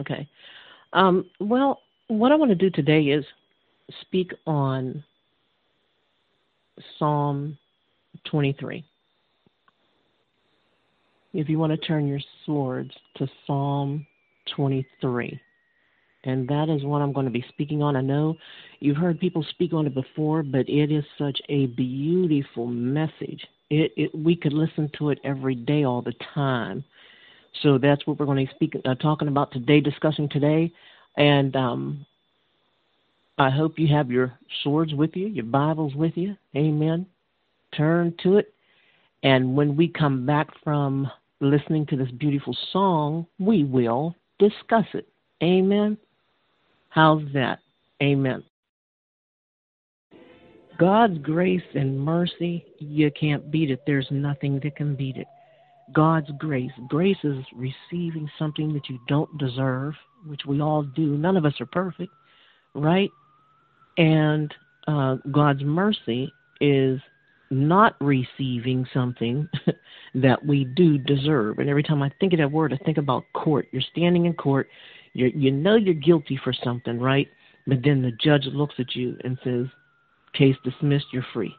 Okay. 0.00 0.28
Um, 0.92 1.26
well, 1.40 1.80
what 2.08 2.32
I 2.32 2.36
want 2.36 2.50
to 2.50 2.54
do 2.56 2.70
today 2.70 3.02
is 3.02 3.24
speak 4.00 4.32
on 4.46 5.02
Psalm 6.98 7.56
23. 8.30 8.84
If 11.32 11.48
you 11.48 11.58
want 11.58 11.72
to 11.72 11.78
turn 11.78 12.06
your 12.06 12.20
swords 12.44 12.92
to 13.16 13.28
Psalm 13.46 14.06
23. 14.54 15.40
And 16.24 16.48
that 16.48 16.68
is 16.68 16.84
what 16.84 17.02
I'm 17.02 17.12
going 17.12 17.26
to 17.26 17.32
be 17.32 17.44
speaking 17.48 17.82
on. 17.82 17.96
I 17.96 18.00
know 18.00 18.36
you've 18.80 18.96
heard 18.96 19.20
people 19.20 19.44
speak 19.50 19.72
on 19.72 19.86
it 19.86 19.94
before, 19.94 20.42
but 20.42 20.68
it 20.68 20.90
is 20.90 21.04
such 21.18 21.40
a 21.48 21.66
beautiful 21.66 22.66
message. 22.66 23.46
It, 23.70 23.92
it 23.96 24.14
we 24.14 24.36
could 24.36 24.52
listen 24.52 24.90
to 24.98 25.10
it 25.10 25.18
every 25.24 25.54
day, 25.54 25.84
all 25.84 26.02
the 26.02 26.14
time. 26.34 26.84
So 27.62 27.78
that's 27.78 28.06
what 28.06 28.18
we're 28.18 28.26
going 28.26 28.46
to 28.46 28.50
be 28.50 28.56
speaking, 28.56 28.82
uh, 28.84 28.94
talking 28.96 29.28
about 29.28 29.52
today, 29.52 29.80
discussing 29.80 30.28
today. 30.28 30.72
And 31.16 31.54
um, 31.54 32.06
I 33.38 33.50
hope 33.50 33.78
you 33.78 33.88
have 33.88 34.10
your 34.10 34.38
swords 34.62 34.94
with 34.94 35.14
you, 35.14 35.26
your 35.28 35.44
Bibles 35.44 35.94
with 35.94 36.16
you. 36.16 36.36
Amen. 36.56 37.06
Turn 37.76 38.14
to 38.22 38.36
it. 38.38 38.52
And 39.22 39.56
when 39.56 39.76
we 39.76 39.88
come 39.88 40.26
back 40.26 40.48
from 40.62 41.10
listening 41.40 41.86
to 41.86 41.96
this 41.96 42.10
beautiful 42.12 42.56
song, 42.72 43.26
we 43.38 43.64
will 43.64 44.14
discuss 44.38 44.86
it. 44.92 45.08
Amen. 45.42 45.96
How's 46.90 47.22
that? 47.32 47.60
Amen. 48.02 48.44
God's 50.78 51.18
grace 51.18 51.62
and 51.74 51.98
mercy, 51.98 52.64
you 52.78 53.10
can't 53.12 53.50
beat 53.50 53.70
it. 53.70 53.82
There's 53.86 54.08
nothing 54.10 54.60
that 54.64 54.76
can 54.76 54.96
beat 54.96 55.16
it. 55.16 55.26
God's 55.92 56.30
grace. 56.38 56.70
Grace 56.88 57.18
is 57.24 57.44
receiving 57.54 58.28
something 58.38 58.72
that 58.72 58.88
you 58.88 58.98
don't 59.08 59.36
deserve, 59.38 59.94
which 60.26 60.42
we 60.46 60.60
all 60.60 60.82
do. 60.82 61.16
None 61.16 61.36
of 61.36 61.44
us 61.44 61.60
are 61.60 61.66
perfect, 61.66 62.12
right? 62.74 63.10
And 63.98 64.52
uh, 64.86 65.16
God's 65.30 65.62
mercy 65.62 66.32
is 66.60 67.00
not 67.50 67.96
receiving 68.00 68.86
something 68.92 69.48
that 70.14 70.44
we 70.44 70.64
do 70.64 70.98
deserve. 70.98 71.58
And 71.58 71.68
every 71.68 71.82
time 71.82 72.02
I 72.02 72.10
think 72.18 72.32
of 72.32 72.38
that 72.38 72.50
word, 72.50 72.72
I 72.72 72.84
think 72.84 72.98
about 72.98 73.24
court. 73.34 73.68
You're 73.70 73.82
standing 73.82 74.26
in 74.26 74.34
court, 74.34 74.68
you 75.12 75.30
you 75.34 75.50
know 75.50 75.76
you're 75.76 75.94
guilty 75.94 76.38
for 76.42 76.52
something, 76.52 76.98
right? 76.98 77.28
But 77.66 77.78
then 77.82 78.02
the 78.02 78.12
judge 78.12 78.44
looks 78.46 78.74
at 78.78 78.94
you 78.94 79.16
and 79.24 79.38
says, 79.44 79.66
"Case 80.32 80.56
dismissed. 80.64 81.06
You're 81.12 81.26
free." 81.32 81.54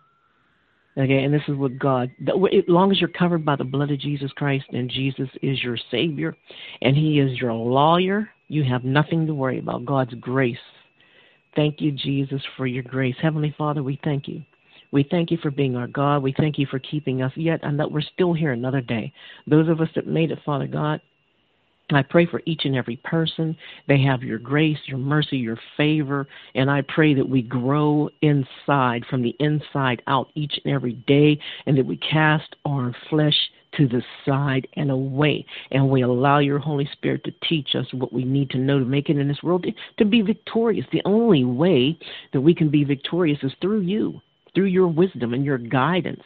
Okay, 0.98 1.24
and 1.24 1.34
this 1.34 1.42
is 1.50 1.58
what 1.58 1.78
God, 1.78 2.10
as 2.26 2.64
long 2.70 2.90
as 2.90 3.02
you're 3.02 3.10
covered 3.10 3.44
by 3.44 3.58
the 3.58 3.66
blood 3.66 3.92
of 3.92 4.00
Jesus 4.00 4.32
Christ 4.32 4.66
and 4.70 4.90
Jesus 4.90 5.28
is 5.42 5.62
your 5.62 5.78
Savior 5.92 6.38
and 6.82 6.96
He 6.96 7.20
is 7.20 7.38
your 7.40 7.52
lawyer, 7.52 8.30
you 8.48 8.64
have 8.64 8.86
nothing 8.86 9.28
to 9.28 9.34
worry 9.34 9.60
about. 9.60 9.86
God's 9.86 10.14
grace. 10.16 10.58
Thank 11.56 11.82
you, 11.82 11.92
Jesus, 11.92 12.42
for 12.56 12.66
your 12.66 12.84
grace. 12.84 13.16
Heavenly 13.22 13.54
Father, 13.58 13.84
we 13.84 14.00
thank 14.06 14.28
you. 14.30 14.42
We 14.92 15.04
thank 15.04 15.32
you 15.32 15.38
for 15.42 15.52
being 15.52 15.76
our 15.76 15.88
God. 15.88 16.24
We 16.24 16.34
thank 16.38 16.58
you 16.58 16.66
for 16.68 16.80
keeping 16.80 17.22
us 17.22 17.34
yet 17.36 17.60
and 17.64 17.78
that 17.78 17.92
we're 17.92 18.02
still 18.02 18.34
here 18.34 18.54
another 18.54 18.82
day. 18.82 19.12
Those 19.48 19.68
of 19.68 19.82
us 19.82 19.90
that 19.96 20.08
made 20.08 20.32
it, 20.32 20.40
Father 20.46 20.68
God, 20.68 21.02
I 21.92 22.02
pray 22.02 22.26
for 22.26 22.42
each 22.46 22.66
and 22.66 22.76
every 22.76 22.96
person. 22.98 23.56
They 23.88 24.02
have 24.02 24.24
your 24.24 24.40
grace, 24.40 24.80
your 24.86 24.98
mercy, 24.98 25.38
your 25.38 25.60
favor, 25.78 26.28
and 26.56 26.70
I 26.72 26.82
pray 26.82 27.14
that 27.14 27.30
we 27.30 27.44
grow 27.44 28.10
inside, 28.22 29.06
from 29.08 29.22
the 29.22 29.36
inside 29.40 30.02
out, 30.08 30.32
each 30.34 30.60
and 30.64 30.74
every 30.74 30.94
day, 30.94 31.40
and 31.68 31.78
that 31.78 31.86
we 31.86 31.98
cast 31.98 32.56
our 32.66 32.96
flesh 33.10 33.36
to 33.78 33.88
the 33.88 34.02
side 34.26 34.68
and 34.78 34.90
away, 34.90 35.46
and 35.72 35.90
we 35.90 36.02
allow 36.02 36.40
your 36.40 36.60
Holy 36.60 36.90
Spirit 36.94 37.24
to 37.26 37.48
teach 37.48 37.76
us 37.76 37.86
what 37.94 38.14
we 38.14 38.24
need 38.24 38.50
to 38.52 38.58
know 38.58 38.80
to 38.80 38.86
make 38.86 39.10
it 39.10 39.18
in 39.18 39.28
this 39.28 39.44
world 39.44 39.66
to 39.98 40.06
be 40.06 40.22
victorious. 40.22 40.86
The 40.92 41.02
only 41.06 41.44
way 41.44 42.00
that 42.34 42.42
we 42.42 42.56
can 42.56 42.70
be 42.70 42.84
victorious 42.84 43.40
is 43.44 43.52
through 43.62 43.82
you, 43.82 44.22
through 44.56 44.66
your 44.66 44.88
wisdom 44.88 45.34
and 45.34 45.46
your 45.46 45.58
guidance 45.58 46.24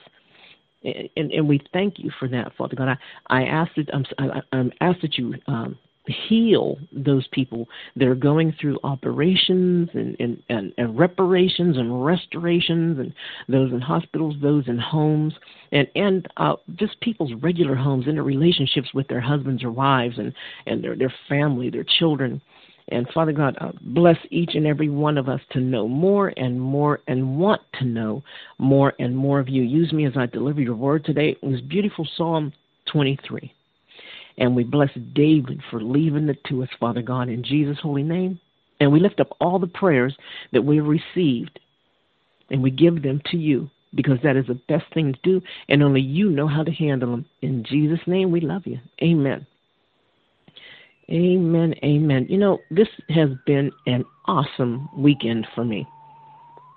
and, 0.83 1.31
and 1.31 1.47
we 1.47 1.61
thank 1.73 1.99
you 1.99 2.11
for 2.19 2.27
that, 2.29 2.53
Father 2.57 2.75
God. 2.75 2.97
I, 3.29 3.41
I 3.41 3.43
ask 3.45 3.71
that 3.75 3.93
I'm, 3.93 4.05
I, 4.17 4.41
I'm 4.51 4.71
asked 4.81 5.01
that 5.01 5.17
you 5.17 5.35
um, 5.47 5.77
heal 6.27 6.77
those 6.91 7.27
people 7.31 7.67
that 7.95 8.07
are 8.07 8.15
going 8.15 8.53
through 8.59 8.79
operations 8.83 9.89
and, 9.93 10.15
and, 10.19 10.41
and, 10.49 10.73
and, 10.77 10.97
reparations 10.97 11.77
and 11.77 12.03
restorations, 12.03 12.99
and 12.99 13.13
those 13.47 13.71
in 13.71 13.81
hospitals, 13.81 14.35
those 14.41 14.67
in 14.67 14.77
homes, 14.77 15.33
and 15.71 15.87
and 15.95 16.27
uh, 16.37 16.55
just 16.75 16.99
people's 17.01 17.33
regular 17.41 17.75
homes 17.75 18.07
and 18.07 18.15
their 18.15 18.23
relationships 18.23 18.89
with 18.93 19.07
their 19.07 19.21
husbands 19.21 19.63
or 19.63 19.71
wives 19.71 20.17
and 20.17 20.33
and 20.65 20.83
their 20.83 20.95
their 20.95 21.13
family, 21.27 21.69
their 21.69 21.85
children. 21.99 22.41
And 22.91 23.07
Father 23.13 23.31
God, 23.31 23.57
uh, 23.61 23.71
bless 23.81 24.17
each 24.31 24.55
and 24.55 24.65
every 24.65 24.89
one 24.89 25.17
of 25.17 25.29
us 25.29 25.41
to 25.51 25.59
know 25.59 25.87
more 25.87 26.33
and 26.37 26.59
more 26.59 26.99
and 27.07 27.37
want 27.37 27.61
to 27.79 27.85
know 27.85 28.23
more 28.57 28.93
and 28.99 29.15
more 29.15 29.39
of 29.39 29.49
you. 29.49 29.61
Use 29.63 29.93
me 29.93 30.05
as 30.05 30.13
I 30.17 30.25
deliver 30.25 30.61
your 30.61 30.75
word 30.75 31.05
today. 31.05 31.37
It 31.41 31.45
was 31.45 31.61
beautiful 31.61 32.07
Psalm 32.17 32.51
23. 32.91 33.53
And 34.37 34.55
we 34.55 34.63
bless 34.63 34.89
David 35.13 35.61
for 35.69 35.81
leaving 35.81 36.29
it 36.29 36.43
to 36.45 36.63
us, 36.63 36.69
Father 36.79 37.01
God, 37.01 37.29
in 37.29 37.43
Jesus' 37.43 37.77
holy 37.81 38.03
name. 38.03 38.39
And 38.79 38.91
we 38.91 38.99
lift 38.99 39.19
up 39.19 39.35
all 39.41 39.59
the 39.59 39.67
prayers 39.67 40.15
that 40.53 40.63
we 40.63 40.77
have 40.77 40.85
received 40.85 41.59
and 42.49 42.63
we 42.63 42.71
give 42.71 43.03
them 43.03 43.21
to 43.31 43.37
you 43.37 43.69
because 43.95 44.17
that 44.23 44.35
is 44.35 44.45
the 44.47 44.59
best 44.67 44.85
thing 44.93 45.13
to 45.13 45.19
do, 45.23 45.41
and 45.67 45.81
only 45.81 46.01
you 46.01 46.29
know 46.29 46.47
how 46.47 46.63
to 46.63 46.71
handle 46.71 47.11
them. 47.11 47.25
In 47.41 47.63
Jesus' 47.63 47.99
name, 48.05 48.31
we 48.31 48.39
love 48.39 48.63
you. 48.65 48.79
Amen. 49.01 49.47
Amen. 51.09 51.73
Amen. 51.83 52.27
You 52.29 52.37
know, 52.37 52.59
this 52.69 52.87
has 53.09 53.29
been 53.45 53.71
an 53.87 54.05
awesome 54.25 54.89
weekend 54.95 55.47
for 55.55 55.65
me. 55.65 55.87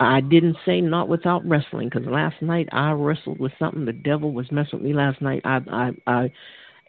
I 0.01 0.21
didn't 0.21 0.57
say 0.65 0.81
not 0.81 1.09
without 1.09 1.47
wrestling 1.47 1.89
because 1.89 2.09
last 2.09 2.41
night 2.41 2.69
I 2.73 2.93
wrestled 2.93 3.39
with 3.39 3.53
something. 3.59 3.85
The 3.85 3.93
devil 3.93 4.33
was 4.33 4.51
messing 4.51 4.79
with 4.79 4.83
me 4.83 4.95
last 4.95 5.21
night. 5.21 5.43
I, 5.45 5.61
I, 5.71 5.91
I, 6.07 6.25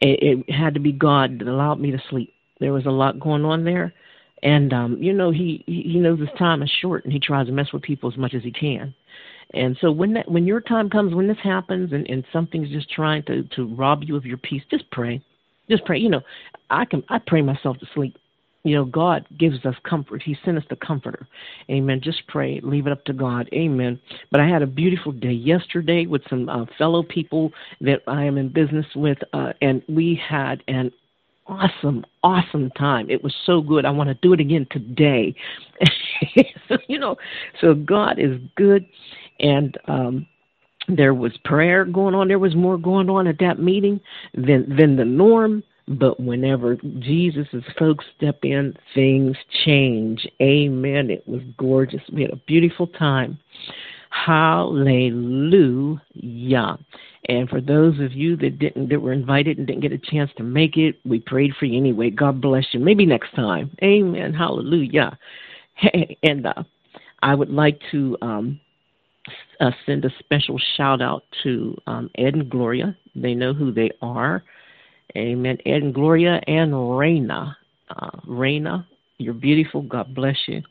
it, 0.01 0.43
it 0.47 0.51
had 0.51 0.73
to 0.73 0.79
be 0.79 0.91
God 0.91 1.39
that 1.39 1.47
allowed 1.47 1.79
me 1.79 1.91
to 1.91 2.01
sleep. 2.09 2.33
There 2.59 2.73
was 2.73 2.85
a 2.85 2.91
lot 2.91 3.19
going 3.19 3.43
on 3.43 3.65
there, 3.65 3.93
and 4.41 4.71
um, 4.73 4.97
you 5.01 5.11
know 5.11 5.31
he 5.31 5.63
he 5.67 5.99
knows 5.99 6.19
his 6.19 6.29
time 6.39 6.63
is 6.63 6.71
short, 6.81 7.03
and 7.03 7.11
he 7.11 7.19
tries 7.19 7.47
to 7.47 7.51
mess 7.51 7.73
with 7.73 7.83
people 7.83 8.11
as 8.11 8.17
much 8.17 8.33
as 8.33 8.43
he 8.43 8.51
can. 8.51 8.93
And 9.53 9.77
so 9.81 9.91
when 9.91 10.13
that 10.13 10.31
when 10.31 10.47
your 10.47 10.61
time 10.61 10.89
comes, 10.89 11.13
when 11.13 11.27
this 11.27 11.37
happens, 11.43 11.91
and 11.91 12.09
and 12.09 12.23
something's 12.31 12.69
just 12.69 12.89
trying 12.89 13.23
to 13.23 13.43
to 13.55 13.75
rob 13.75 14.03
you 14.03 14.15
of 14.15 14.25
your 14.25 14.37
peace, 14.37 14.63
just 14.71 14.89
pray 14.91 15.21
just 15.69 15.85
pray. 15.85 15.99
You 15.99 16.09
know, 16.09 16.21
I 16.69 16.85
can 16.85 17.03
I 17.09 17.19
pray 17.25 17.41
myself 17.41 17.77
to 17.79 17.87
sleep. 17.93 18.17
You 18.65 18.75
know, 18.75 18.85
God 18.85 19.27
gives 19.37 19.65
us 19.65 19.75
comfort. 19.83 20.23
He 20.23 20.37
sent 20.45 20.57
us 20.57 20.63
the 20.69 20.77
comforter. 20.77 21.27
Amen. 21.69 21.99
Just 22.01 22.25
pray. 22.27 22.61
Leave 22.63 22.87
it 22.87 22.93
up 22.93 23.03
to 23.05 23.13
God. 23.13 23.49
Amen. 23.53 23.99
But 24.31 24.39
I 24.39 24.47
had 24.47 24.61
a 24.61 24.67
beautiful 24.67 25.11
day 25.11 25.33
yesterday 25.33 26.05
with 26.05 26.21
some 26.29 26.47
uh, 26.47 26.65
fellow 26.77 27.03
people 27.03 27.51
that 27.81 28.01
I 28.07 28.23
am 28.23 28.37
in 28.37 28.47
business 28.47 28.85
with, 28.95 29.17
uh, 29.33 29.51
and 29.61 29.83
we 29.89 30.19
had 30.29 30.63
an 30.69 30.93
awesome, 31.47 32.05
awesome 32.23 32.69
time. 32.71 33.09
It 33.09 33.21
was 33.21 33.35
so 33.45 33.61
good. 33.61 33.85
I 33.85 33.91
want 33.91 34.07
to 34.07 34.13
do 34.15 34.31
it 34.31 34.39
again 34.39 34.65
today. 34.71 35.35
so, 36.69 36.77
you 36.87 36.99
know, 36.99 37.17
so 37.59 37.73
God 37.73 38.17
is 38.17 38.39
good. 38.55 38.85
And 39.41 39.77
um, 39.87 40.27
there 40.87 41.13
was 41.13 41.31
prayer 41.45 41.85
going 41.85 42.15
on. 42.15 42.27
There 42.27 42.39
was 42.39 42.55
more 42.55 42.77
going 42.77 43.09
on 43.09 43.27
at 43.27 43.39
that 43.39 43.59
meeting 43.59 43.99
than 44.33 44.75
than 44.75 44.95
the 44.95 45.05
norm. 45.05 45.63
But 45.87 46.17
whenever 46.19 46.77
Jesus' 46.99 47.47
folks 47.77 48.05
step 48.15 48.39
in, 48.43 48.73
things 48.95 49.35
change. 49.65 50.25
Amen. 50.41 51.09
It 51.09 51.27
was 51.27 51.41
gorgeous. 51.57 52.01
We 52.11 52.21
had 52.21 52.31
a 52.31 52.37
beautiful 52.47 52.87
time. 52.87 53.37
Hallelujah. 54.09 55.99
And 57.29 57.49
for 57.49 57.59
those 57.59 57.99
of 57.99 58.13
you 58.13 58.37
that 58.37 58.59
didn't 58.59 58.89
that 58.89 59.01
were 59.01 59.11
invited 59.11 59.57
and 59.57 59.67
didn't 59.67 59.81
get 59.81 59.91
a 59.91 59.97
chance 59.97 60.31
to 60.37 60.43
make 60.43 60.77
it, 60.77 60.95
we 61.03 61.19
prayed 61.19 61.53
for 61.59 61.65
you 61.65 61.77
anyway. 61.77 62.09
God 62.09 62.39
bless 62.39 62.65
you. 62.71 62.79
Maybe 62.79 63.05
next 63.05 63.33
time. 63.35 63.75
Amen. 63.83 64.33
Hallelujah. 64.33 65.17
And 66.23 66.45
uh, 66.45 66.63
I 67.23 67.33
would 67.33 67.49
like 67.49 67.81
to 67.91 68.15
um, 68.21 68.59
uh, 69.63 69.71
send 69.85 70.03
a 70.03 70.09
special 70.19 70.59
shout 70.75 71.01
out 71.01 71.23
to 71.43 71.77
um, 71.87 72.09
Ed 72.17 72.35
and 72.35 72.49
Gloria. 72.49 72.97
They 73.15 73.33
know 73.33 73.53
who 73.53 73.71
they 73.71 73.91
are. 74.01 74.43
Amen. 75.15 75.57
Ed 75.65 75.83
and 75.83 75.93
Gloria 75.93 76.41
and 76.47 76.73
Raina. 76.73 77.55
Uh, 77.89 78.09
Raina, 78.27 78.85
you're 79.19 79.33
beautiful. 79.33 79.81
God 79.81 80.13
bless 80.13 80.37
you. 80.47 80.61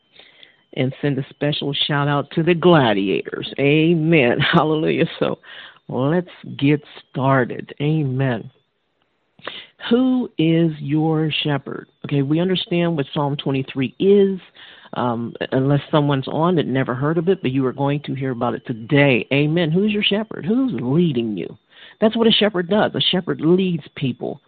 And 0.75 0.95
send 1.01 1.19
a 1.19 1.27
special 1.31 1.73
shout 1.73 2.09
out 2.09 2.31
to 2.33 2.43
the 2.43 2.55
gladiators. 2.55 3.53
Amen. 3.59 4.41
Hallelujah. 4.53 5.07
So 5.19 5.39
let's 5.89 6.29
get 6.59 6.83
started. 7.11 7.75
Amen. 7.81 8.51
Who 9.91 10.31
is 10.39 10.73
your 10.79 11.31
shepherd? 11.43 11.89
Okay, 12.05 12.23
we 12.23 12.41
understand 12.41 12.97
what 12.97 13.07
Psalm 13.13 13.37
23 13.37 13.95
is 13.99 14.41
um, 14.95 15.35
unless 15.53 15.81
someone's 15.91 16.29
on 16.29 16.57
that 16.57 16.67
never 16.67 16.95
heard 16.95 17.19
of 17.19 17.29
it, 17.29 17.43
but 17.43 17.51
you 17.51 17.65
are 17.67 17.73
going 17.73 18.01
to 18.05 18.15
hear 18.15 18.31
about 18.31 18.55
it 18.55 18.67
today. 18.67 19.27
Amen. 19.33 19.71
Who's 19.71 19.93
your 19.93 20.03
shepherd? 20.03 20.45
Who's 20.45 20.73
leading 20.81 21.37
you? 21.37 21.57
That's 22.01 22.17
what 22.17 22.27
a 22.27 22.33
shepherd 22.33 22.69
does. 22.69 22.95
A 22.95 23.01
shepherd 23.01 23.41
leads 23.41 23.85
people. 23.97 24.41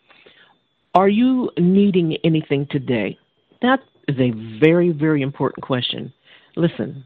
Are 0.95 1.09
you 1.09 1.51
needing 1.59 2.17
anything 2.25 2.67
today? 2.71 3.19
That 3.63 3.81
is 4.07 4.17
a 4.21 4.33
very, 4.61 4.93
very 4.93 5.23
important 5.23 5.65
question. 5.65 6.13
Listen, 6.57 7.05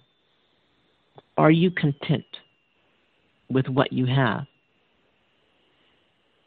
are 1.39 1.51
you 1.51 1.71
content 1.71 2.27
with 3.49 3.69
what 3.69 3.93
you 3.93 4.05
have? 4.07 4.47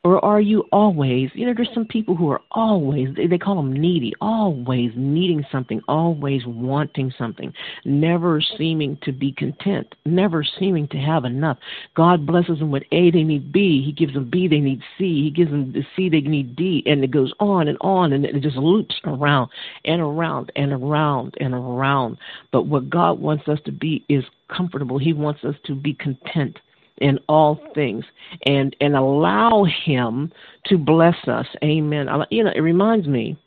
Or 0.03 0.23
are 0.25 0.41
you 0.41 0.61
always, 0.71 1.29
you 1.35 1.45
know, 1.45 1.53
there's 1.55 1.69
some 1.75 1.85
people 1.85 2.15
who 2.15 2.31
are 2.31 2.41
always, 2.53 3.09
they 3.15 3.37
call 3.37 3.55
them 3.57 3.71
needy, 3.71 4.15
always 4.19 4.91
needing 4.95 5.45
something, 5.51 5.79
always 5.87 6.41
wanting 6.47 7.13
something, 7.19 7.53
never 7.85 8.41
seeming 8.41 8.97
to 9.03 9.11
be 9.11 9.31
content, 9.31 9.93
never 10.05 10.43
seeming 10.43 10.87
to 10.87 10.97
have 10.97 11.23
enough. 11.23 11.59
God 11.93 12.25
blesses 12.25 12.57
them 12.57 12.71
with 12.71 12.81
A, 12.91 13.11
they 13.11 13.21
need 13.21 13.51
B. 13.51 13.83
He 13.85 13.91
gives 13.91 14.15
them 14.15 14.27
B, 14.27 14.47
they 14.47 14.59
need 14.59 14.81
C. 14.97 15.23
He 15.23 15.29
gives 15.29 15.51
them 15.51 15.71
the 15.71 15.85
C, 15.95 16.09
they 16.09 16.21
need 16.21 16.55
D. 16.55 16.81
And 16.87 17.03
it 17.03 17.11
goes 17.11 17.31
on 17.39 17.67
and 17.67 17.77
on, 17.81 18.11
and 18.11 18.25
it 18.25 18.41
just 18.41 18.57
loops 18.57 18.99
around 19.05 19.51
and 19.85 20.01
around 20.01 20.51
and 20.55 20.73
around 20.73 21.35
and 21.39 21.53
around. 21.53 22.17
But 22.51 22.63
what 22.63 22.89
God 22.89 23.19
wants 23.19 23.47
us 23.47 23.59
to 23.65 23.71
be 23.71 24.03
is 24.09 24.23
comfortable. 24.47 24.97
He 24.97 25.13
wants 25.13 25.43
us 25.43 25.55
to 25.65 25.75
be 25.75 25.93
content 25.93 26.57
in 26.97 27.19
all 27.27 27.59
things 27.73 28.05
and 28.45 28.75
and 28.81 28.95
allow 28.95 29.65
him 29.85 30.31
to 30.65 30.77
bless 30.77 31.17
us. 31.27 31.47
Amen. 31.63 32.07
You 32.29 32.43
know 32.43 32.51
it 32.55 32.61
reminds 32.61 33.07
me 33.07 33.37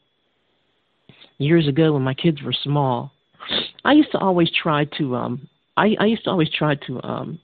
years 1.39 1.69
ago 1.69 1.93
when 1.93 2.03
my 2.03 2.15
kids 2.15 2.43
were 2.43 2.53
small 2.53 3.13
i 3.85 3.93
used 3.93 4.11
to 4.13 4.19
always 4.19 4.51
try 4.51 4.85
to 4.85 5.17
um 5.17 5.49
i 5.77 5.95
i 6.01 6.07
used 6.07 6.25
to 6.25 6.31
always 6.31 6.51
try 6.51 6.75
to 6.75 7.03
um 7.03 7.39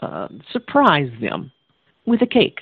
uh 0.00 0.28
surprise 0.52 1.10
them 1.20 1.50
with 2.06 2.22
a 2.22 2.26
cake 2.26 2.60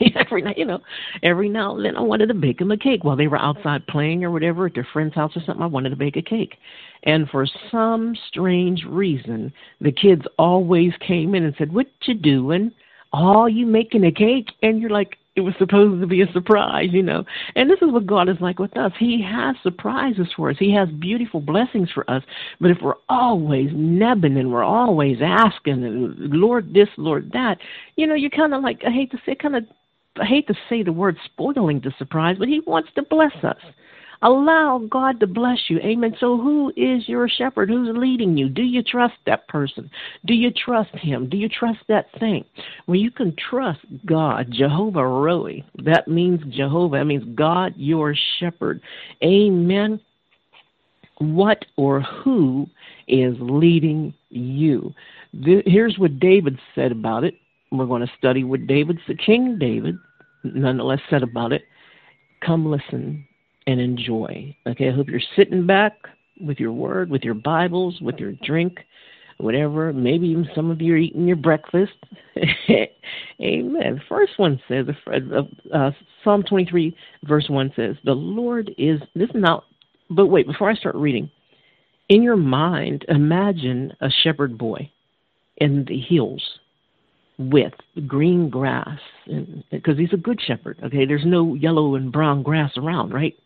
every 0.16 0.42
night, 0.42 0.58
you 0.58 0.64
know, 0.64 0.80
every 1.22 1.48
now 1.48 1.76
and 1.76 1.84
then 1.84 1.96
I 1.96 2.00
wanted 2.00 2.26
to 2.28 2.34
bake 2.34 2.58
them 2.58 2.70
a 2.70 2.76
cake 2.76 3.04
while 3.04 3.16
they 3.16 3.28
were 3.28 3.38
outside 3.38 3.86
playing 3.86 4.24
or 4.24 4.30
whatever 4.30 4.66
at 4.66 4.74
their 4.74 4.86
friend's 4.92 5.14
house 5.14 5.32
or 5.36 5.42
something. 5.44 5.62
I 5.62 5.66
wanted 5.66 5.90
to 5.90 5.96
bake 5.96 6.16
a 6.16 6.22
cake. 6.22 6.56
And 7.04 7.28
for 7.30 7.46
some 7.70 8.14
strange 8.28 8.84
reason, 8.86 9.52
the 9.80 9.92
kids 9.92 10.22
always 10.38 10.92
came 11.06 11.34
in 11.34 11.44
and 11.44 11.54
said, 11.58 11.72
What 11.72 11.86
you 12.02 12.14
doing? 12.14 12.72
Oh, 13.12 13.46
you 13.46 13.66
making 13.66 14.04
a 14.04 14.12
cake? 14.12 14.48
And 14.62 14.80
you're 14.80 14.90
like, 14.90 15.16
it 15.36 15.40
was 15.40 15.54
supposed 15.58 16.00
to 16.00 16.06
be 16.06 16.22
a 16.22 16.32
surprise, 16.32 16.88
you 16.90 17.02
know. 17.02 17.24
And 17.54 17.70
this 17.70 17.78
is 17.80 17.92
what 17.92 18.06
God 18.06 18.28
is 18.28 18.36
like 18.40 18.58
with 18.58 18.76
us. 18.76 18.92
He 18.98 19.22
has 19.22 19.56
surprises 19.62 20.26
for 20.36 20.50
us. 20.50 20.56
He 20.58 20.74
has 20.74 20.88
beautiful 20.90 21.40
blessings 21.40 21.88
for 21.92 22.08
us. 22.10 22.22
But 22.60 22.70
if 22.70 22.78
we're 22.82 22.94
always 23.08 23.70
nebbing 23.70 24.38
and 24.38 24.52
we're 24.52 24.64
always 24.64 25.18
asking, 25.22 26.14
Lord 26.18 26.74
this, 26.74 26.88
Lord 26.96 27.30
that, 27.32 27.58
you 27.96 28.06
know, 28.06 28.14
you're 28.14 28.30
kind 28.30 28.54
of 28.54 28.62
like 28.62 28.82
I 28.86 28.90
hate 28.90 29.10
to 29.12 29.18
say, 29.24 29.34
kind 29.34 29.56
of 29.56 29.64
I 30.20 30.26
hate 30.26 30.46
to 30.48 30.54
say 30.68 30.82
the 30.82 30.92
word 30.92 31.16
spoiling 31.24 31.80
the 31.80 31.92
surprise, 31.98 32.36
but 32.38 32.48
He 32.48 32.60
wants 32.66 32.90
to 32.94 33.02
bless 33.02 33.32
us. 33.42 33.56
Allow 34.22 34.86
God 34.90 35.18
to 35.20 35.26
bless 35.26 35.58
you. 35.68 35.78
Amen. 35.78 36.14
So, 36.20 36.36
who 36.36 36.70
is 36.76 37.08
your 37.08 37.26
shepherd? 37.26 37.70
Who's 37.70 37.96
leading 37.96 38.36
you? 38.36 38.50
Do 38.50 38.62
you 38.62 38.82
trust 38.82 39.14
that 39.24 39.48
person? 39.48 39.90
Do 40.26 40.34
you 40.34 40.50
trust 40.50 40.94
him? 40.94 41.28
Do 41.30 41.38
you 41.38 41.48
trust 41.48 41.78
that 41.88 42.06
thing? 42.18 42.44
When 42.84 43.00
you 43.00 43.10
can 43.10 43.34
trust 43.50 43.80
God, 44.04 44.48
Jehovah 44.50 45.06
Roi, 45.06 45.64
that 45.84 46.06
means 46.06 46.40
Jehovah, 46.54 46.98
that 46.98 47.06
means 47.06 47.24
God, 47.34 47.72
your 47.76 48.14
shepherd. 48.38 48.82
Amen. 49.24 49.98
What 51.16 51.64
or 51.76 52.02
who 52.02 52.66
is 53.08 53.34
leading 53.40 54.12
you? 54.28 54.92
Here's 55.32 55.98
what 55.98 56.20
David 56.20 56.58
said 56.74 56.92
about 56.92 57.24
it. 57.24 57.34
We're 57.72 57.86
going 57.86 58.06
to 58.06 58.12
study 58.18 58.44
what 58.44 58.66
David, 58.66 58.98
the 59.08 59.14
King 59.14 59.58
David, 59.58 59.96
nonetheless 60.42 61.00
said 61.08 61.22
about 61.22 61.52
it. 61.52 61.62
Come 62.44 62.66
listen 62.70 63.26
and 63.66 63.80
enjoy. 63.80 64.56
Okay, 64.66 64.88
I 64.88 64.92
hope 64.92 65.08
you're 65.08 65.20
sitting 65.36 65.66
back 65.66 65.94
with 66.40 66.58
your 66.58 66.72
word, 66.72 67.10
with 67.10 67.22
your 67.22 67.34
Bibles, 67.34 68.00
with 68.00 68.16
your 68.16 68.32
drink, 68.44 68.78
whatever. 69.38 69.92
Maybe 69.92 70.28
even 70.28 70.48
some 70.54 70.70
of 70.70 70.80
you 70.80 70.94
are 70.94 70.98
eating 70.98 71.26
your 71.26 71.36
breakfast. 71.36 71.92
Amen. 73.40 74.00
First 74.08 74.32
one 74.38 74.60
says, 74.68 74.86
uh, 75.06 75.42
uh, 75.74 75.90
Psalm 76.24 76.42
23, 76.42 76.96
verse 77.24 77.48
1 77.48 77.72
says, 77.76 77.96
The 78.04 78.12
Lord 78.12 78.70
is, 78.78 79.00
this 79.14 79.28
is 79.28 79.34
not, 79.34 79.64
but 80.08 80.26
wait, 80.26 80.46
before 80.46 80.70
I 80.70 80.74
start 80.74 80.94
reading, 80.94 81.30
in 82.08 82.22
your 82.22 82.36
mind, 82.36 83.04
imagine 83.08 83.92
a 84.00 84.08
shepherd 84.22 84.58
boy 84.58 84.90
in 85.58 85.84
the 85.84 86.00
hills 86.00 86.42
with 87.40 87.72
green 88.06 88.50
grass 88.50 88.98
because 89.70 89.96
he's 89.96 90.12
a 90.12 90.18
good 90.18 90.40
shepherd 90.40 90.78
okay? 90.84 91.06
There's 91.06 91.24
no 91.24 91.54
yellow 91.54 91.94
and 91.94 92.12
brown 92.12 92.42
grass 92.42 92.72
around 92.76 93.12
right? 93.12 93.36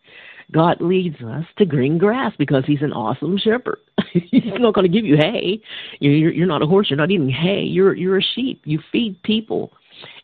God 0.51 0.79
leads 0.79 1.21
us 1.21 1.45
to 1.57 1.65
green 1.65 1.97
grass 1.97 2.33
because 2.37 2.65
he's 2.65 2.81
an 2.81 2.93
awesome 2.93 3.37
shepherd. 3.37 3.79
He's 4.13 4.43
not 4.59 4.75
going 4.75 4.89
to 4.89 4.95
give 4.95 5.05
you 5.05 5.17
hay. 5.17 5.59
You're, 5.99 6.31
you're 6.31 6.47
not 6.47 6.61
a 6.61 6.67
horse 6.67 6.89
you're 6.89 6.97
not 6.97 7.09
eating 7.11 7.29
hay. 7.29 7.61
You're 7.61 7.95
you're 7.95 8.19
a 8.19 8.23
sheep. 8.35 8.61
You 8.63 8.79
feed 8.91 9.21
people. 9.23 9.73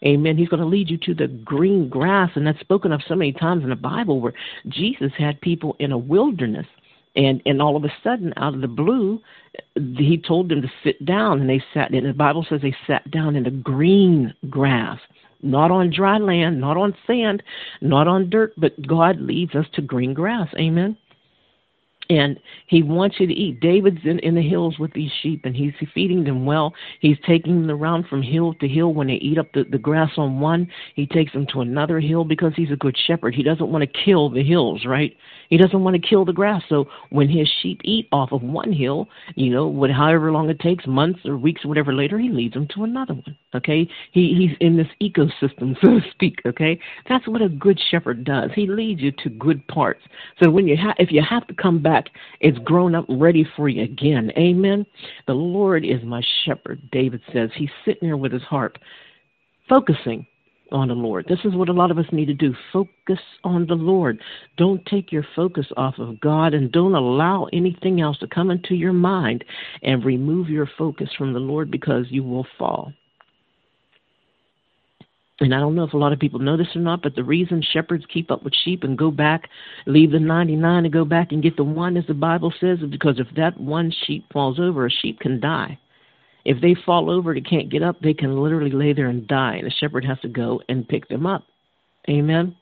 Amen. 0.06 0.38
He's 0.38 0.50
going 0.50 0.62
to 0.62 0.66
lead 0.66 0.90
you 0.90 0.98
to 0.98 1.14
the 1.14 1.28
green 1.28 1.90
grass. 1.90 2.32
And 2.36 2.46
that's 2.46 2.60
spoken 2.60 2.92
of 2.92 3.02
so 3.08 3.16
many 3.16 3.34
times 3.34 3.64
in 3.64 3.70
the 3.70 3.76
Bible 3.76 4.20
where 4.20 4.34
Jesus 4.68 5.12
had 5.18 5.42
people 5.42 5.76
in 5.80 5.92
a 5.92 5.98
wilderness 5.98 6.68
and 7.16 7.42
and 7.46 7.62
all 7.62 7.76
of 7.76 7.84
a 7.84 7.94
sudden 8.04 8.34
out 8.38 8.54
of 8.54 8.62
the 8.62 8.68
blue 8.68 9.22
he 9.98 10.22
told 10.26 10.50
them 10.50 10.62
to 10.62 10.72
sit 10.84 11.04
down 11.06 11.42
and 11.42 11.50
they 11.50 11.62
sat 11.74 11.92
and 11.94 12.06
the 12.06 12.14
bible 12.14 12.46
says 12.48 12.62
they 12.62 12.76
sat 12.88 13.10
down 13.12 13.36
in 13.36 13.44
the 13.44 13.52
green 13.52 14.34
grass 14.50 15.00
not 15.42 15.72
on 15.72 15.92
dry 15.92 16.18
land 16.18 16.60
not 16.60 16.78
on 16.78 16.96
sand 17.06 17.44
not 17.82 18.08
on 18.08 18.30
dirt 18.30 18.54
but 18.58 18.74
god 18.88 19.20
leads 19.20 19.56
us 19.56 19.66
to 19.74 19.82
green 19.82 20.14
grass. 20.14 20.48
Amen 20.58 20.96
and 22.12 22.38
he 22.68 22.84
wants 22.84 23.22
you 23.22 23.28
to 23.28 23.34
eat. 23.34 23.62
David's 23.62 24.02
in, 24.04 24.20
in 24.20 24.36
the 24.36 24.42
hills 24.42 24.78
with 24.78 24.92
these 24.92 25.12
sheep, 25.22 25.46
and 25.46 25.56
he's 25.56 25.72
feeding 25.94 26.26
them 26.26 26.46
well. 26.46 26.74
He's 27.00 27.16
taking 27.26 27.66
them 27.66 27.72
around 27.72 28.06
from 28.08 28.22
hill 28.22 28.54
to 28.56 28.68
hill. 28.68 28.94
When 28.94 29.08
they 29.08 29.14
eat 29.14 29.38
up 29.38 29.48
the, 29.54 29.64
the 29.64 29.78
grass 29.78 30.12
on 30.18 30.42
one, 30.42 30.68
he 30.96 31.08
takes 31.08 31.32
them 31.32 31.48
to 31.54 31.62
another 31.62 32.02
hill 32.02 32.26
because 32.26 32.52
he's 32.56 32.72
a 32.72 32.76
good 32.76 32.98
shepherd. 33.08 33.34
He 33.34 33.44
doesn't 33.44 33.72
want 33.72 33.84
to 33.84 34.04
kill 34.06 34.30
the 34.30 34.44
hills, 34.44 34.86
right? 34.86 35.16
He 35.50 35.58
doesn't 35.58 35.84
want 35.84 35.96
to 35.96 36.06
kill 36.06 36.26
the 36.26 36.34
grass. 36.34 36.64
So 36.68 36.90
when 37.12 37.30
his 37.30 37.50
sheep 37.62 37.80
eat 37.86 38.10
off 38.12 38.34
of 38.34 38.42
one 38.42 38.74
hill, 38.74 39.08
you 39.36 39.50
know, 39.50 39.68
what, 39.68 39.90
however 39.90 40.34
long 40.34 40.50
it 40.50 40.60
takes, 40.60 40.86
months 40.88 41.20
or 41.26 41.38
weeks 41.38 41.64
or 41.64 41.70
whatever 41.70 41.94
later, 41.94 42.20
he 42.20 42.30
leads 42.30 42.54
them 42.54 42.68
to 42.76 42.84
another 42.84 43.14
one. 43.14 43.38
Okay, 43.54 43.88
he 44.12 44.34
he's 44.34 44.58
in 44.62 44.78
this 44.78 44.88
ecosystem, 45.02 45.76
so 45.82 46.00
to 46.00 46.02
speak. 46.12 46.42
Okay, 46.46 46.80
that's 47.08 47.28
what 47.28 47.42
a 47.42 47.50
good 47.50 47.80
shepherd 47.90 48.24
does. 48.24 48.52
He 48.56 48.68
leads 48.68 49.02
you 49.02 49.12
to 49.24 49.30
good 49.30 49.66
parts. 49.68 50.02
So 50.42 50.50
when 50.50 50.68
you 50.68 50.78
have, 50.78 50.96
if 51.00 51.12
you 51.12 51.22
have 51.22 51.48
to 51.48 51.54
come 51.54 51.82
back, 51.82 52.01
it's 52.40 52.58
grown 52.60 52.96
up 52.96 53.06
ready 53.10 53.46
for 53.56 53.70
you 53.70 53.84
again. 53.84 54.32
Amen. 54.38 54.86
The 55.28 55.34
Lord 55.34 55.86
is 55.86 56.04
my 56.04 56.22
shepherd. 56.46 56.82
David 56.92 57.22
says 57.34 57.50
he's 57.56 57.70
sitting 57.86 58.08
there 58.08 58.18
with 58.18 58.32
his 58.32 58.44
harp, 58.44 58.78
focusing 59.68 60.26
on 60.72 60.88
the 60.88 60.94
Lord. 60.94 61.26
This 61.28 61.40
is 61.44 61.54
what 61.54 61.70
a 61.70 61.74
lot 61.74 61.92
of 61.92 61.98
us 61.98 62.06
need 62.12 62.28
to 62.28 62.34
do. 62.34 62.54
Focus 62.72 63.20
on 63.44 63.68
the 63.68 63.76
Lord. 63.76 64.20
Don't 64.58 64.86
take 64.86 65.12
your 65.12 65.26
focus 65.36 65.66
off 65.78 65.96
of 66.00 66.20
God 66.20 66.54
and 66.54 66.72
don't 66.72 66.96
allow 66.96 67.48
anything 67.54 68.02
else 68.02 68.18
to 68.20 68.28
come 68.28 68.52
into 68.52 68.76
your 68.76 68.94
mind 68.94 69.44
and 69.84 70.06
remove 70.06 70.50
your 70.50 70.70
focus 70.78 71.10
from 71.18 71.34
the 71.34 71.40
Lord 71.40 71.70
because 71.70 72.06
you 72.10 72.24
will 72.24 72.48
fall. 72.58 72.94
And 75.42 75.56
I 75.56 75.60
don't 75.60 75.74
know 75.74 75.84
if 75.84 75.94
a 75.94 75.98
lot 75.98 76.14
of 76.14 76.20
people 76.20 76.40
know 76.40 76.56
this 76.56 76.76
or 76.76 76.82
not, 76.82 77.02
but 77.02 77.16
the 77.16 77.24
reason 77.24 77.64
shepherds 77.64 78.06
keep 78.14 78.30
up 78.30 78.44
with 78.44 78.54
sheep 78.64 78.84
and 78.84 78.96
go 78.96 79.10
back, 79.10 79.50
leave 79.88 80.12
the 80.12 80.20
99 80.20 80.86
and 80.86 80.94
go 80.94 81.04
back 81.04 81.32
and 81.32 81.42
get 81.42 81.58
the 81.58 81.64
one, 81.64 81.98
as 81.98 82.06
the 82.08 82.14
Bible 82.14 82.54
says, 82.60 82.80
is 82.80 82.92
because 82.92 83.20
if 83.20 83.28
that 83.36 83.60
one 83.60 83.92
sheep 84.06 84.24
falls 84.32 84.60
over, 84.60 84.86
a 84.86 84.92
sheep 84.92 85.20
can 85.20 85.40
die. 85.40 85.80
If 86.46 86.62
they 86.62 86.76
fall 86.86 87.10
over 87.10 87.32
and 87.32 87.48
can't 87.48 87.72
get 87.72 87.82
up, 87.82 88.00
they 88.02 88.14
can 88.14 88.42
literally 88.42 88.72
lay 88.72 88.94
there 88.94 89.10
and 89.10 89.28
die, 89.28 89.56
and 89.56 89.66
the 89.66 89.72
shepherd 89.72 90.06
has 90.06 90.20
to 90.20 90.28
go 90.28 90.62
and 90.70 90.88
pick 90.88 91.08
them 91.08 91.26
up. 91.26 91.44
Amen. 92.08 92.56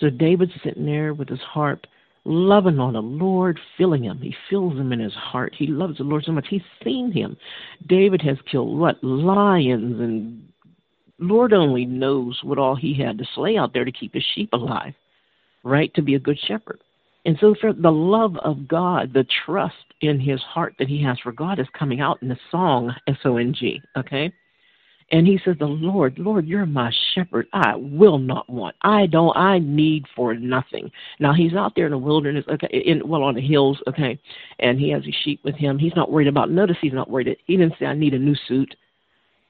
So 0.00 0.10
David's 0.10 0.52
sitting 0.64 0.86
there 0.86 1.14
with 1.14 1.28
his 1.28 1.40
harp, 1.40 1.86
loving 2.24 2.80
on 2.80 2.94
the 2.94 3.02
Lord, 3.02 3.60
filling 3.78 4.04
him. 4.04 4.18
He 4.18 4.34
fills 4.50 4.74
him 4.74 4.92
in 4.92 4.98
his 4.98 5.14
heart. 5.14 5.54
He 5.56 5.68
loves 5.68 5.98
the 5.98 6.04
Lord 6.04 6.24
so 6.24 6.32
much. 6.32 6.46
He's 6.50 6.62
seen 6.82 7.12
him. 7.12 7.36
David 7.86 8.22
has 8.22 8.38
killed 8.50 8.76
what? 8.76 9.02
Lions 9.04 10.00
and 10.00 10.42
Lord 11.18 11.52
only 11.52 11.86
knows 11.86 12.38
what 12.42 12.58
all 12.58 12.76
he 12.76 12.94
had 12.94 13.18
to 13.18 13.24
slay 13.34 13.56
out 13.56 13.72
there 13.72 13.84
to 13.84 13.92
keep 13.92 14.14
his 14.14 14.24
sheep 14.34 14.50
alive, 14.52 14.94
right? 15.64 15.92
To 15.94 16.02
be 16.02 16.14
a 16.14 16.20
good 16.20 16.38
shepherd. 16.46 16.80
And 17.24 17.36
so 17.40 17.54
for 17.60 17.72
the 17.72 17.90
love 17.90 18.36
of 18.38 18.68
God, 18.68 19.12
the 19.12 19.26
trust 19.44 19.74
in 20.00 20.20
his 20.20 20.40
heart 20.42 20.74
that 20.78 20.88
he 20.88 21.02
has 21.02 21.18
for 21.20 21.32
God 21.32 21.58
is 21.58 21.66
coming 21.76 22.00
out 22.00 22.22
in 22.22 22.28
the 22.28 22.38
song 22.50 22.94
S 23.08 23.16
O 23.24 23.36
N 23.36 23.52
G, 23.52 23.80
okay? 23.96 24.32
And 25.12 25.26
he 25.26 25.38
says, 25.44 25.56
The 25.58 25.66
Lord, 25.66 26.18
Lord, 26.18 26.46
you're 26.46 26.66
my 26.66 26.92
shepherd. 27.14 27.46
I 27.52 27.76
will 27.76 28.18
not 28.18 28.48
want. 28.48 28.76
I 28.82 29.06
don't 29.06 29.36
I 29.36 29.58
need 29.60 30.04
for 30.14 30.34
nothing. 30.34 30.90
Now 31.20 31.32
he's 31.32 31.54
out 31.54 31.72
there 31.76 31.86
in 31.86 31.92
the 31.92 31.98
wilderness, 31.98 32.44
okay, 32.48 32.68
in 32.84 33.06
well 33.06 33.22
on 33.22 33.34
the 33.34 33.40
hills, 33.40 33.78
okay, 33.88 34.18
and 34.58 34.78
he 34.78 34.90
has 34.90 35.04
his 35.04 35.14
sheep 35.24 35.40
with 35.44 35.54
him. 35.54 35.78
He's 35.78 35.94
not 35.96 36.10
worried 36.10 36.28
about 36.28 36.50
notice 36.50 36.76
he's 36.80 36.92
not 36.92 37.10
worried. 37.10 37.36
He 37.46 37.56
didn't 37.56 37.74
say 37.78 37.86
I 37.86 37.94
need 37.94 38.14
a 38.14 38.18
new 38.18 38.36
suit 38.48 38.74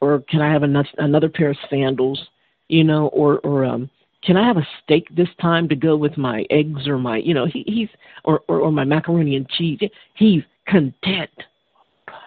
or 0.00 0.22
can 0.28 0.40
I 0.40 0.52
have 0.52 0.62
another 0.62 0.88
another 0.98 1.28
pair 1.28 1.50
of 1.50 1.56
sandals, 1.70 2.20
you 2.68 2.84
know, 2.84 3.08
or 3.08 3.38
or 3.40 3.64
um 3.64 3.90
can 4.26 4.36
I 4.36 4.46
have 4.46 4.56
a 4.56 4.66
steak 4.82 5.14
this 5.14 5.28
time 5.40 5.68
to 5.68 5.76
go 5.76 5.96
with 5.96 6.18
my 6.18 6.44
eggs 6.50 6.88
or 6.88 6.98
my, 6.98 7.18
you 7.18 7.32
know, 7.32 7.46
he, 7.46 7.62
he's, 7.66 7.88
or, 8.24 8.40
or, 8.48 8.58
or 8.58 8.72
my 8.72 8.82
macaroni 8.82 9.36
and 9.36 9.48
cheese? 9.48 9.78
He's 10.14 10.42
content. 10.66 11.30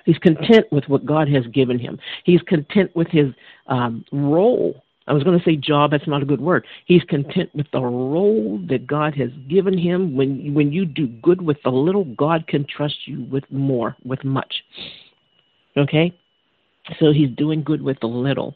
He's 0.05 0.17
content 0.19 0.65
with 0.71 0.85
what 0.87 1.05
God 1.05 1.27
has 1.29 1.45
given 1.47 1.77
him. 1.77 1.99
He's 2.23 2.41
content 2.43 2.95
with 2.95 3.09
his 3.09 3.27
um, 3.67 4.05
role. 4.13 4.81
I 5.07 5.13
was 5.13 5.23
going 5.23 5.37
to 5.37 5.43
say 5.43 5.55
job. 5.55 5.91
That's 5.91 6.07
not 6.07 6.21
a 6.21 6.25
good 6.25 6.39
word. 6.39 6.65
He's 6.85 7.03
content 7.03 7.49
with 7.53 7.67
the 7.73 7.81
role 7.81 8.59
that 8.69 8.87
God 8.87 9.13
has 9.15 9.29
given 9.49 9.77
him. 9.77 10.15
When 10.15 10.53
when 10.53 10.71
you 10.71 10.85
do 10.85 11.07
good 11.07 11.41
with 11.41 11.57
the 11.63 11.71
little, 11.71 12.05
God 12.05 12.47
can 12.47 12.65
trust 12.65 13.07
you 13.07 13.23
with 13.25 13.43
more, 13.51 13.97
with 14.05 14.23
much. 14.23 14.53
Okay, 15.77 16.15
so 16.99 17.11
he's 17.11 17.29
doing 17.31 17.63
good 17.63 17.81
with 17.81 17.99
the 17.99 18.07
little. 18.07 18.55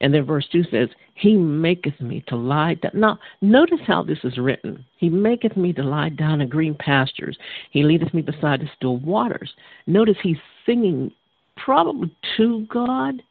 And 0.00 0.12
then 0.12 0.24
verse 0.24 0.46
2 0.52 0.64
says, 0.70 0.88
He 1.14 1.36
maketh 1.36 2.00
me 2.00 2.24
to 2.28 2.36
lie 2.36 2.74
down. 2.74 2.92
Now, 2.94 3.18
notice 3.40 3.80
how 3.86 4.02
this 4.02 4.18
is 4.24 4.38
written. 4.38 4.84
He 4.96 5.08
maketh 5.08 5.56
me 5.56 5.72
to 5.74 5.82
lie 5.82 6.10
down 6.10 6.40
in 6.40 6.48
green 6.48 6.74
pastures. 6.74 7.36
He 7.70 7.82
leadeth 7.82 8.14
me 8.14 8.22
beside 8.22 8.60
the 8.60 8.70
still 8.76 8.98
waters. 8.98 9.52
Notice 9.86 10.16
he's 10.22 10.36
singing 10.66 11.10
probably 11.56 12.14
to 12.36 12.66
God, 12.70 13.22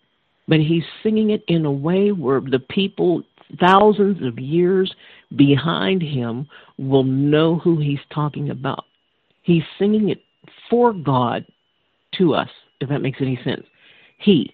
but 0.47 0.59
he's 0.59 0.83
singing 1.01 1.31
it 1.31 1.43
in 1.47 1.65
a 1.65 1.71
way 1.71 2.11
where 2.11 2.41
the 2.41 2.59
people 2.59 3.23
thousands 3.59 4.25
of 4.25 4.39
years 4.39 4.93
behind 5.35 6.01
him 6.01 6.47
will 6.77 7.03
know 7.03 7.57
who 7.59 7.79
he's 7.79 7.99
talking 8.13 8.49
about. 8.49 8.85
He's 9.43 9.63
singing 9.77 10.09
it 10.09 10.21
for 10.69 10.93
God 10.93 11.45
to 12.17 12.33
us, 12.33 12.49
if 12.79 12.89
that 12.89 13.01
makes 13.01 13.19
any 13.21 13.39
sense. 13.43 13.65
He, 14.23 14.53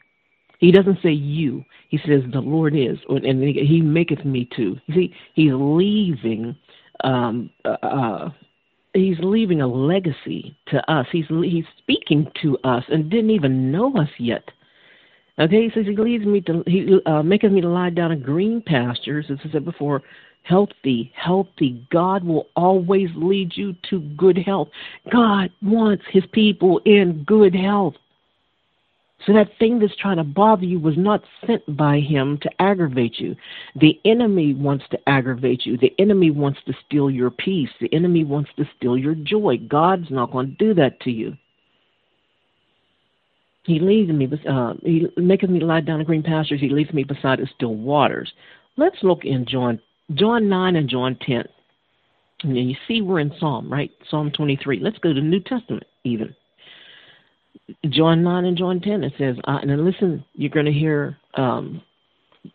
he 0.59 0.71
doesn't 0.71 0.99
say 1.01 1.11
you. 1.11 1.63
He 1.89 1.97
says 1.99 2.21
the 2.31 2.41
Lord 2.41 2.75
is, 2.75 2.97
and 3.07 3.43
He 3.43 3.81
maketh 3.81 4.25
me 4.25 4.47
to. 4.55 4.77
See, 4.93 5.13
He's 5.33 5.51
leaving. 5.53 6.55
Um, 7.03 7.49
uh, 7.63 7.77
uh, 7.81 8.29
he's 8.93 9.17
leaving 9.19 9.61
a 9.61 9.67
legacy 9.67 10.55
to 10.67 10.91
us. 10.91 11.07
He's 11.11 11.25
he's 11.29 11.65
speaking 11.77 12.29
to 12.41 12.57
us 12.63 12.83
and 12.89 13.09
didn't 13.09 13.31
even 13.31 13.71
know 13.71 13.95
us 13.97 14.09
yet. 14.17 14.43
Okay, 15.39 15.63
he 15.63 15.71
says 15.73 15.85
he 15.85 15.95
leads 15.95 16.25
me 16.25 16.41
to 16.41 16.63
he 16.67 16.99
uh, 17.05 17.23
maketh 17.23 17.51
me 17.51 17.61
to 17.61 17.69
lie 17.69 17.89
down 17.89 18.11
in 18.11 18.21
green 18.21 18.61
pastures, 18.61 19.25
as 19.29 19.38
I 19.45 19.51
said 19.51 19.65
before. 19.65 20.01
Healthy, 20.43 21.11
healthy. 21.15 21.85
God 21.91 22.23
will 22.23 22.47
always 22.55 23.09
lead 23.15 23.51
you 23.55 23.75
to 23.89 23.99
good 24.17 24.38
health. 24.38 24.69
God 25.11 25.51
wants 25.61 26.03
His 26.11 26.23
people 26.31 26.79
in 26.85 27.23
good 27.25 27.53
health. 27.53 27.93
So 29.25 29.33
that 29.33 29.49
thing 29.59 29.79
that's 29.79 29.95
trying 29.97 30.17
to 30.17 30.23
bother 30.23 30.65
you 30.65 30.79
was 30.79 30.97
not 30.97 31.23
sent 31.45 31.75
by 31.75 31.99
him 31.99 32.38
to 32.41 32.61
aggravate 32.61 33.19
you. 33.19 33.35
The 33.75 33.99
enemy 34.05 34.53
wants 34.53 34.85
to 34.91 35.09
aggravate 35.09 35.65
you. 35.65 35.77
The 35.77 35.93
enemy 35.99 36.31
wants 36.31 36.59
to 36.67 36.73
steal 36.85 37.09
your 37.09 37.29
peace. 37.29 37.69
The 37.81 37.93
enemy 37.93 38.23
wants 38.23 38.49
to 38.57 38.69
steal 38.77 38.97
your 38.97 39.15
joy. 39.15 39.57
God's 39.57 40.09
not 40.09 40.31
going 40.31 40.47
to 40.47 40.65
do 40.65 40.73
that 40.75 40.99
to 41.01 41.11
you. 41.11 41.35
He 43.63 43.79
leads 43.79 44.09
me, 44.09 44.27
uh, 44.49 44.73
he 44.83 45.07
maketh 45.17 45.49
me 45.49 45.59
lie 45.59 45.81
down 45.81 45.99
in 45.99 46.05
green 46.05 46.23
pastures. 46.23 46.61
He 46.61 46.69
leads 46.69 46.93
me 46.93 47.03
beside 47.03 47.39
the 47.39 47.47
still 47.53 47.75
waters. 47.75 48.31
Let's 48.77 48.97
look 49.03 49.25
in 49.25 49.45
John, 49.45 49.79
John 50.13 50.47
9 50.47 50.75
and 50.77 50.89
John 50.89 51.17
10. 51.21 51.43
And 52.43 52.57
you 52.57 52.75
see 52.88 53.01
we're 53.01 53.19
in 53.19 53.33
Psalm, 53.38 53.71
right? 53.71 53.91
Psalm 54.09 54.31
23. 54.31 54.79
Let's 54.79 54.97
go 54.99 55.09
to 55.09 55.19
the 55.19 55.27
New 55.27 55.41
Testament 55.41 55.83
even. 56.05 56.33
John 57.89 58.23
9 58.23 58.45
and 58.45 58.57
John 58.57 58.79
10, 58.79 59.03
it 59.03 59.13
says, 59.17 59.35
uh, 59.45 59.59
and 59.61 59.85
listen, 59.85 60.23
you're 60.33 60.49
going 60.49 60.65
to 60.65 60.71
hear 60.71 61.17
um, 61.35 61.81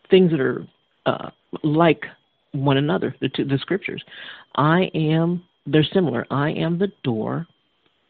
things 0.09 0.31
that 0.31 0.39
are 0.39 0.67
uh, 1.05 1.29
like 1.63 2.05
one 2.51 2.77
another, 2.77 3.15
the, 3.21 3.29
two, 3.29 3.45
the 3.45 3.57
scriptures. 3.59 4.03
I 4.55 4.89
am, 4.93 5.43
they're 5.65 5.87
similar. 5.93 6.25
I 6.31 6.51
am 6.51 6.79
the 6.79 6.91
door. 7.03 7.47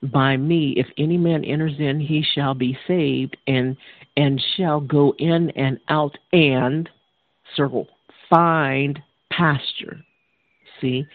By 0.04 0.38
me, 0.38 0.74
if 0.78 0.88
any 0.98 1.18
man 1.18 1.44
enters 1.44 1.74
in, 1.80 2.00
he 2.00 2.24
shall 2.34 2.54
be 2.54 2.78
saved 2.88 3.36
and 3.48 3.76
and 4.18 4.42
shall 4.56 4.80
go 4.80 5.14
in 5.18 5.50
and 5.52 5.80
out 5.90 6.16
and 6.32 6.88
circle 7.56 7.88
find 8.30 9.02
pasture. 9.32 9.98
See, 10.80 11.06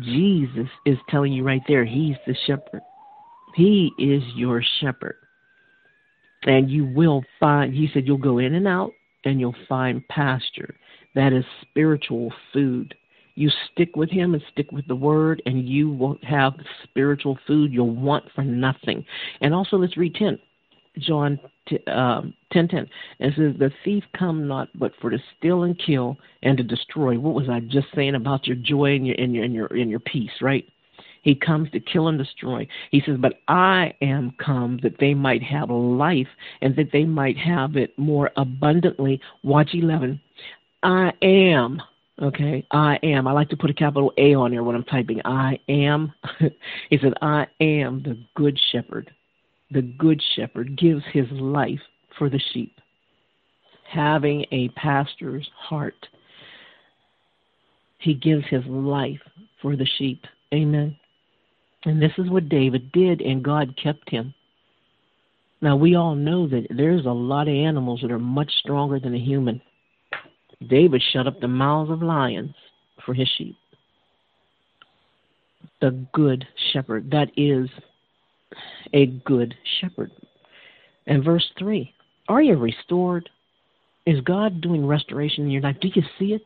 Jesus 0.00 0.68
is 0.86 0.98
telling 1.08 1.32
you 1.32 1.44
right 1.44 1.62
there, 1.66 1.84
he's 1.84 2.16
the 2.26 2.36
shepherd. 2.46 2.82
He 3.54 3.92
is 3.98 4.22
your 4.36 4.62
shepherd 4.80 5.16
and 6.44 6.70
you 6.70 6.84
will 6.84 7.22
find 7.40 7.74
he 7.74 7.88
said 7.92 8.06
you'll 8.06 8.18
go 8.18 8.38
in 8.38 8.54
and 8.54 8.68
out 8.68 8.92
and 9.24 9.40
you'll 9.40 9.56
find 9.68 10.06
pasture 10.08 10.74
that 11.14 11.32
is 11.32 11.44
spiritual 11.62 12.32
food. 12.52 12.94
You 13.36 13.50
stick 13.72 13.96
with 13.96 14.10
him 14.10 14.34
and 14.34 14.42
stick 14.52 14.70
with 14.70 14.86
the 14.86 14.94
word 14.94 15.42
and 15.46 15.68
you 15.68 15.90
will 15.90 16.18
have 16.22 16.54
spiritual 16.84 17.38
food 17.46 17.72
you'll 17.72 17.94
want 17.94 18.24
for 18.34 18.44
nothing. 18.44 19.04
And 19.40 19.54
also 19.54 19.76
let's 19.76 19.96
read 19.96 20.14
10 20.14 20.38
john 21.00 21.40
t- 21.66 21.80
uh, 21.88 22.22
10 22.52 22.68
10 22.68 22.88
it 23.18 23.34
says 23.36 23.58
the 23.58 23.72
thief 23.84 24.04
come 24.16 24.46
not 24.46 24.68
but 24.78 24.92
for 25.00 25.10
to 25.10 25.18
steal 25.36 25.64
and 25.64 25.76
kill 25.84 26.16
and 26.44 26.56
to 26.56 26.62
destroy. 26.62 27.18
What 27.18 27.34
was 27.34 27.48
i 27.48 27.58
just 27.58 27.88
saying 27.96 28.14
about 28.14 28.46
your 28.46 28.56
joy 28.56 28.94
and 28.94 29.04
your 29.04 29.16
and 29.18 29.34
your 29.34 29.44
and 29.44 29.54
your, 29.54 29.66
and 29.66 29.90
your 29.90 30.00
peace 30.00 30.30
right 30.40 30.64
he 31.24 31.34
comes 31.34 31.70
to 31.70 31.80
kill 31.80 32.08
and 32.08 32.18
destroy. 32.18 32.68
He 32.90 33.02
says, 33.04 33.16
But 33.18 33.40
I 33.48 33.94
am 34.02 34.34
come 34.38 34.78
that 34.82 34.98
they 35.00 35.14
might 35.14 35.42
have 35.42 35.70
life 35.70 36.28
and 36.60 36.76
that 36.76 36.92
they 36.92 37.04
might 37.04 37.38
have 37.38 37.76
it 37.76 37.98
more 37.98 38.30
abundantly. 38.36 39.20
Watch 39.42 39.70
11. 39.72 40.20
I 40.82 41.12
am. 41.22 41.82
Okay, 42.20 42.64
I 42.70 42.98
am. 43.02 43.26
I 43.26 43.32
like 43.32 43.48
to 43.48 43.56
put 43.56 43.70
a 43.70 43.74
capital 43.74 44.12
A 44.18 44.34
on 44.34 44.52
here 44.52 44.62
when 44.62 44.76
I'm 44.76 44.84
typing. 44.84 45.20
I 45.24 45.58
am. 45.68 46.12
he 46.90 46.98
said, 46.98 47.14
I 47.22 47.46
am 47.58 48.02
the 48.02 48.18
good 48.36 48.60
shepherd. 48.70 49.10
The 49.70 49.82
good 49.82 50.22
shepherd 50.36 50.76
gives 50.78 51.02
his 51.12 51.26
life 51.30 51.80
for 52.18 52.28
the 52.28 52.40
sheep, 52.52 52.78
having 53.90 54.44
a 54.52 54.68
pastor's 54.76 55.48
heart. 55.56 56.06
He 57.98 58.12
gives 58.12 58.44
his 58.48 58.64
life 58.66 59.20
for 59.62 59.74
the 59.74 59.88
sheep. 59.96 60.24
Amen. 60.52 60.96
And 61.84 62.00
this 62.00 62.12
is 62.18 62.30
what 62.30 62.48
David 62.48 62.92
did, 62.92 63.20
and 63.20 63.44
God 63.44 63.78
kept 63.82 64.08
him. 64.08 64.34
Now, 65.60 65.76
we 65.76 65.94
all 65.94 66.14
know 66.14 66.46
that 66.48 66.66
there's 66.70 67.06
a 67.06 67.10
lot 67.10 67.48
of 67.48 67.54
animals 67.54 68.00
that 68.02 68.10
are 68.10 68.18
much 68.18 68.50
stronger 68.60 68.98
than 68.98 69.14
a 69.14 69.18
human. 69.18 69.60
David 70.68 71.02
shut 71.12 71.26
up 71.26 71.40
the 71.40 71.48
mouths 71.48 71.90
of 71.90 72.02
lions 72.02 72.54
for 73.04 73.14
his 73.14 73.28
sheep. 73.36 73.56
The 75.80 76.06
good 76.12 76.46
shepherd. 76.72 77.10
That 77.10 77.28
is 77.36 77.68
a 78.92 79.06
good 79.06 79.54
shepherd. 79.80 80.10
And 81.06 81.24
verse 81.24 81.46
3 81.58 81.92
Are 82.28 82.42
you 82.42 82.56
restored? 82.56 83.28
Is 84.06 84.20
God 84.20 84.60
doing 84.60 84.86
restoration 84.86 85.44
in 85.44 85.50
your 85.50 85.62
life? 85.62 85.76
Do 85.80 85.88
you 85.94 86.02
see 86.18 86.34
it? 86.34 86.42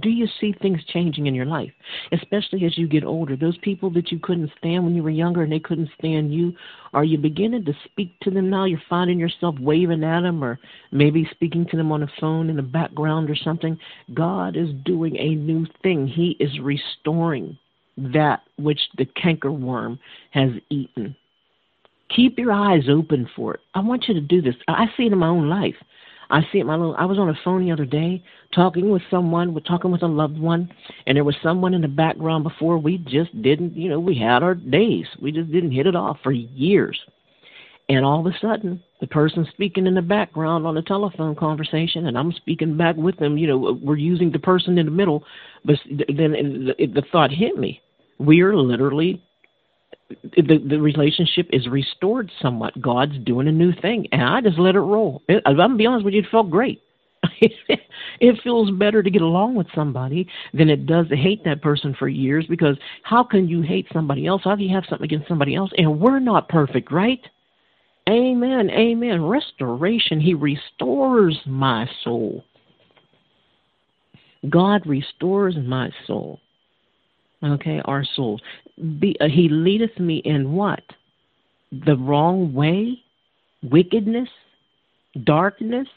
Do 0.00 0.10
you 0.10 0.26
see 0.40 0.52
things 0.52 0.80
changing 0.92 1.26
in 1.26 1.34
your 1.34 1.46
life, 1.46 1.72
especially 2.12 2.64
as 2.64 2.76
you 2.76 2.86
get 2.86 3.04
older? 3.04 3.36
Those 3.36 3.56
people 3.58 3.90
that 3.90 4.12
you 4.12 4.18
couldn't 4.18 4.50
stand 4.58 4.84
when 4.84 4.94
you 4.94 5.02
were 5.02 5.10
younger 5.10 5.42
and 5.42 5.52
they 5.52 5.58
couldn't 5.58 5.90
stand 5.98 6.32
you, 6.32 6.52
are 6.92 7.04
you 7.04 7.18
beginning 7.18 7.64
to 7.64 7.72
speak 7.84 8.18
to 8.20 8.30
them 8.30 8.50
now? 8.50 8.64
You're 8.64 8.82
finding 8.88 9.18
yourself 9.18 9.56
waving 9.60 10.04
at 10.04 10.22
them 10.22 10.44
or 10.44 10.58
maybe 10.92 11.28
speaking 11.30 11.66
to 11.70 11.76
them 11.76 11.90
on 11.92 12.00
the 12.00 12.08
phone 12.20 12.50
in 12.50 12.56
the 12.56 12.62
background 12.62 13.30
or 13.30 13.36
something. 13.36 13.78
God 14.14 14.56
is 14.56 14.68
doing 14.84 15.16
a 15.16 15.34
new 15.34 15.66
thing. 15.82 16.06
He 16.06 16.36
is 16.38 16.58
restoring 16.60 17.58
that 17.96 18.42
which 18.56 18.80
the 18.96 19.06
cankerworm 19.06 19.98
has 20.30 20.50
eaten. 20.70 21.16
Keep 22.14 22.38
your 22.38 22.52
eyes 22.52 22.88
open 22.88 23.28
for 23.36 23.54
it. 23.54 23.60
I 23.74 23.80
want 23.80 24.08
you 24.08 24.14
to 24.14 24.20
do 24.20 24.40
this. 24.40 24.54
I 24.66 24.86
see 24.96 25.04
it 25.04 25.12
in 25.12 25.18
my 25.18 25.28
own 25.28 25.48
life. 25.48 25.74
I 26.30 26.42
see 26.52 26.58
it 26.58 26.66
my 26.66 26.76
little 26.76 26.94
I 26.98 27.04
was 27.04 27.18
on 27.18 27.28
a 27.28 27.38
phone 27.44 27.64
the 27.64 27.72
other 27.72 27.86
day 27.86 28.22
talking 28.54 28.90
with 28.90 29.02
someone, 29.10 29.54
we're 29.54 29.60
talking 29.60 29.90
with 29.90 30.02
a 30.02 30.06
loved 30.06 30.38
one, 30.38 30.70
and 31.06 31.16
there 31.16 31.24
was 31.24 31.36
someone 31.42 31.74
in 31.74 31.80
the 31.80 31.88
background 31.88 32.44
before 32.44 32.78
we 32.78 32.98
just 32.98 33.40
didn't 33.42 33.74
you 33.76 33.88
know, 33.88 34.00
we 34.00 34.18
had 34.18 34.42
our 34.42 34.54
days. 34.54 35.06
We 35.20 35.32
just 35.32 35.50
didn't 35.50 35.72
hit 35.72 35.86
it 35.86 35.96
off 35.96 36.18
for 36.22 36.32
years. 36.32 36.98
And 37.90 38.04
all 38.04 38.20
of 38.20 38.26
a 38.26 38.38
sudden, 38.38 38.82
the 39.00 39.06
person 39.06 39.46
speaking 39.50 39.86
in 39.86 39.94
the 39.94 40.02
background 40.02 40.66
on 40.66 40.76
a 40.76 40.82
telephone 40.82 41.34
conversation, 41.34 42.06
and 42.06 42.18
I'm 42.18 42.32
speaking 42.32 42.76
back 42.76 42.96
with 42.96 43.16
them. 43.16 43.38
You 43.38 43.46
know, 43.46 43.78
we're 43.82 43.96
using 43.96 44.30
the 44.30 44.38
person 44.38 44.76
in 44.76 44.84
the 44.84 44.92
middle, 44.92 45.24
but 45.64 45.76
then 45.88 46.32
the, 46.78 46.86
the 46.86 47.02
thought 47.10 47.30
hit 47.30 47.56
me. 47.56 47.80
We 48.18 48.42
are 48.42 48.54
literally 48.54 49.22
the 50.08 50.58
the 50.68 50.80
relationship 50.80 51.48
is 51.52 51.68
restored 51.68 52.30
somewhat. 52.40 52.80
God's 52.80 53.18
doing 53.24 53.48
a 53.48 53.52
new 53.52 53.72
thing, 53.80 54.06
and 54.12 54.22
I 54.22 54.40
just 54.40 54.58
let 54.58 54.74
it 54.74 54.80
roll. 54.80 55.22
It, 55.28 55.42
I'm 55.46 55.56
gonna 55.56 55.76
be 55.76 55.86
honest 55.86 56.04
with 56.04 56.14
you, 56.14 56.20
it 56.20 56.30
felt 56.30 56.50
great. 56.50 56.82
it 58.20 58.40
feels 58.42 58.70
better 58.78 59.02
to 59.02 59.10
get 59.10 59.22
along 59.22 59.54
with 59.54 59.66
somebody 59.74 60.26
than 60.54 60.70
it 60.70 60.86
does 60.86 61.08
to 61.08 61.16
hate 61.16 61.44
that 61.44 61.60
person 61.62 61.94
for 61.98 62.08
years. 62.08 62.46
Because 62.48 62.76
how 63.02 63.24
can 63.24 63.48
you 63.48 63.60
hate 63.60 63.86
somebody 63.92 64.26
else? 64.26 64.42
How 64.44 64.54
do 64.54 64.62
you 64.62 64.74
have 64.74 64.84
something 64.88 65.04
against 65.04 65.28
somebody 65.28 65.54
else? 65.54 65.70
And 65.76 66.00
we're 66.00 66.20
not 66.20 66.48
perfect, 66.48 66.92
right? 66.92 67.20
Amen. 68.08 68.70
Amen. 68.70 69.22
Restoration. 69.22 70.20
He 70.20 70.34
restores 70.34 71.38
my 71.44 71.86
soul. 72.04 72.44
God 74.48 74.86
restores 74.86 75.56
my 75.56 75.90
soul. 76.06 76.40
Okay, 77.44 77.80
our 77.84 78.04
souls. 78.04 78.40
Be, 78.98 79.16
uh, 79.20 79.28
he 79.28 79.48
leadeth 79.48 79.98
me 79.98 80.18
in 80.24 80.52
what? 80.52 80.82
The 81.86 81.96
wrong 81.96 82.52
way? 82.52 82.98
Wickedness? 83.62 84.28
Darkness? 85.24 85.88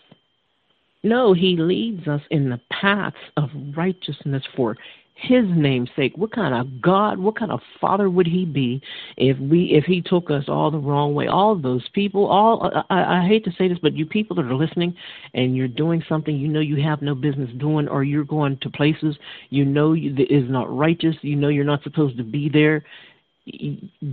No, 1.03 1.33
he 1.33 1.57
leads 1.57 2.07
us 2.07 2.21
in 2.29 2.49
the 2.49 2.59
paths 2.71 3.15
of 3.37 3.49
righteousness 3.75 4.43
for 4.55 4.77
his 5.21 5.45
namesake. 5.47 6.17
What 6.17 6.31
kind 6.31 6.53
of 6.53 6.81
God, 6.81 7.19
what 7.19 7.37
kind 7.37 7.51
of 7.51 7.59
father 7.79 8.09
would 8.09 8.25
he 8.25 8.43
be 8.43 8.81
if 9.17 9.37
we 9.37 9.65
if 9.65 9.85
he 9.85 10.01
took 10.01 10.31
us 10.31 10.45
all 10.47 10.71
the 10.71 10.79
wrong 10.79 11.13
way? 11.13 11.27
All 11.27 11.55
those 11.55 11.87
people, 11.93 12.25
all 12.27 12.71
I, 12.89 13.19
I 13.19 13.27
hate 13.27 13.45
to 13.45 13.51
say 13.51 13.67
this, 13.67 13.77
but 13.81 13.93
you 13.93 14.05
people 14.05 14.35
that 14.37 14.45
are 14.45 14.55
listening 14.55 14.95
and 15.35 15.55
you're 15.55 15.67
doing 15.67 16.03
something 16.09 16.35
you 16.35 16.47
know 16.47 16.59
you 16.59 16.81
have 16.81 17.01
no 17.01 17.13
business 17.13 17.49
doing, 17.59 17.87
or 17.87 18.03
you're 18.03 18.23
going 18.23 18.57
to 18.61 18.69
places 18.69 19.15
you 19.49 19.63
know 19.63 19.93
you, 19.93 20.13
that 20.15 20.33
is 20.33 20.49
not 20.49 20.75
righteous, 20.75 21.15
you 21.21 21.35
know 21.35 21.49
you're 21.49 21.63
not 21.63 21.83
supposed 21.83 22.17
to 22.17 22.23
be 22.23 22.49
there. 22.49 22.83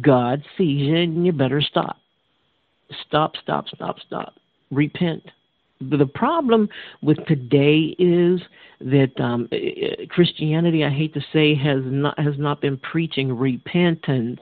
God 0.02 0.42
sees 0.56 0.88
you, 0.88 0.96
and 0.96 1.24
you 1.24 1.32
better 1.32 1.62
stop. 1.62 1.96
Stop, 3.06 3.32
stop, 3.42 3.66
stop, 3.68 3.96
stop. 4.06 4.34
Repent 4.70 5.22
the 5.80 6.06
problem 6.06 6.68
with 7.02 7.18
today 7.26 7.94
is 7.98 8.40
that 8.80 9.12
um, 9.20 9.48
Christianity, 10.10 10.84
I 10.84 10.90
hate 10.90 11.14
to 11.14 11.20
say, 11.32 11.54
has 11.54 11.80
not 11.84 12.18
has 12.18 12.34
not 12.38 12.60
been 12.60 12.78
preaching 12.78 13.36
repentance 13.36 14.40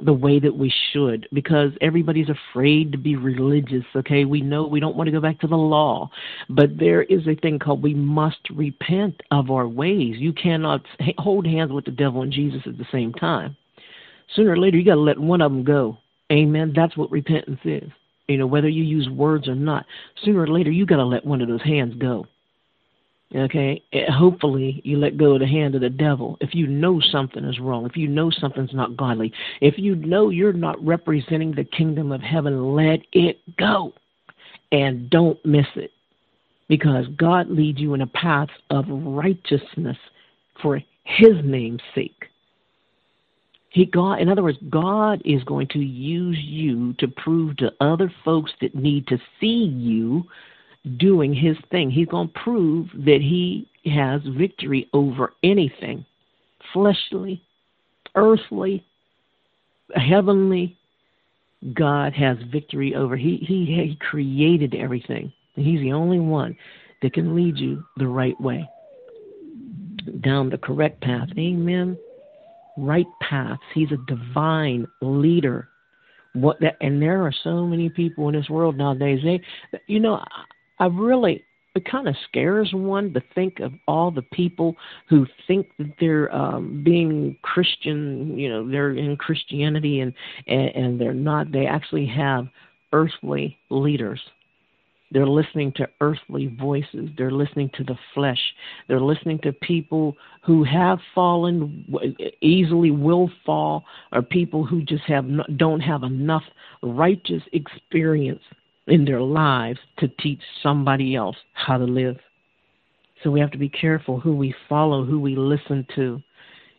the 0.00 0.12
way 0.12 0.38
that 0.38 0.54
we 0.54 0.72
should 0.92 1.26
because 1.32 1.70
everybody's 1.80 2.28
afraid 2.28 2.92
to 2.92 2.98
be 2.98 3.16
religious 3.16 3.84
okay? 3.94 4.26
We 4.26 4.42
know 4.42 4.66
we 4.66 4.78
don't 4.78 4.94
want 4.94 5.06
to 5.06 5.12
go 5.12 5.22
back 5.22 5.40
to 5.40 5.46
the 5.46 5.56
law 5.56 6.10
but 6.50 6.76
there 6.78 7.02
is 7.04 7.26
a 7.26 7.34
thing 7.34 7.58
called 7.58 7.82
we 7.82 7.94
must 7.94 8.50
repent 8.54 9.22
of 9.30 9.50
our 9.50 9.66
ways. 9.66 10.16
You 10.18 10.34
cannot 10.34 10.82
hold 11.16 11.46
hands 11.46 11.72
with 11.72 11.86
the 11.86 11.92
devil 11.92 12.20
and 12.20 12.30
jesus 12.30 12.60
at 12.66 12.76
the 12.76 12.86
same 12.92 13.14
time. 13.14 13.56
Sooner 14.34 14.50
or 14.50 14.58
later 14.58 14.76
you 14.76 14.84
got 14.84 14.96
to 14.96 15.00
let 15.00 15.18
one 15.18 15.40
of 15.40 15.50
them 15.50 15.64
go. 15.64 15.96
Amen? 16.30 16.74
That's 16.76 16.96
what 16.98 17.10
repentance 17.10 17.60
is 17.64 17.90
you 18.28 18.38
know, 18.38 18.46
whether 18.46 18.68
you 18.68 18.82
use 18.82 19.08
words 19.08 19.48
or 19.48 19.54
not, 19.54 19.86
sooner 20.24 20.40
or 20.40 20.48
later 20.48 20.70
you 20.70 20.86
got 20.86 20.96
to 20.96 21.04
let 21.04 21.24
one 21.24 21.40
of 21.40 21.48
those 21.48 21.62
hands 21.62 21.94
go. 21.98 22.26
Okay? 23.34 23.82
Eh, 23.92 24.10
hopefully 24.10 24.80
you 24.84 24.98
let 24.98 25.16
go 25.16 25.34
of 25.34 25.40
the 25.40 25.46
hand 25.46 25.74
of 25.74 25.80
the 25.80 25.90
devil. 25.90 26.36
If 26.40 26.54
you 26.54 26.66
know 26.66 27.00
something 27.00 27.44
is 27.44 27.60
wrong, 27.60 27.86
if 27.86 27.96
you 27.96 28.08
know 28.08 28.30
something's 28.30 28.74
not 28.74 28.96
godly, 28.96 29.32
if 29.60 29.74
you 29.78 29.94
know 29.96 30.30
you're 30.30 30.52
not 30.52 30.84
representing 30.84 31.52
the 31.52 31.64
kingdom 31.64 32.12
of 32.12 32.20
heaven, 32.20 32.74
let 32.74 33.00
it 33.12 33.38
go. 33.56 33.92
And 34.72 35.08
don't 35.10 35.44
miss 35.44 35.66
it. 35.76 35.92
Because 36.68 37.06
God 37.16 37.48
leads 37.48 37.78
you 37.78 37.94
in 37.94 38.00
a 38.00 38.08
path 38.08 38.48
of 38.70 38.86
righteousness 38.88 39.96
for 40.60 40.80
his 41.04 41.34
name's 41.44 41.82
sake. 41.94 42.24
He 43.76 43.84
God 43.84 44.22
in 44.22 44.30
other 44.30 44.42
words, 44.42 44.56
God 44.70 45.20
is 45.26 45.44
going 45.44 45.68
to 45.68 45.78
use 45.78 46.38
you 46.38 46.94
to 46.94 47.06
prove 47.08 47.58
to 47.58 47.70
other 47.78 48.10
folks 48.24 48.50
that 48.62 48.74
need 48.74 49.06
to 49.08 49.18
see 49.38 49.66
you 49.66 50.24
doing 50.96 51.34
his 51.34 51.58
thing. 51.70 51.90
He's 51.90 52.08
going 52.08 52.28
to 52.28 52.40
prove 52.42 52.88
that 52.94 53.20
he 53.20 53.68
has 53.84 54.22
victory 54.38 54.88
over 54.94 55.34
anything 55.42 56.06
fleshly, 56.72 57.42
earthly, 58.14 58.82
heavenly. 59.94 60.74
God 61.74 62.14
has 62.14 62.38
victory 62.50 62.94
over. 62.94 63.14
He 63.14 63.36
he 63.46 63.66
he 63.66 63.98
created 64.00 64.74
everything. 64.74 65.30
He's 65.54 65.80
the 65.80 65.92
only 65.92 66.18
one 66.18 66.56
that 67.02 67.12
can 67.12 67.36
lead 67.36 67.58
you 67.58 67.84
the 67.98 68.08
right 68.08 68.40
way 68.40 68.66
down 70.22 70.48
the 70.48 70.56
correct 70.56 71.02
path. 71.02 71.28
Amen 71.36 71.98
right 72.76 73.06
paths. 73.20 73.60
He's 73.74 73.92
a 73.92 74.12
divine 74.12 74.86
leader. 75.00 75.68
What 76.34 76.60
that, 76.60 76.76
and 76.80 77.00
there 77.00 77.22
are 77.22 77.32
so 77.44 77.66
many 77.66 77.88
people 77.88 78.28
in 78.28 78.34
this 78.34 78.50
world 78.50 78.76
nowadays. 78.76 79.20
They, 79.24 79.40
you 79.86 80.00
know, 80.00 80.14
I, 80.78 80.84
I 80.84 80.86
really 80.86 81.44
it 81.76 81.84
kind 81.84 82.08
of 82.08 82.16
scares 82.26 82.70
one 82.72 83.12
to 83.12 83.22
think 83.34 83.60
of 83.60 83.72
all 83.86 84.10
the 84.10 84.22
people 84.22 84.74
who 85.10 85.26
think 85.46 85.68
that 85.78 85.92
they're 86.00 86.34
um 86.34 86.82
being 86.82 87.36
christian 87.42 88.36
you 88.38 88.48
know 88.48 88.68
they're 88.68 88.92
in 88.92 89.14
christianity 89.16 90.00
and 90.00 90.14
and, 90.46 90.68
and 90.70 91.00
they're 91.00 91.12
not 91.12 91.52
they 91.52 91.66
actually 91.66 92.06
have 92.06 92.46
earthly 92.92 93.58
leaders 93.68 94.20
they're 95.10 95.26
listening 95.26 95.72
to 95.76 95.88
earthly 96.00 96.48
voices. 96.58 97.10
They're 97.16 97.30
listening 97.30 97.70
to 97.76 97.84
the 97.84 97.96
flesh. 98.14 98.40
They're 98.88 99.00
listening 99.00 99.38
to 99.40 99.52
people 99.52 100.16
who 100.44 100.64
have 100.64 100.98
fallen, 101.14 101.84
easily 102.40 102.90
will 102.90 103.30
fall, 103.44 103.84
or 104.12 104.22
people 104.22 104.64
who 104.64 104.82
just 104.82 105.04
have 105.04 105.26
don't 105.56 105.80
have 105.80 106.02
enough 106.02 106.42
righteous 106.82 107.42
experience 107.52 108.42
in 108.88 109.04
their 109.04 109.20
lives 109.20 109.78
to 109.98 110.08
teach 110.08 110.40
somebody 110.62 111.14
else 111.14 111.36
how 111.52 111.78
to 111.78 111.84
live. 111.84 112.16
So 113.22 113.30
we 113.30 113.40
have 113.40 113.50
to 113.52 113.58
be 113.58 113.68
careful 113.68 114.20
who 114.20 114.36
we 114.36 114.54
follow, 114.68 115.04
who 115.04 115.18
we 115.18 115.36
listen 115.36 115.86
to. 115.96 116.22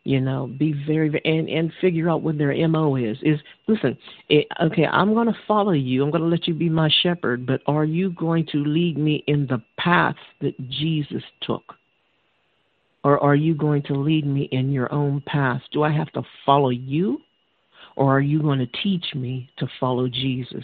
You 0.08 0.22
know, 0.22 0.48
be 0.48 0.72
very, 0.88 1.10
very 1.10 1.22
and 1.26 1.50
and 1.50 1.70
figure 1.82 2.10
out 2.10 2.22
what 2.22 2.38
their 2.38 2.56
mo 2.70 2.96
is. 2.96 3.18
Is 3.24 3.42
listen, 3.68 3.98
it, 4.30 4.48
okay, 4.64 4.86
I'm 4.86 5.14
going 5.14 5.28
to 5.28 5.38
follow 5.46 5.74
you. 5.74 6.02
I'm 6.02 6.12
going 6.12 6.22
to 6.22 6.30
let 6.30 6.48
you 6.48 6.54
be 6.54 6.70
my 6.70 6.90
shepherd, 7.04 7.46
but 7.46 7.60
are 7.68 7.84
you 7.84 8.12
going 8.12 8.48
to 8.54 8.60
lead 8.60 8.98
me 8.98 9.26
in 9.28 9.48
the 9.48 9.62
path 9.78 10.16
that 10.40 10.58
Jesus 10.70 11.24
took? 11.42 11.74
Or 13.04 13.22
are 13.22 13.36
you 13.36 13.54
going 13.54 13.84
to 13.84 13.96
lead 13.96 14.26
me 14.26 14.48
in 14.54 14.72
your 14.72 14.90
own 14.94 15.22
path? 15.26 15.62
Do 15.74 15.84
I 15.84 15.92
have 15.92 16.14
to 16.14 16.22
follow 16.46 16.70
you? 16.70 17.20
Or 17.98 18.16
are 18.16 18.22
you 18.22 18.42
going 18.42 18.60
to 18.60 18.82
teach 18.82 19.08
me 19.14 19.50
to 19.58 19.68
follow 19.78 20.08
Jesus? 20.08 20.64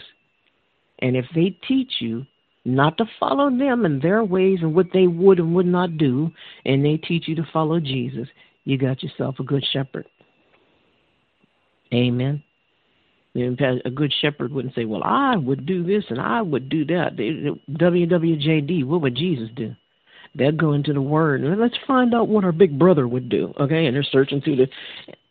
And 1.00 1.18
if 1.18 1.26
they 1.34 1.50
teach 1.68 1.92
you 1.98 2.24
not 2.64 2.96
to 2.96 3.04
follow 3.20 3.50
them 3.50 3.84
and 3.84 4.00
their 4.00 4.24
ways 4.24 4.60
and 4.62 4.74
what 4.74 4.86
they 4.94 5.06
would 5.06 5.38
and 5.38 5.54
would 5.54 5.66
not 5.66 5.98
do, 5.98 6.30
and 6.64 6.82
they 6.82 6.96
teach 6.96 7.28
you 7.28 7.34
to 7.34 7.46
follow 7.52 7.78
Jesus, 7.78 8.26
you 8.64 8.78
got 8.78 9.02
yourself 9.02 9.36
a 9.38 9.44
good 9.44 9.64
shepherd. 9.72 10.06
Amen. 11.92 12.42
A 13.36 13.90
good 13.90 14.12
shepherd 14.20 14.52
wouldn't 14.52 14.74
say, 14.74 14.84
Well, 14.84 15.02
I 15.04 15.36
would 15.36 15.66
do 15.66 15.82
this 15.82 16.04
and 16.08 16.20
I 16.20 16.40
would 16.40 16.68
do 16.68 16.84
that. 16.86 17.16
WWJD, 17.16 18.84
what 18.84 19.02
would 19.02 19.16
Jesus 19.16 19.48
do? 19.56 19.74
They'll 20.36 20.52
go 20.52 20.72
into 20.72 20.92
the 20.92 21.02
Word 21.02 21.42
and 21.42 21.60
let's 21.60 21.76
find 21.86 22.14
out 22.14 22.28
what 22.28 22.44
our 22.44 22.52
big 22.52 22.78
brother 22.78 23.06
would 23.08 23.28
do. 23.28 23.52
Okay, 23.58 23.86
and 23.86 23.94
they're 23.94 24.04
searching 24.04 24.40
through 24.40 24.56
the, 24.56 24.68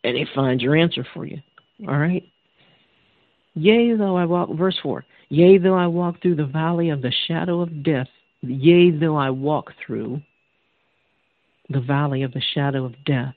and 0.02 0.16
they 0.16 0.26
find 0.34 0.60
your 0.60 0.76
answer 0.76 1.06
for 1.14 1.24
you. 1.26 1.38
All 1.88 1.98
right. 1.98 2.22
Yea, 3.54 3.94
though 3.96 4.16
I 4.16 4.24
walk, 4.24 4.50
verse 4.50 4.78
4 4.82 5.04
Yea, 5.30 5.58
though 5.58 5.76
I 5.76 5.86
walk 5.86 6.20
through 6.20 6.36
the 6.36 6.46
valley 6.46 6.90
of 6.90 7.02
the 7.02 7.12
shadow 7.26 7.60
of 7.60 7.82
death, 7.82 8.08
yea, 8.42 8.90
though 8.90 9.16
I 9.16 9.30
walk 9.30 9.72
through, 9.84 10.20
the 11.68 11.80
valley 11.80 12.22
of 12.22 12.32
the 12.32 12.42
shadow 12.54 12.84
of 12.84 13.04
death, 13.04 13.34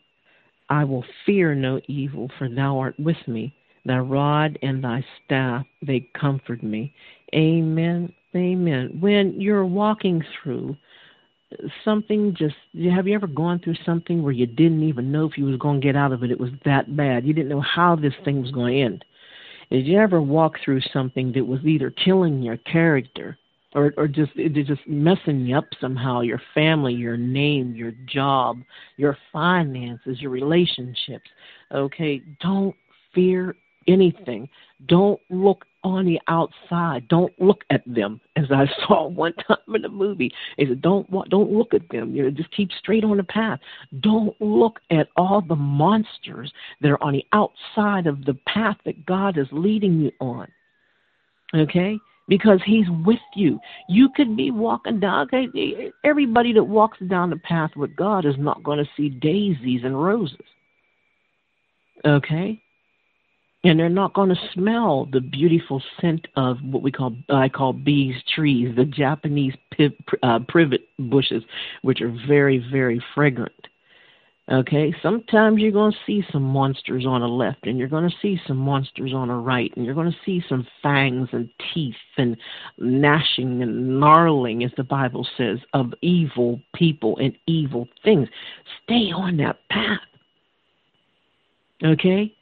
I 0.69 0.83
will 0.83 1.05
fear 1.25 1.55
no 1.55 1.79
evil, 1.87 2.29
for 2.37 2.49
thou 2.49 2.77
art 2.77 2.99
with 2.99 3.17
me. 3.27 3.53
Thy 3.85 3.99
rod 3.99 4.59
and 4.61 4.83
thy 4.83 5.05
staff, 5.23 5.65
they 5.85 6.09
comfort 6.19 6.61
me. 6.61 6.93
Amen. 7.33 8.13
Amen. 8.35 8.97
When 8.99 9.39
you're 9.39 9.65
walking 9.65 10.23
through 10.43 10.75
something 11.85 12.35
just 12.37 12.55
have 12.93 13.07
you 13.07 13.15
ever 13.15 13.27
gone 13.27 13.59
through 13.59 13.75
something 13.85 14.21
where 14.21 14.33
you 14.33 14.45
didn't 14.45 14.83
even 14.83 15.11
know 15.11 15.25
if 15.25 15.37
you 15.37 15.45
was 15.45 15.57
going 15.57 15.79
to 15.79 15.85
get 15.85 15.95
out 15.95 16.11
of 16.11 16.23
it 16.23 16.29
it 16.29 16.39
was 16.39 16.49
that 16.65 16.95
bad 16.97 17.25
you 17.25 17.33
didn't 17.33 17.47
know 17.47 17.61
how 17.61 17.95
this 17.95 18.13
thing 18.25 18.41
was 18.41 18.51
going 18.51 18.73
to 18.73 18.81
end 18.81 19.05
did 19.71 19.87
you 19.87 19.97
ever 19.97 20.21
walk 20.21 20.55
through 20.63 20.81
something 20.91 21.31
that 21.31 21.45
was 21.45 21.63
either 21.63 21.89
killing 21.89 22.41
your 22.41 22.57
character 22.57 23.37
or 23.75 23.93
or 23.97 24.07
just 24.07 24.33
just 24.35 24.87
messing 24.87 25.45
you 25.45 25.57
up 25.57 25.67
somehow. 25.79 26.21
Your 26.21 26.41
family 26.53 26.93
your 26.93 27.17
name 27.17 27.75
your 27.75 27.93
job 28.05 28.59
your 28.97 29.17
finances 29.31 30.21
your 30.21 30.31
relationships. 30.31 31.29
Okay 31.73 32.21
don't 32.41 32.75
fear 33.13 33.55
anything. 33.87 34.49
Don't 34.87 35.19
look 35.29 35.65
on 35.83 36.05
the 36.05 36.19
outside. 36.27 37.07
Don't 37.07 37.33
look 37.39 37.63
at 37.69 37.81
them 37.85 38.19
as 38.35 38.45
i 38.51 38.65
saw 38.87 39.07
one 39.07 39.33
time 39.47 39.57
in 39.75 39.85
a 39.85 39.89
movie. 39.89 40.31
Said 40.57 40.81
don't 40.81 41.09
don't 41.29 41.51
look 41.51 41.73
at 41.73 41.87
them. 41.89 42.15
You 42.15 42.23
know 42.23 42.31
just 42.31 42.51
keep 42.51 42.71
straight 42.71 43.03
on 43.03 43.17
the 43.17 43.23
path. 43.23 43.59
Don't 43.99 44.39
look 44.41 44.79
at 44.91 45.07
all 45.17 45.41
the 45.41 45.55
monsters 45.55 46.51
that 46.81 46.89
are 46.89 47.03
on 47.03 47.13
the 47.13 47.25
outside 47.33 48.07
of 48.07 48.25
the 48.25 48.37
path 48.47 48.77
that 48.85 49.05
god 49.05 49.37
is 49.37 49.47
leading 49.51 49.99
you 49.99 50.11
on. 50.19 50.47
Okay 51.53 51.99
because 52.27 52.59
he's 52.65 52.85
with 53.05 53.19
you. 53.35 53.59
You 53.87 54.09
could 54.15 54.35
be 54.35 54.51
walking 54.51 54.99
down. 54.99 55.27
Everybody 56.03 56.53
that 56.53 56.63
walks 56.63 56.99
down 57.07 57.29
the 57.29 57.37
path 57.37 57.71
with 57.75 57.95
God 57.95 58.25
is 58.25 58.35
not 58.37 58.63
going 58.63 58.79
to 58.79 58.89
see 58.95 59.09
daisies 59.09 59.81
and 59.83 60.01
roses. 60.01 60.37
Okay? 62.05 62.61
and 63.63 63.79
they're 63.79 63.89
not 63.89 64.13
going 64.13 64.29
to 64.29 64.49
smell 64.53 65.07
the 65.11 65.19
beautiful 65.19 65.81
scent 65.99 66.27
of 66.35 66.57
what 66.63 66.83
we 66.83 66.91
call 66.91 67.15
I 67.29 67.49
call 67.49 67.73
bees 67.73 68.15
trees, 68.33 68.75
the 68.75 68.85
Japanese 68.85 69.53
uh, 70.23 70.39
privet 70.47 70.81
bushes, 70.97 71.43
which 71.81 72.01
are 72.01 72.15
very 72.27 72.65
very 72.71 73.03
fragrant. 73.13 73.67
Okay, 74.49 74.95
sometimes 75.03 75.59
you're 75.59 75.73
going 75.73 75.91
to 75.91 75.97
see 76.05 76.23
some 76.31 76.43
monsters 76.43 77.05
on 77.05 77.19
the 77.19 77.27
left, 77.27 77.67
and 77.67 77.77
you're 77.77 77.89
going 77.89 78.09
to 78.09 78.15
see 78.21 78.39
some 78.47 78.55
monsters 78.55 79.13
on 79.13 79.27
the 79.27 79.33
right, 79.33 79.73
and 79.75 79.85
you're 79.85 79.93
going 79.93 80.09
to 80.09 80.17
see 80.25 80.41
some 80.47 80.65
fangs 80.81 81.27
and 81.33 81.49
teeth 81.73 81.95
and 82.17 82.37
gnashing 82.77 83.61
and 83.61 83.99
gnarling, 83.99 84.63
as 84.63 84.71
the 84.77 84.85
Bible 84.85 85.27
says, 85.35 85.59
of 85.73 85.93
evil 86.01 86.61
people 86.73 87.17
and 87.17 87.37
evil 87.45 87.89
things. 88.05 88.29
Stay 88.85 89.11
on 89.11 89.35
that 89.37 89.57
path. 89.69 89.99
Okay? 91.83 92.33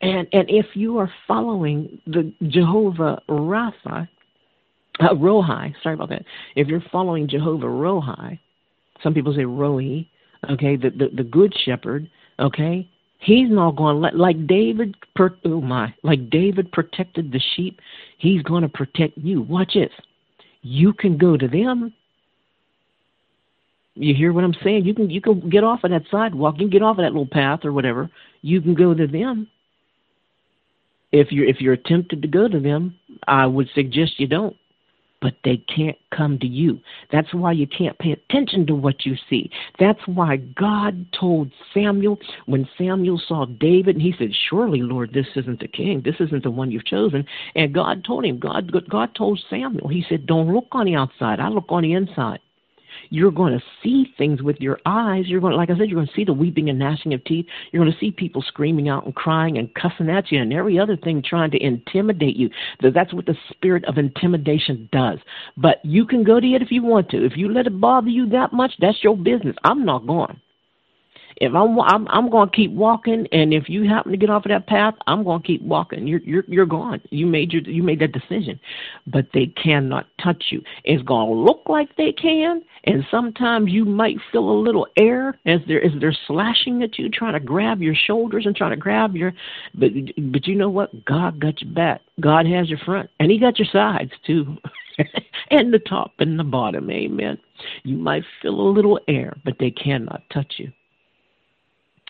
And 0.00 0.26
and 0.32 0.50
if 0.50 0.66
you 0.74 0.98
are 0.98 1.10
following 1.26 2.00
the 2.06 2.32
Jehovah 2.48 3.22
Rapha, 3.28 4.08
uh, 4.98 5.14
Rohi, 5.14 5.72
sorry 5.82 5.94
about 5.94 6.08
that. 6.08 6.24
If 6.56 6.66
you're 6.66 6.84
following 6.92 7.28
Jehovah 7.28 7.66
Rohi, 7.66 8.38
some 9.02 9.14
people 9.14 9.32
say 9.32 9.42
Rohi, 9.42 10.08
okay, 10.50 10.76
the, 10.76 10.90
the, 10.90 11.08
the 11.16 11.24
good 11.24 11.54
shepherd, 11.64 12.08
okay, 12.38 12.88
he's 13.18 13.50
not 13.50 13.76
going 13.76 13.96
to 13.96 14.00
let, 14.00 14.16
like 14.16 14.46
David, 14.46 14.96
oh 15.44 15.60
my, 15.60 15.94
like 16.02 16.30
David 16.30 16.70
protected 16.72 17.32
the 17.32 17.40
sheep, 17.54 17.80
he's 18.18 18.42
going 18.42 18.62
to 18.62 18.68
protect 18.68 19.16
you. 19.18 19.42
Watch 19.42 19.74
this. 19.74 19.92
You 20.62 20.92
can 20.92 21.16
go 21.16 21.36
to 21.36 21.48
them. 21.48 21.92
You 23.94 24.14
hear 24.14 24.32
what 24.32 24.44
I'm 24.44 24.54
saying? 24.62 24.84
You 24.84 24.94
can 24.94 25.08
you 25.08 25.22
can 25.22 25.48
get 25.48 25.64
off 25.64 25.84
of 25.84 25.90
that 25.90 26.02
sidewalk, 26.10 26.56
you 26.58 26.64
can 26.64 26.70
get 26.70 26.82
off 26.82 26.98
of 26.98 27.04
that 27.04 27.12
little 27.12 27.26
path 27.26 27.60
or 27.64 27.72
whatever. 27.72 28.10
You 28.42 28.60
can 28.60 28.74
go 28.74 28.92
to 28.92 29.06
them. 29.06 29.48
If 31.12 31.32
you're 31.32 31.46
if 31.46 31.60
you're 31.60 31.76
tempted 31.76 32.20
to 32.20 32.28
go 32.28 32.46
to 32.46 32.60
them, 32.60 32.96
I 33.26 33.46
would 33.46 33.68
suggest 33.74 34.20
you 34.20 34.26
don't 34.26 34.54
but 35.20 35.34
they 35.44 35.56
can't 35.74 35.96
come 36.10 36.38
to 36.38 36.46
you. 36.46 36.80
That's 37.10 37.32
why 37.32 37.52
you 37.52 37.66
can't 37.66 37.98
pay 37.98 38.12
attention 38.12 38.66
to 38.66 38.74
what 38.74 39.06
you 39.06 39.16
see. 39.28 39.50
That's 39.78 40.00
why 40.06 40.36
God 40.36 41.06
told 41.18 41.50
Samuel 41.72 42.18
when 42.46 42.68
Samuel 42.76 43.20
saw 43.26 43.46
David, 43.46 43.96
and 43.96 44.02
he 44.02 44.14
said, 44.18 44.30
Surely, 44.48 44.82
Lord, 44.82 45.12
this 45.12 45.26
isn't 45.36 45.60
the 45.60 45.68
king. 45.68 46.02
This 46.04 46.16
isn't 46.20 46.42
the 46.42 46.50
one 46.50 46.70
you've 46.70 46.84
chosen. 46.84 47.24
And 47.54 47.74
God 47.74 48.04
told 48.04 48.24
him, 48.24 48.38
God, 48.38 48.72
God 48.88 49.14
told 49.14 49.40
Samuel, 49.48 49.88
He 49.88 50.04
said, 50.08 50.26
Don't 50.26 50.52
look 50.52 50.68
on 50.72 50.86
the 50.86 50.94
outside, 50.94 51.40
I 51.40 51.48
look 51.48 51.66
on 51.68 51.82
the 51.82 51.92
inside. 51.92 52.40
You're 53.10 53.30
going 53.30 53.52
to 53.52 53.64
see 53.82 54.12
things 54.18 54.42
with 54.42 54.56
your 54.60 54.78
eyes. 54.86 55.26
You're 55.26 55.40
going, 55.40 55.52
to, 55.52 55.56
like 55.56 55.70
I 55.70 55.78
said, 55.78 55.88
you're 55.88 55.96
going 55.96 56.06
to 56.06 56.14
see 56.14 56.24
the 56.24 56.32
weeping 56.32 56.70
and 56.70 56.78
gnashing 56.78 57.14
of 57.14 57.24
teeth. 57.24 57.46
You're 57.72 57.82
going 57.82 57.92
to 57.92 57.98
see 57.98 58.10
people 58.10 58.42
screaming 58.42 58.88
out 58.88 59.04
and 59.04 59.14
crying 59.14 59.58
and 59.58 59.74
cussing 59.74 60.10
at 60.10 60.30
you 60.30 60.40
and 60.40 60.52
every 60.52 60.78
other 60.78 60.96
thing 60.96 61.22
trying 61.22 61.50
to 61.52 61.62
intimidate 61.62 62.36
you. 62.36 62.50
That's 62.80 63.12
what 63.12 63.26
the 63.26 63.36
spirit 63.50 63.84
of 63.84 63.98
intimidation 63.98 64.88
does. 64.92 65.18
But 65.56 65.84
you 65.84 66.06
can 66.06 66.24
go 66.24 66.40
to 66.40 66.46
it 66.46 66.62
if 66.62 66.70
you 66.70 66.82
want 66.82 67.08
to. 67.10 67.24
If 67.24 67.36
you 67.36 67.52
let 67.52 67.66
it 67.66 67.80
bother 67.80 68.08
you 68.08 68.28
that 68.30 68.52
much, 68.52 68.72
that's 68.80 69.02
your 69.02 69.16
business. 69.16 69.56
I'm 69.64 69.84
not 69.84 70.06
going. 70.06 70.40
If 71.38 71.54
I'm 71.54 71.78
I'm, 71.80 72.08
I'm 72.08 72.30
going 72.30 72.48
to 72.48 72.56
keep 72.56 72.70
walking, 72.70 73.26
and 73.30 73.52
if 73.52 73.68
you 73.68 73.86
happen 73.86 74.12
to 74.12 74.16
get 74.16 74.30
off 74.30 74.46
of 74.46 74.50
that 74.50 74.66
path, 74.66 74.94
I'm 75.06 75.22
going 75.22 75.42
to 75.42 75.46
keep 75.46 75.60
walking. 75.60 76.06
You're 76.06 76.20
you're 76.20 76.44
you're 76.48 76.66
gone. 76.66 77.00
You 77.10 77.26
made 77.26 77.52
your 77.52 77.62
you 77.62 77.82
made 77.82 78.00
that 78.00 78.12
decision, 78.12 78.58
but 79.06 79.26
they 79.34 79.46
cannot 79.46 80.06
touch 80.22 80.44
you. 80.50 80.62
It's 80.84 81.02
going 81.02 81.28
to 81.28 81.34
look 81.34 81.62
like 81.66 81.94
they 81.96 82.12
can, 82.12 82.62
and 82.84 83.04
sometimes 83.10 83.70
you 83.70 83.84
might 83.84 84.16
feel 84.32 84.48
a 84.48 84.62
little 84.62 84.86
air 84.96 85.38
as 85.44 85.60
they're 85.68 85.84
as 85.84 85.92
they're 86.00 86.16
slashing 86.26 86.82
at 86.82 86.98
you, 86.98 87.10
trying 87.10 87.34
to 87.34 87.40
grab 87.40 87.82
your 87.82 87.94
shoulders 87.94 88.46
and 88.46 88.56
trying 88.56 88.70
to 88.70 88.76
grab 88.76 89.14
your. 89.14 89.32
But 89.74 89.90
but 90.32 90.46
you 90.46 90.54
know 90.54 90.70
what? 90.70 91.04
God 91.04 91.38
got 91.38 91.60
your 91.60 91.72
back. 91.72 92.00
God 92.18 92.46
has 92.46 92.70
your 92.70 92.78
front, 92.78 93.10
and 93.20 93.30
He 93.30 93.38
got 93.38 93.58
your 93.58 93.68
sides 93.70 94.12
too. 94.26 94.56
and 95.50 95.72
the 95.72 95.78
top 95.80 96.14
and 96.18 96.38
the 96.38 96.44
bottom. 96.44 96.90
Amen. 96.90 97.36
You 97.82 97.96
might 97.96 98.24
feel 98.40 98.58
a 98.58 98.72
little 98.72 98.98
air, 99.06 99.36
but 99.44 99.56
they 99.58 99.70
cannot 99.70 100.22
touch 100.32 100.54
you. 100.56 100.72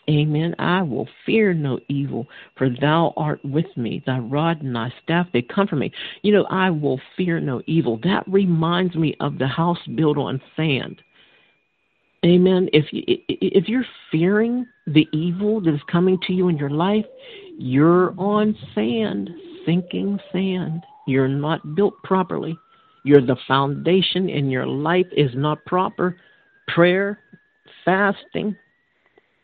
Amen. 0.09 0.55
I 0.57 0.81
will 0.83 1.07
fear 1.25 1.53
no 1.53 1.79
evil, 1.89 2.27
for 2.57 2.69
thou 2.69 3.13
art 3.17 3.43
with 3.43 3.65
me. 3.75 4.01
Thy 4.05 4.19
rod 4.19 4.61
and 4.61 4.73
thy 4.73 4.93
staff, 5.03 5.27
they 5.33 5.41
comfort 5.41 5.75
me. 5.75 5.91
You 6.21 6.31
know, 6.31 6.45
I 6.49 6.69
will 6.69 6.99
fear 7.17 7.41
no 7.41 7.61
evil. 7.65 7.99
That 8.03 8.23
reminds 8.25 8.95
me 8.95 9.15
of 9.19 9.37
the 9.37 9.47
house 9.47 9.79
built 9.95 10.17
on 10.17 10.41
sand. 10.55 11.01
Amen. 12.25 12.69
If 12.71 12.85
you, 12.91 13.03
if 13.27 13.67
you're 13.67 13.85
fearing 14.09 14.65
the 14.87 15.07
evil 15.11 15.61
that 15.61 15.73
is 15.73 15.81
coming 15.91 16.17
to 16.25 16.33
you 16.33 16.47
in 16.47 16.57
your 16.57 16.69
life, 16.69 17.05
you're 17.57 18.13
on 18.17 18.55
sand, 18.73 19.29
sinking 19.65 20.19
sand. 20.31 20.83
You're 21.05 21.27
not 21.27 21.75
built 21.75 22.01
properly. 22.03 22.57
You're 23.03 23.25
the 23.25 23.37
foundation 23.47 24.29
in 24.29 24.49
your 24.49 24.65
life 24.65 25.05
is 25.15 25.31
not 25.35 25.63
proper. 25.65 26.17
Prayer, 26.67 27.19
fasting, 27.85 28.55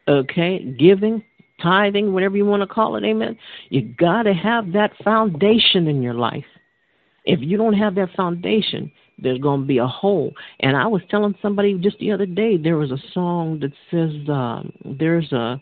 okay, 0.08 0.64
giving, 0.80 1.24
tithing, 1.62 2.14
whatever 2.14 2.38
you 2.38 2.46
want 2.46 2.62
to 2.62 2.68
call 2.68 2.96
it, 2.96 3.04
amen. 3.04 3.38
You 3.70 3.82
got 3.82 4.24
to 4.24 4.34
have 4.34 4.74
that 4.74 4.92
foundation 5.04 5.88
in 5.88 6.02
your 6.02 6.14
life. 6.14 6.46
If 7.26 7.40
you 7.42 7.58
don't 7.58 7.74
have 7.74 7.96
that 7.96 8.10
foundation, 8.16 8.92
there's 9.18 9.40
going 9.40 9.62
to 9.62 9.68
be 9.68 9.78
a 9.78 9.88
hole. 9.88 10.34
And 10.60 10.76
I 10.76 10.88
was 10.88 11.02
telling 11.10 11.36
somebody 11.42 11.76
just 11.76 12.00
the 12.00 12.12
other 12.12 12.26
day 12.26 12.58
there 12.58 12.78
was 12.78 12.92
a 12.92 12.98
song 13.14 13.60
that 13.62 13.72
says 13.90 14.30
uh, 14.30 14.64
there's 15.00 15.32
a 15.32 15.62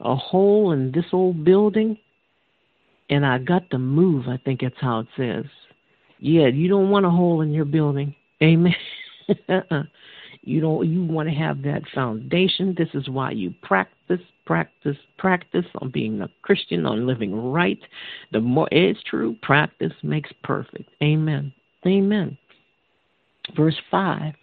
a 0.00 0.14
hole 0.14 0.72
in 0.72 0.92
this 0.92 1.06
old 1.12 1.44
building, 1.44 1.98
and 3.10 3.26
I 3.26 3.38
got 3.38 3.68
to 3.70 3.78
move. 3.78 4.28
I 4.28 4.36
think 4.36 4.60
that's 4.60 4.76
how 4.80 5.00
it 5.00 5.08
says. 5.16 5.44
Yeah, 6.20 6.46
you 6.46 6.68
don't 6.68 6.90
want 6.90 7.06
a 7.06 7.10
hole 7.10 7.40
in 7.40 7.52
your 7.52 7.64
building. 7.64 8.14
Amen. 8.42 8.74
You 10.48 10.62
don't 10.62 10.88
you 10.88 11.04
want 11.04 11.28
to 11.28 11.34
have 11.34 11.62
that 11.62 11.82
foundation. 11.94 12.74
This 12.76 12.88
is 12.94 13.08
why 13.08 13.32
you 13.32 13.52
practice, 13.62 14.20
practice, 14.46 14.96
practice 15.18 15.66
on 15.82 15.90
being 15.90 16.22
a 16.22 16.28
Christian, 16.40 16.86
on 16.86 17.06
living 17.06 17.34
right. 17.52 17.78
The 18.32 18.40
more 18.40 18.66
it's 18.72 19.02
true, 19.02 19.36
practice 19.42 19.92
makes 20.02 20.30
perfect. 20.42 20.88
Amen. 21.02 21.52
Amen. 21.86 22.38
Verse 23.54 23.76
five. 23.90 24.34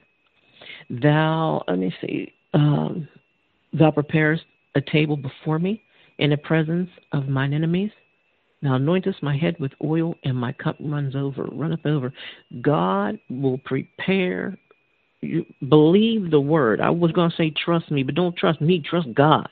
Thou 0.91 1.63
let 1.67 1.79
me 1.79 1.93
see. 2.01 2.31
Um, 2.53 3.07
thou 3.73 3.89
preparest 3.89 4.43
a 4.75 4.81
table 4.81 5.17
before 5.17 5.57
me 5.57 5.81
in 6.19 6.29
the 6.29 6.37
presence 6.37 6.89
of 7.13 7.27
mine 7.27 7.51
enemies. 7.53 7.91
Thou 8.61 8.77
anointest 8.77 9.23
my 9.23 9.35
head 9.35 9.55
with 9.59 9.71
oil, 9.83 10.15
and 10.23 10.37
my 10.37 10.51
cup 10.51 10.77
runs 10.79 11.15
over, 11.15 11.43
runneth 11.51 11.85
over. 11.85 12.13
God 12.61 13.19
will 13.29 13.57
prepare 13.59 14.57
you 15.21 15.45
believe 15.69 16.31
the 16.31 16.39
word. 16.39 16.81
I 16.81 16.89
was 16.89 17.11
going 17.11 17.29
to 17.29 17.35
say 17.35 17.51
trust 17.51 17.91
me, 17.91 18.03
but 18.03 18.15
don't 18.15 18.35
trust 18.35 18.61
me, 18.61 18.79
trust 18.79 19.13
God. 19.13 19.47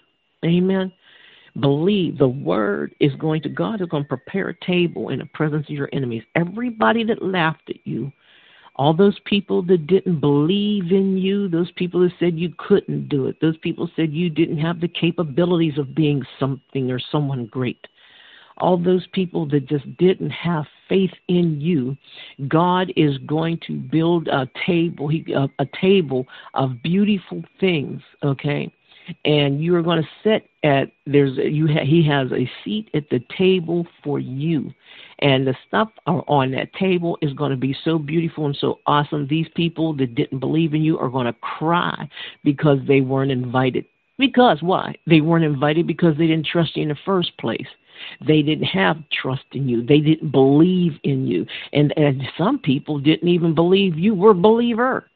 Amen. 0.46 0.92
Believe 1.60 2.18
the 2.18 2.28
word 2.28 2.96
is 3.00 3.14
going 3.16 3.42
to, 3.44 3.50
God 3.50 3.82
is 3.82 3.88
going 3.88 4.04
to 4.04 4.10
prepare 4.10 4.50
a 4.50 4.66
table 4.66 5.10
in 5.10 5.20
the 5.20 5.26
presence 5.26 5.68
of 5.68 5.76
your 5.76 5.90
enemies. 5.94 6.24
Everybody 6.36 7.04
that 7.06 7.24
laughed 7.24 7.70
at 7.70 7.86
you, 7.86 8.12
all 8.76 8.94
those 8.94 9.20
people 9.26 9.62
that 9.64 9.86
didn't 9.86 10.20
believe 10.20 10.92
in 10.92 11.16
you, 11.16 11.48
those 11.48 11.72
people 11.74 12.02
that 12.02 12.12
said 12.20 12.40
you 12.40 12.52
couldn't 12.58 13.08
do 13.08 13.28
it, 13.28 13.40
those 13.40 13.58
people 13.58 13.90
said 13.96 14.12
you 14.12 14.32
didn't 14.32 14.58
have 14.58 14.82
the 14.82 14.88
capabilities 14.88 15.78
of 15.78 15.94
being 15.94 16.24
something 16.40 16.90
or 16.90 17.00
someone 17.12 17.46
great 17.46 17.86
all 18.58 18.78
those 18.78 19.08
people 19.14 19.46
that 19.48 19.68
just 19.68 19.86
didn't 19.98 20.30
have 20.30 20.66
faith 20.88 21.14
in 21.28 21.60
you, 21.60 21.98
God 22.48 22.92
is 22.96 23.18
going 23.20 23.60
to 23.68 23.78
build 23.78 24.28
a 24.28 24.48
table, 24.66 25.10
a 25.60 25.68
table 25.80 26.28
of 26.54 26.82
beautiful 26.84 27.44
things, 27.60 28.02
okay? 28.24 28.72
And 29.26 29.62
you 29.62 29.76
are 29.76 29.82
going 29.82 30.02
to 30.02 30.10
sit 30.24 30.50
at 30.64 30.92
there's 31.06 31.38
you 31.38 31.68
ha, 31.68 31.84
he 31.84 32.08
has 32.08 32.32
a 32.32 32.50
seat 32.64 32.90
at 32.94 33.10
the 33.10 33.22
table 33.38 33.86
for 34.02 34.18
you, 34.18 34.74
and 35.20 35.46
the 35.46 35.56
stuff 35.68 35.90
on 36.08 36.52
that 36.52 36.72
table 36.74 37.18
is 37.22 37.34
going 37.34 37.52
to 37.52 37.58
be 37.58 37.76
so 37.84 38.00
beautiful 38.00 38.46
and 38.46 38.56
so 38.56 38.80
awesome. 38.86 39.28
These 39.28 39.48
people 39.56 39.94
that 39.98 40.16
didn't 40.16 40.40
believe 40.40 40.74
in 40.74 40.84
you 40.84 40.98
are 41.00 41.10
going 41.10 41.26
to 41.26 41.34
cry 41.34 42.10
because 42.46 42.80
they 42.88 43.02
weren't 43.02 43.32
invited. 43.32 43.86
Because 44.18 44.62
why? 44.62 44.96
They 45.06 45.22
weren't 45.22 45.44
invited 45.44 45.86
because 45.88 46.16
they 46.18 46.28
didn't 46.28 46.46
trust 46.46 46.78
you 46.78 46.84
in 46.84 46.90
the 46.90 46.98
first 47.04 47.38
place. 47.40 47.68
They 48.26 48.42
didn't 48.42 48.66
have 48.66 48.98
trust 49.12 49.46
in 49.54 49.68
you. 49.68 49.86
They 49.86 50.00
didn't 50.00 50.32
believe 50.32 50.94
in 51.04 51.28
you. 51.28 51.46
And, 51.72 51.94
and 51.98 52.24
some 52.38 52.60
people 52.60 53.00
didn't 53.00 53.30
even 53.30 53.56
believe 53.56 53.98
you 53.98 54.14
were 54.16 54.32
a 54.32 54.36
believer. 54.36 55.08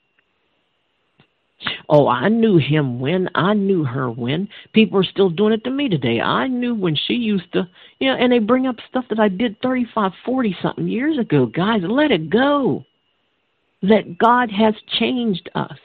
Oh, 1.90 2.08
I 2.08 2.28
knew 2.30 2.58
him 2.58 3.00
when. 3.00 3.30
I 3.34 3.54
knew 3.54 3.84
her 3.84 4.12
when. 4.12 4.48
People 4.74 5.00
are 5.00 5.04
still 5.04 5.30
doing 5.30 5.54
it 5.54 5.64
to 5.64 5.72
me 5.72 5.90
today. 5.90 6.22
I 6.22 6.48
knew 6.48 6.76
when 6.76 6.96
she 6.96 7.14
used 7.14 7.52
to, 7.54 7.68
you 8.00 8.10
know, 8.10 8.18
and 8.18 8.32
they 8.32 8.40
bring 8.40 8.68
up 8.68 8.76
stuff 8.90 9.06
that 9.10 9.20
I 9.20 9.28
did 9.28 9.60
35, 9.62 10.12
40 10.24 10.58
something 10.62 10.88
years 10.88 11.18
ago. 11.18 11.48
Guys, 11.48 11.82
let 11.84 12.12
it 12.12 12.30
go. 12.30 12.86
That 13.82 14.18
God 14.18 14.52
has 14.52 14.76
changed 15.00 15.50
us. 15.56 15.78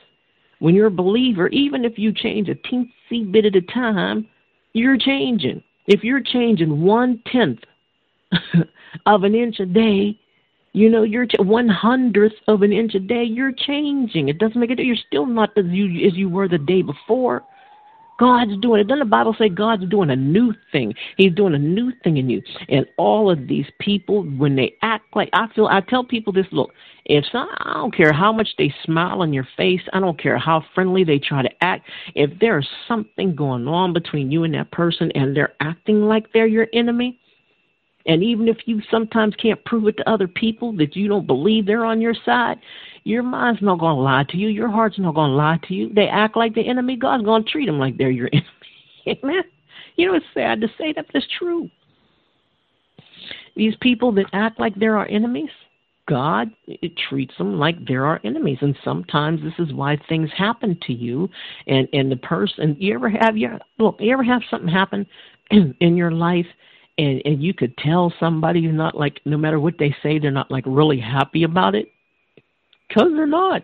When 0.58 0.74
you're 0.74 0.86
a 0.86 0.90
believer, 0.90 1.48
even 1.48 1.84
if 1.84 1.98
you 1.98 2.12
change 2.12 2.48
a 2.48 2.54
teensy 2.54 3.30
bit 3.30 3.46
at 3.46 3.56
a 3.56 3.62
time, 3.62 4.28
you're 4.74 4.98
changing. 4.98 5.62
If 5.86 6.04
you're 6.04 6.22
changing 6.22 6.80
one 6.82 7.20
tenth 7.26 7.60
of 9.06 9.24
an 9.24 9.34
inch 9.34 9.60
a 9.60 9.66
day, 9.66 10.18
you 10.72 10.88
know, 10.88 11.02
you're 11.02 11.26
ch- 11.26 11.36
one 11.38 11.68
hundredth 11.68 12.34
of 12.48 12.62
an 12.62 12.72
inch 12.72 12.94
a 12.94 13.00
day. 13.00 13.24
You're 13.24 13.52
changing. 13.52 14.28
It 14.28 14.38
doesn't 14.38 14.58
make 14.58 14.70
it. 14.70 14.78
You're 14.78 14.96
still 15.06 15.26
not 15.26 15.50
as 15.58 15.66
you 15.66 16.06
as 16.06 16.14
you 16.14 16.28
were 16.28 16.48
the 16.48 16.58
day 16.58 16.82
before. 16.82 17.42
God's 18.22 18.56
doing 18.58 18.80
it. 18.80 18.86
Doesn't 18.86 19.00
the 19.00 19.04
Bible 19.10 19.34
say 19.36 19.48
God's 19.48 19.84
doing 19.88 20.10
a 20.10 20.14
new 20.14 20.54
thing? 20.70 20.94
He's 21.16 21.34
doing 21.34 21.56
a 21.56 21.58
new 21.58 21.90
thing 22.04 22.18
in 22.18 22.30
you. 22.30 22.40
And 22.68 22.86
all 22.96 23.28
of 23.28 23.48
these 23.48 23.66
people, 23.80 24.22
when 24.22 24.54
they 24.54 24.76
act 24.82 25.16
like 25.16 25.28
I 25.32 25.48
feel, 25.56 25.66
I 25.66 25.80
tell 25.80 26.04
people 26.04 26.32
this: 26.32 26.46
look, 26.52 26.70
if 27.06 27.24
some, 27.32 27.48
I 27.58 27.74
don't 27.74 27.92
care 27.92 28.12
how 28.12 28.32
much 28.32 28.48
they 28.58 28.72
smile 28.84 29.22
on 29.22 29.32
your 29.32 29.48
face, 29.56 29.80
I 29.92 29.98
don't 29.98 30.22
care 30.22 30.38
how 30.38 30.64
friendly 30.72 31.02
they 31.02 31.18
try 31.18 31.42
to 31.42 31.50
act. 31.64 31.88
If 32.14 32.30
there's 32.38 32.68
something 32.86 33.34
going 33.34 33.66
on 33.66 33.92
between 33.92 34.30
you 34.30 34.44
and 34.44 34.54
that 34.54 34.70
person, 34.70 35.10
and 35.16 35.36
they're 35.36 35.54
acting 35.58 36.02
like 36.02 36.32
they're 36.32 36.46
your 36.46 36.68
enemy, 36.72 37.18
and 38.06 38.22
even 38.22 38.46
if 38.46 38.58
you 38.66 38.80
sometimes 38.88 39.34
can't 39.34 39.64
prove 39.64 39.88
it 39.88 39.96
to 39.96 40.08
other 40.08 40.28
people 40.28 40.72
that 40.76 40.94
you 40.94 41.08
don't 41.08 41.26
believe 41.26 41.66
they're 41.66 41.84
on 41.84 42.00
your 42.00 42.14
side, 42.24 42.58
your 43.04 43.22
mind's 43.22 43.62
not 43.62 43.78
going 43.78 43.96
to 43.96 44.02
lie 44.02 44.24
to 44.28 44.36
you. 44.36 44.48
Your 44.48 44.68
heart's 44.68 44.98
not 44.98 45.14
going 45.14 45.30
to 45.30 45.36
lie 45.36 45.58
to 45.68 45.74
you. 45.74 45.92
They 45.92 46.06
act 46.06 46.36
like 46.36 46.54
the 46.54 46.68
enemy. 46.68 46.96
God's 46.96 47.24
going 47.24 47.44
to 47.44 47.50
treat 47.50 47.66
them 47.66 47.78
like 47.78 47.96
they're 47.98 48.10
your 48.10 48.30
enemy. 48.32 48.46
Amen. 49.06 49.42
You 49.96 50.06
know, 50.08 50.14
it's 50.14 50.26
sad 50.34 50.60
to 50.60 50.68
say 50.78 50.92
that, 50.92 51.06
but 51.06 51.16
it's 51.16 51.26
true. 51.38 51.68
These 53.56 53.74
people 53.80 54.12
that 54.12 54.26
act 54.32 54.58
like 54.58 54.74
they're 54.76 54.96
our 54.96 55.08
enemies, 55.08 55.50
God 56.08 56.50
treats 57.08 57.36
them 57.36 57.58
like 57.58 57.76
they're 57.86 58.06
our 58.06 58.20
enemies, 58.24 58.58
and 58.60 58.76
sometimes 58.82 59.40
this 59.42 59.52
is 59.58 59.74
why 59.74 59.98
things 60.08 60.30
happen 60.36 60.78
to 60.86 60.92
you. 60.92 61.28
And 61.66 61.86
and 61.92 62.10
the 62.10 62.16
person, 62.16 62.76
you 62.78 62.94
ever 62.94 63.10
have 63.10 63.36
you 63.36 63.50
look, 63.78 63.96
you 64.00 64.12
ever 64.12 64.22
have 64.22 64.40
something 64.50 64.68
happen 64.68 65.06
in, 65.50 65.96
your 65.96 66.10
life, 66.10 66.46
and 66.96 67.20
and 67.26 67.42
you 67.42 67.52
could 67.52 67.76
tell 67.76 68.12
somebody 68.18 68.64
who's 68.64 68.74
not 68.74 68.96
like 68.96 69.20
no 69.26 69.36
matter 69.36 69.60
what 69.60 69.78
they 69.78 69.94
say 70.02 70.18
they're 70.18 70.30
not 70.30 70.50
like 70.50 70.64
really 70.66 70.98
happy 70.98 71.42
about 71.42 71.74
it 71.74 71.92
because 72.92 73.12
they're 73.14 73.26
not. 73.26 73.62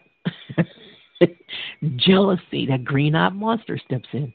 Jealousy 1.96 2.66
that 2.66 2.84
green-eyed 2.84 3.34
monster 3.34 3.78
steps 3.78 4.08
in. 4.12 4.32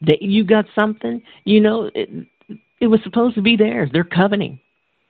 That 0.00 0.22
you 0.22 0.44
got 0.44 0.66
something 0.74 1.22
you 1.44 1.60
know 1.60 1.90
it, 1.94 2.08
it 2.80 2.86
was 2.86 3.00
supposed 3.02 3.34
to 3.34 3.42
be 3.42 3.56
theirs. 3.56 3.90
They're 3.92 4.04
coveting. 4.04 4.60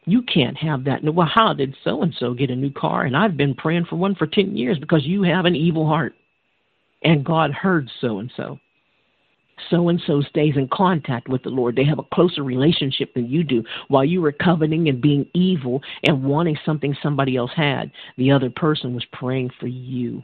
You 0.06 0.22
can't 0.22 0.56
have 0.56 0.84
that. 0.84 1.02
Well 1.04 1.28
how 1.32 1.52
did 1.52 1.76
so 1.84 2.02
and 2.02 2.14
so 2.18 2.32
get 2.32 2.50
a 2.50 2.56
new 2.56 2.70
car? 2.70 3.04
And 3.04 3.16
i've 3.16 3.36
been 3.36 3.54
praying 3.54 3.86
for 3.86 3.96
one 3.96 4.14
for 4.14 4.26
10 4.26 4.56
years 4.56 4.78
because 4.78 5.04
you 5.04 5.22
have 5.22 5.44
an 5.44 5.56
evil 5.56 5.86
heart. 5.86 6.14
And 7.02 7.24
god 7.24 7.52
heard 7.52 7.90
so 8.00 8.18
and 8.18 8.32
so 8.36 8.58
so 9.70 9.88
and 9.88 10.00
so 10.06 10.20
stays 10.22 10.56
in 10.56 10.68
contact 10.68 11.28
with 11.28 11.42
the 11.42 11.50
Lord. 11.50 11.76
They 11.76 11.84
have 11.84 11.98
a 11.98 12.14
closer 12.14 12.42
relationship 12.42 13.14
than 13.14 13.26
you 13.26 13.44
do. 13.44 13.64
While 13.88 14.04
you 14.04 14.20
were 14.20 14.32
coveting 14.32 14.88
and 14.88 15.00
being 15.00 15.26
evil 15.34 15.82
and 16.04 16.24
wanting 16.24 16.58
something 16.64 16.96
somebody 17.02 17.36
else 17.36 17.52
had, 17.54 17.90
the 18.16 18.30
other 18.30 18.50
person 18.50 18.94
was 18.94 19.04
praying 19.12 19.50
for 19.58 19.66
you. 19.66 20.22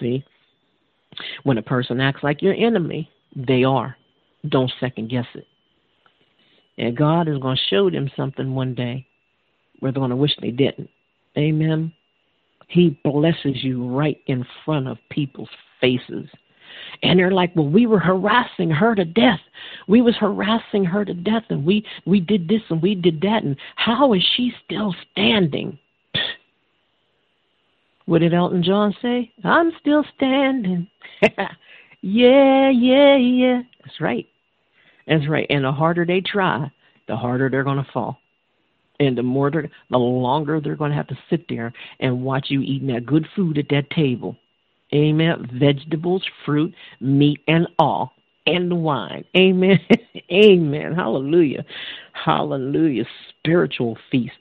See? 0.00 0.24
When 1.44 1.58
a 1.58 1.62
person 1.62 2.00
acts 2.00 2.22
like 2.22 2.42
your 2.42 2.54
enemy, 2.54 3.10
they 3.36 3.64
are. 3.64 3.96
Don't 4.48 4.72
second 4.80 5.10
guess 5.10 5.26
it. 5.34 5.46
And 6.76 6.96
God 6.96 7.28
is 7.28 7.38
going 7.38 7.56
to 7.56 7.62
show 7.68 7.88
them 7.88 8.10
something 8.16 8.54
one 8.54 8.74
day 8.74 9.06
where 9.78 9.92
they're 9.92 10.00
going 10.00 10.10
to 10.10 10.16
wish 10.16 10.32
they 10.40 10.50
didn't. 10.50 10.90
Amen. 11.36 11.92
He 12.68 12.98
blesses 13.04 13.62
you 13.62 13.86
right 13.86 14.18
in 14.26 14.44
front 14.64 14.88
of 14.88 14.98
people's 15.10 15.50
faces. 15.80 16.28
And 17.02 17.18
they're 17.18 17.30
like, 17.30 17.54
well, 17.54 17.68
we 17.68 17.86
were 17.86 17.98
harassing 17.98 18.70
her 18.70 18.94
to 18.94 19.04
death. 19.04 19.40
We 19.88 20.00
was 20.00 20.16
harassing 20.16 20.84
her 20.84 21.04
to 21.04 21.14
death, 21.14 21.44
and 21.50 21.64
we 21.64 21.84
we 22.06 22.20
did 22.20 22.48
this 22.48 22.62
and 22.70 22.82
we 22.82 22.94
did 22.94 23.20
that, 23.22 23.42
and 23.42 23.56
how 23.76 24.12
is 24.14 24.22
she 24.36 24.52
still 24.64 24.94
standing? 25.12 25.78
What 28.06 28.18
did 28.18 28.34
Elton 28.34 28.62
John 28.62 28.94
say? 29.00 29.32
I'm 29.44 29.72
still 29.80 30.04
standing. 30.14 30.86
yeah, 32.02 32.68
yeah, 32.68 33.16
yeah. 33.16 33.62
That's 33.82 33.98
right. 33.98 34.28
That's 35.06 35.26
right. 35.26 35.46
And 35.48 35.64
the 35.64 35.72
harder 35.72 36.04
they 36.04 36.20
try, 36.20 36.70
the 37.08 37.16
harder 37.16 37.48
they're 37.48 37.64
going 37.64 37.82
to 37.82 37.90
fall. 37.92 38.18
And 39.00 39.16
the 39.16 39.22
more, 39.22 39.50
they're, 39.50 39.70
the 39.90 39.96
longer 39.98 40.60
they're 40.60 40.76
going 40.76 40.90
to 40.90 40.96
have 40.96 41.08
to 41.08 41.18
sit 41.30 41.46
there 41.48 41.72
and 42.00 42.22
watch 42.22 42.46
you 42.50 42.60
eating 42.60 42.88
that 42.88 43.06
good 43.06 43.26
food 43.34 43.56
at 43.56 43.70
that 43.70 43.90
table 43.90 44.36
Amen. 44.92 45.48
Vegetables, 45.58 46.22
fruit, 46.44 46.74
meat, 47.00 47.40
and 47.48 47.66
all. 47.78 48.12
And 48.46 48.82
wine. 48.82 49.24
Amen. 49.36 49.80
Amen. 50.32 50.94
Hallelujah. 50.94 51.64
Hallelujah. 52.12 53.04
Spiritual 53.40 53.96
feasts. 54.10 54.36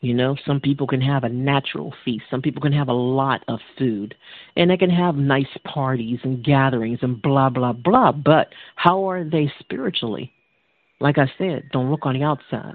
You 0.00 0.14
know, 0.14 0.34
some 0.46 0.60
people 0.60 0.86
can 0.86 1.02
have 1.02 1.24
a 1.24 1.28
natural 1.28 1.92
feast. 2.04 2.24
Some 2.30 2.40
people 2.40 2.62
can 2.62 2.72
have 2.72 2.88
a 2.88 2.92
lot 2.92 3.44
of 3.48 3.60
food. 3.78 4.14
And 4.56 4.70
they 4.70 4.78
can 4.78 4.90
have 4.90 5.14
nice 5.14 5.58
parties 5.64 6.18
and 6.22 6.42
gatherings 6.42 7.00
and 7.02 7.20
blah, 7.20 7.50
blah, 7.50 7.74
blah. 7.74 8.12
But 8.12 8.48
how 8.76 9.08
are 9.10 9.24
they 9.24 9.52
spiritually? 9.60 10.32
Like 11.00 11.18
I 11.18 11.30
said, 11.36 11.64
don't 11.72 11.90
look 11.90 12.06
on 12.06 12.14
the 12.14 12.22
outside. 12.22 12.74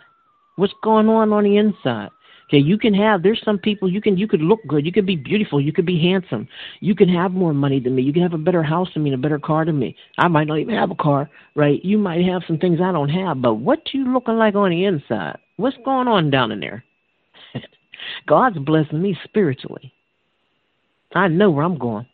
What's 0.55 0.73
going 0.83 1.09
on 1.09 1.33
on 1.33 1.43
the 1.43 1.57
inside? 1.57 2.09
Okay, 2.47 2.60
you 2.60 2.77
can 2.77 2.93
have. 2.93 3.23
There's 3.23 3.41
some 3.43 3.58
people 3.58 3.91
you 3.91 4.01
can 4.01 4.17
you 4.17 4.27
could 4.27 4.41
look 4.41 4.60
good, 4.67 4.86
you 4.86 4.91
could 4.91 5.05
be 5.05 5.15
beautiful, 5.15 5.60
you 5.60 5.73
could 5.73 5.86
be 5.86 5.99
handsome, 5.99 6.47
you 6.79 6.93
can 6.93 7.10
have 7.10 7.31
more 7.31 7.53
money 7.53 7.79
than 7.79 7.95
me, 7.95 8.03
you 8.03 8.13
can 8.13 8.21
have 8.21 8.34
a 8.34 8.38
better 8.38 8.62
house 8.62 8.88
than 8.93 9.03
me, 9.03 9.13
a 9.13 9.17
better 9.17 9.39
car 9.39 9.65
than 9.65 9.79
me. 9.79 9.95
I 10.19 10.27
might 10.27 10.47
not 10.47 10.60
even 10.60 10.75
have 10.75 10.91
a 10.91 10.95
car, 10.95 11.29
right? 11.55 11.84
You 11.84 11.97
might 11.97 12.23
have 12.25 12.43
some 12.45 12.60
things 12.60 12.79
I 12.81 12.91
don't 12.91 13.10
have, 13.10 13.41
but 13.41 13.55
what 13.55 13.79
you 13.93 14.13
looking 14.13 14.38
like 14.38 14.53
on 14.53 14.69
the 14.69 14.86
inside? 14.86 15.38
What's 15.58 15.77
going 15.84 16.08
on 16.08 16.29
down 16.29 16.51
in 16.51 16.60
there? 16.60 16.84
God's 18.27 18.60
blessing 18.60 19.01
me 19.01 19.17
spiritually. 19.23 19.91
I 21.15 21.27
know 21.29 21.49
where 21.49 21.63
I'm 21.65 21.79
going. 21.79 22.05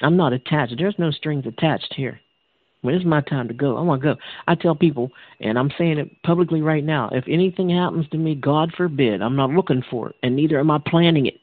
I'm 0.00 0.16
not 0.18 0.34
attached. 0.34 0.74
There's 0.76 0.98
no 0.98 1.10
strings 1.10 1.46
attached 1.46 1.94
here. 1.96 2.20
When 2.82 2.94
it's 2.94 3.04
my 3.04 3.20
time 3.22 3.48
to 3.48 3.54
go, 3.54 3.76
I 3.76 3.80
want 3.80 4.02
to 4.02 4.14
go. 4.14 4.20
I 4.46 4.54
tell 4.54 4.74
people, 4.74 5.10
and 5.40 5.58
I'm 5.58 5.70
saying 5.76 5.98
it 5.98 6.22
publicly 6.22 6.62
right 6.62 6.84
now, 6.84 7.08
if 7.12 7.24
anything 7.26 7.68
happens 7.70 8.08
to 8.10 8.18
me, 8.18 8.34
God 8.34 8.72
forbid, 8.76 9.22
I'm 9.22 9.36
not 9.36 9.50
looking 9.50 9.82
for 9.90 10.10
it, 10.10 10.16
and 10.22 10.36
neither 10.36 10.60
am 10.60 10.70
I 10.70 10.78
planning 10.86 11.26
it. 11.26 11.40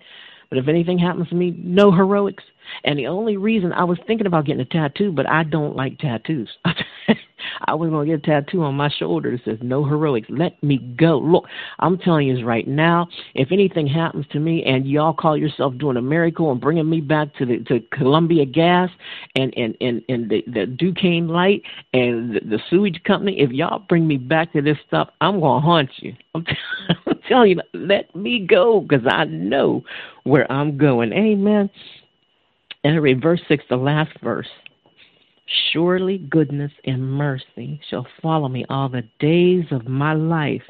But 0.50 0.60
if 0.60 0.68
anything 0.68 1.00
happens 1.00 1.30
to 1.30 1.36
me, 1.36 1.56
no 1.58 1.92
heroics. 1.92 2.44
And 2.84 3.00
the 3.00 3.08
only 3.08 3.38
reason 3.38 3.74
I 3.74 3.84
was 3.84 3.98
thinking 4.06 4.28
about 4.28 4.46
getting 4.46 4.62
a 4.62 4.66
tattoo, 4.66 5.12
but 5.12 5.28
I 5.28 5.44
don't 5.44 5.76
like 5.76 5.98
tattoos. 5.98 6.50
I 7.66 7.74
was 7.74 7.90
to 8.08 8.18
get 8.18 8.28
a 8.28 8.42
tattoo 8.42 8.64
on 8.64 8.76
my 8.76 8.90
shoulder 8.90 9.32
that 9.32 9.44
says 9.46 9.58
no 9.62 9.84
heroics. 9.84 10.28
Let 10.30 10.62
me 10.64 10.78
go. 10.98 11.20
Look, 11.20 11.46
I'm 11.80 11.98
telling 11.98 12.28
you 12.28 12.46
right 12.46 12.68
now, 12.68 13.08
if 13.36 13.52
anything 13.52 13.88
happens 13.88 14.26
to 14.32 14.40
me 14.40 14.64
and 14.64 14.86
y'all 14.86 15.14
call 15.14 15.38
yourself 15.38 15.78
doing 15.78 15.98
a 15.98 16.02
miracle 16.02 16.52
and 16.52 16.60
bringing 16.60 16.90
me 16.90 17.02
back 17.02 17.36
to 17.36 17.46
the 17.46 17.60
to 17.66 17.80
Columbia 17.92 18.46
Gas 18.46 18.90
and 19.36 19.54
and 19.58 19.76
and, 19.82 20.02
and 20.10 20.30
the, 20.30 20.44
the 20.48 20.66
Duquesne 20.66 21.28
Light 21.28 21.62
and 21.94 22.36
the, 22.36 22.40
the 22.42 22.60
sewage 22.70 23.02
company, 23.06 23.40
if 23.40 23.52
y'all 23.52 23.80
bring 23.88 24.08
me 24.08 24.18
back 24.18 24.54
to 24.54 24.62
this 24.62 24.78
stuff, 24.88 25.10
I'm 25.22 25.40
to 25.40 25.60
haunt 25.60 25.90
you. 25.98 26.14
I'm, 26.36 26.46
t- 26.46 26.56
I'm 27.06 27.20
telling 27.28 27.52
you, 27.52 27.62
let 27.74 28.16
me 28.16 28.46
go 28.48 28.82
because 28.82 29.06
I 29.10 29.26
know 29.26 29.84
where 30.24 30.52
I'm 30.52 30.78
going. 30.78 31.14
Amen. 31.14 31.70
And 32.84 32.96
I 32.96 32.98
read 32.98 33.22
verse 33.22 33.42
6, 33.48 33.64
the 33.70 33.78
last 33.78 34.12
verse. 34.22 34.48
Surely 35.72 36.20
goodness 36.20 36.72
and 36.86 37.06
mercy 37.06 37.80
shall 37.90 38.08
follow 38.22 38.48
me 38.48 38.66
all 38.70 38.88
the 38.88 39.04
days 39.20 39.66
of 39.72 39.88
my 39.88 40.14
life, 40.14 40.64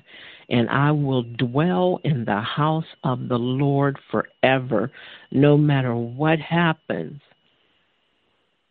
and 0.50 0.70
I 0.70 0.92
will 0.92 1.24
dwell 1.24 2.00
in 2.04 2.26
the 2.26 2.42
house 2.42 2.86
of 3.04 3.28
the 3.28 3.38
Lord 3.38 4.00
forever. 4.10 4.92
No 5.32 5.58
matter 5.58 5.96
what 5.96 6.40
happens, 6.40 7.22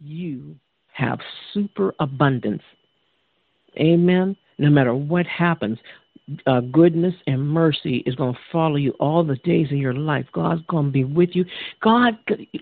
you 0.00 0.56
have 0.92 1.20
super 1.52 1.94
abundance. 2.00 2.62
Amen. 3.78 4.36
No 4.58 4.70
matter 4.70 4.94
what 4.94 5.26
happens, 5.26 5.78
uh, 6.46 6.60
goodness 6.60 7.14
and 7.26 7.40
mercy 7.40 7.98
is 8.06 8.14
going 8.14 8.34
to 8.34 8.40
follow 8.50 8.76
you 8.76 8.92
all 9.00 9.24
the 9.24 9.36
days 9.36 9.66
of 9.66 9.78
your 9.78 9.94
life. 9.94 10.26
God's 10.32 10.62
going 10.68 10.86
to 10.86 10.92
be 10.92 11.04
with 11.04 11.30
you. 11.32 11.44
God, 11.80 12.14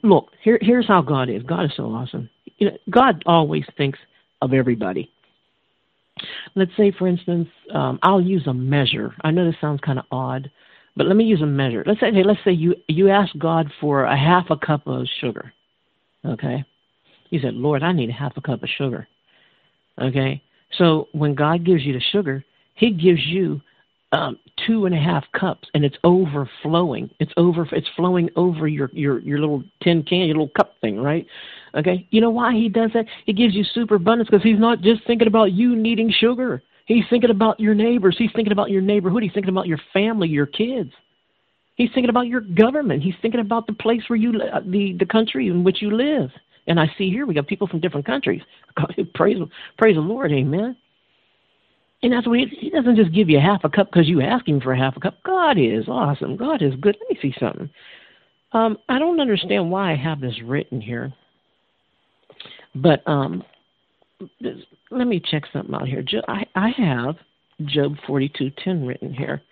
look, 0.02 0.30
here, 0.42 0.58
here's 0.62 0.86
how 0.86 1.02
God 1.02 1.28
is. 1.28 1.42
God 1.42 1.64
is 1.66 1.72
so 1.76 1.84
awesome. 1.84 2.28
You 2.60 2.70
know, 2.70 2.76
God 2.90 3.22
always 3.26 3.64
thinks 3.76 3.98
of 4.40 4.52
everybody. 4.52 5.10
Let's 6.54 6.70
say, 6.76 6.92
for 6.96 7.08
instance, 7.08 7.48
um, 7.74 7.98
I'll 8.02 8.20
use 8.20 8.46
a 8.46 8.54
measure. 8.54 9.14
I 9.24 9.30
know 9.30 9.44
this 9.44 9.60
sounds 9.60 9.80
kind 9.80 9.98
of 9.98 10.04
odd, 10.12 10.50
but 10.96 11.06
let 11.06 11.16
me 11.16 11.24
use 11.24 11.42
a 11.42 11.46
measure. 11.46 11.82
Let's 11.86 12.00
say, 12.00 12.12
hey, 12.12 12.22
let's 12.22 12.40
say 12.44 12.52
you 12.52 12.76
you 12.86 13.08
ask 13.08 13.36
God 13.38 13.70
for 13.80 14.04
a 14.04 14.16
half 14.16 14.50
a 14.50 14.56
cup 14.56 14.86
of 14.86 15.06
sugar. 15.20 15.52
Okay, 16.24 16.64
you 17.30 17.40
said, 17.40 17.54
Lord, 17.54 17.82
I 17.82 17.92
need 17.92 18.10
a 18.10 18.12
half 18.12 18.36
a 18.36 18.40
cup 18.40 18.62
of 18.62 18.68
sugar. 18.76 19.08
Okay, 20.00 20.42
so 20.76 21.08
when 21.12 21.34
God 21.34 21.64
gives 21.64 21.82
you 21.84 21.94
the 21.94 22.02
sugar, 22.12 22.44
he 22.74 22.90
gives 22.90 23.24
you 23.24 23.60
um, 24.12 24.38
two 24.66 24.86
and 24.86 24.94
a 24.94 24.98
half 24.98 25.24
cups, 25.38 25.68
and 25.74 25.84
it's 25.84 25.96
overflowing. 26.04 27.10
It's 27.20 27.32
over. 27.36 27.66
It's 27.72 27.88
flowing 27.96 28.28
over 28.36 28.66
your 28.66 28.90
your 28.92 29.20
your 29.20 29.38
little 29.38 29.62
tin 29.82 30.02
can, 30.02 30.20
your 30.20 30.36
little 30.36 30.50
cup 30.56 30.74
thing, 30.80 30.98
right? 30.98 31.26
Okay? 31.74 32.06
You 32.10 32.20
know 32.20 32.30
why 32.30 32.54
he 32.54 32.68
does 32.68 32.90
that? 32.94 33.06
He 33.26 33.32
gives 33.32 33.54
you 33.54 33.64
super 33.64 33.96
abundance 33.96 34.28
because 34.30 34.42
he's 34.42 34.58
not 34.58 34.80
just 34.80 35.06
thinking 35.06 35.28
about 35.28 35.52
you 35.52 35.76
needing 35.76 36.12
sugar. 36.18 36.62
He's 36.86 37.04
thinking 37.08 37.30
about 37.30 37.60
your 37.60 37.74
neighbors. 37.74 38.16
He's 38.18 38.32
thinking 38.34 38.52
about 38.52 38.70
your 38.70 38.82
neighborhood. 38.82 39.22
He's 39.22 39.32
thinking 39.32 39.50
about 39.50 39.68
your 39.68 39.80
family, 39.92 40.28
your 40.28 40.46
kids. 40.46 40.90
He's 41.76 41.90
thinking 41.94 42.10
about 42.10 42.26
your 42.26 42.40
government. 42.40 43.02
He's 43.02 43.14
thinking 43.22 43.40
about 43.40 43.66
the 43.66 43.72
place 43.72 44.02
where 44.08 44.18
you, 44.18 44.38
uh, 44.40 44.60
the 44.66 44.96
the 44.98 45.06
country 45.06 45.46
in 45.48 45.64
which 45.64 45.80
you 45.80 45.90
live. 45.90 46.30
And 46.66 46.78
I 46.78 46.86
see 46.98 47.08
here 47.08 47.26
we 47.26 47.34
got 47.34 47.46
people 47.46 47.66
from 47.66 47.80
different 47.80 48.06
countries. 48.06 48.42
praise, 49.14 49.38
praise 49.78 49.94
the 49.96 50.00
Lord, 50.00 50.32
Amen. 50.32 50.76
And 52.02 52.12
that's 52.12 52.26
what 52.26 52.38
he, 52.38 52.46
he 52.46 52.70
doesn't 52.70 52.96
just 52.96 53.12
give 53.12 53.28
you 53.28 53.38
half 53.38 53.64
a 53.64 53.68
cup 53.68 53.90
because 53.90 54.08
you 54.08 54.20
ask 54.20 54.48
him 54.48 54.60
for 54.60 54.74
half 54.74 54.96
a 54.96 55.00
cup. 55.00 55.22
God 55.24 55.58
is 55.58 55.86
awesome. 55.88 56.36
God 56.36 56.62
is 56.62 56.74
good. 56.80 56.96
Let 57.00 57.10
me 57.10 57.18
see 57.20 57.34
something. 57.38 57.68
Um, 58.52 58.78
I 58.88 58.98
don't 58.98 59.20
understand 59.20 59.70
why 59.70 59.92
I 59.92 59.96
have 59.96 60.20
this 60.20 60.40
written 60.42 60.80
here, 60.80 61.12
but 62.74 63.06
um, 63.06 63.42
let 64.90 65.06
me 65.06 65.20
check 65.30 65.44
something 65.52 65.74
out 65.74 65.88
here. 65.88 66.04
I, 66.28 66.44
I 66.54 66.70
have 66.76 67.16
Job 67.64 67.94
42:10 68.08 68.86
written 68.86 69.12
here, 69.12 69.42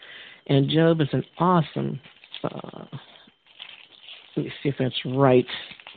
and 0.47 0.69
Job 0.69 1.01
is 1.01 1.09
an 1.13 1.25
awesome. 1.39 2.01
Uh, 2.45 2.85
let 4.37 4.47
me 4.47 4.53
see 4.63 4.69
if 4.69 4.77
that's 4.79 5.01
right. 5.05 5.47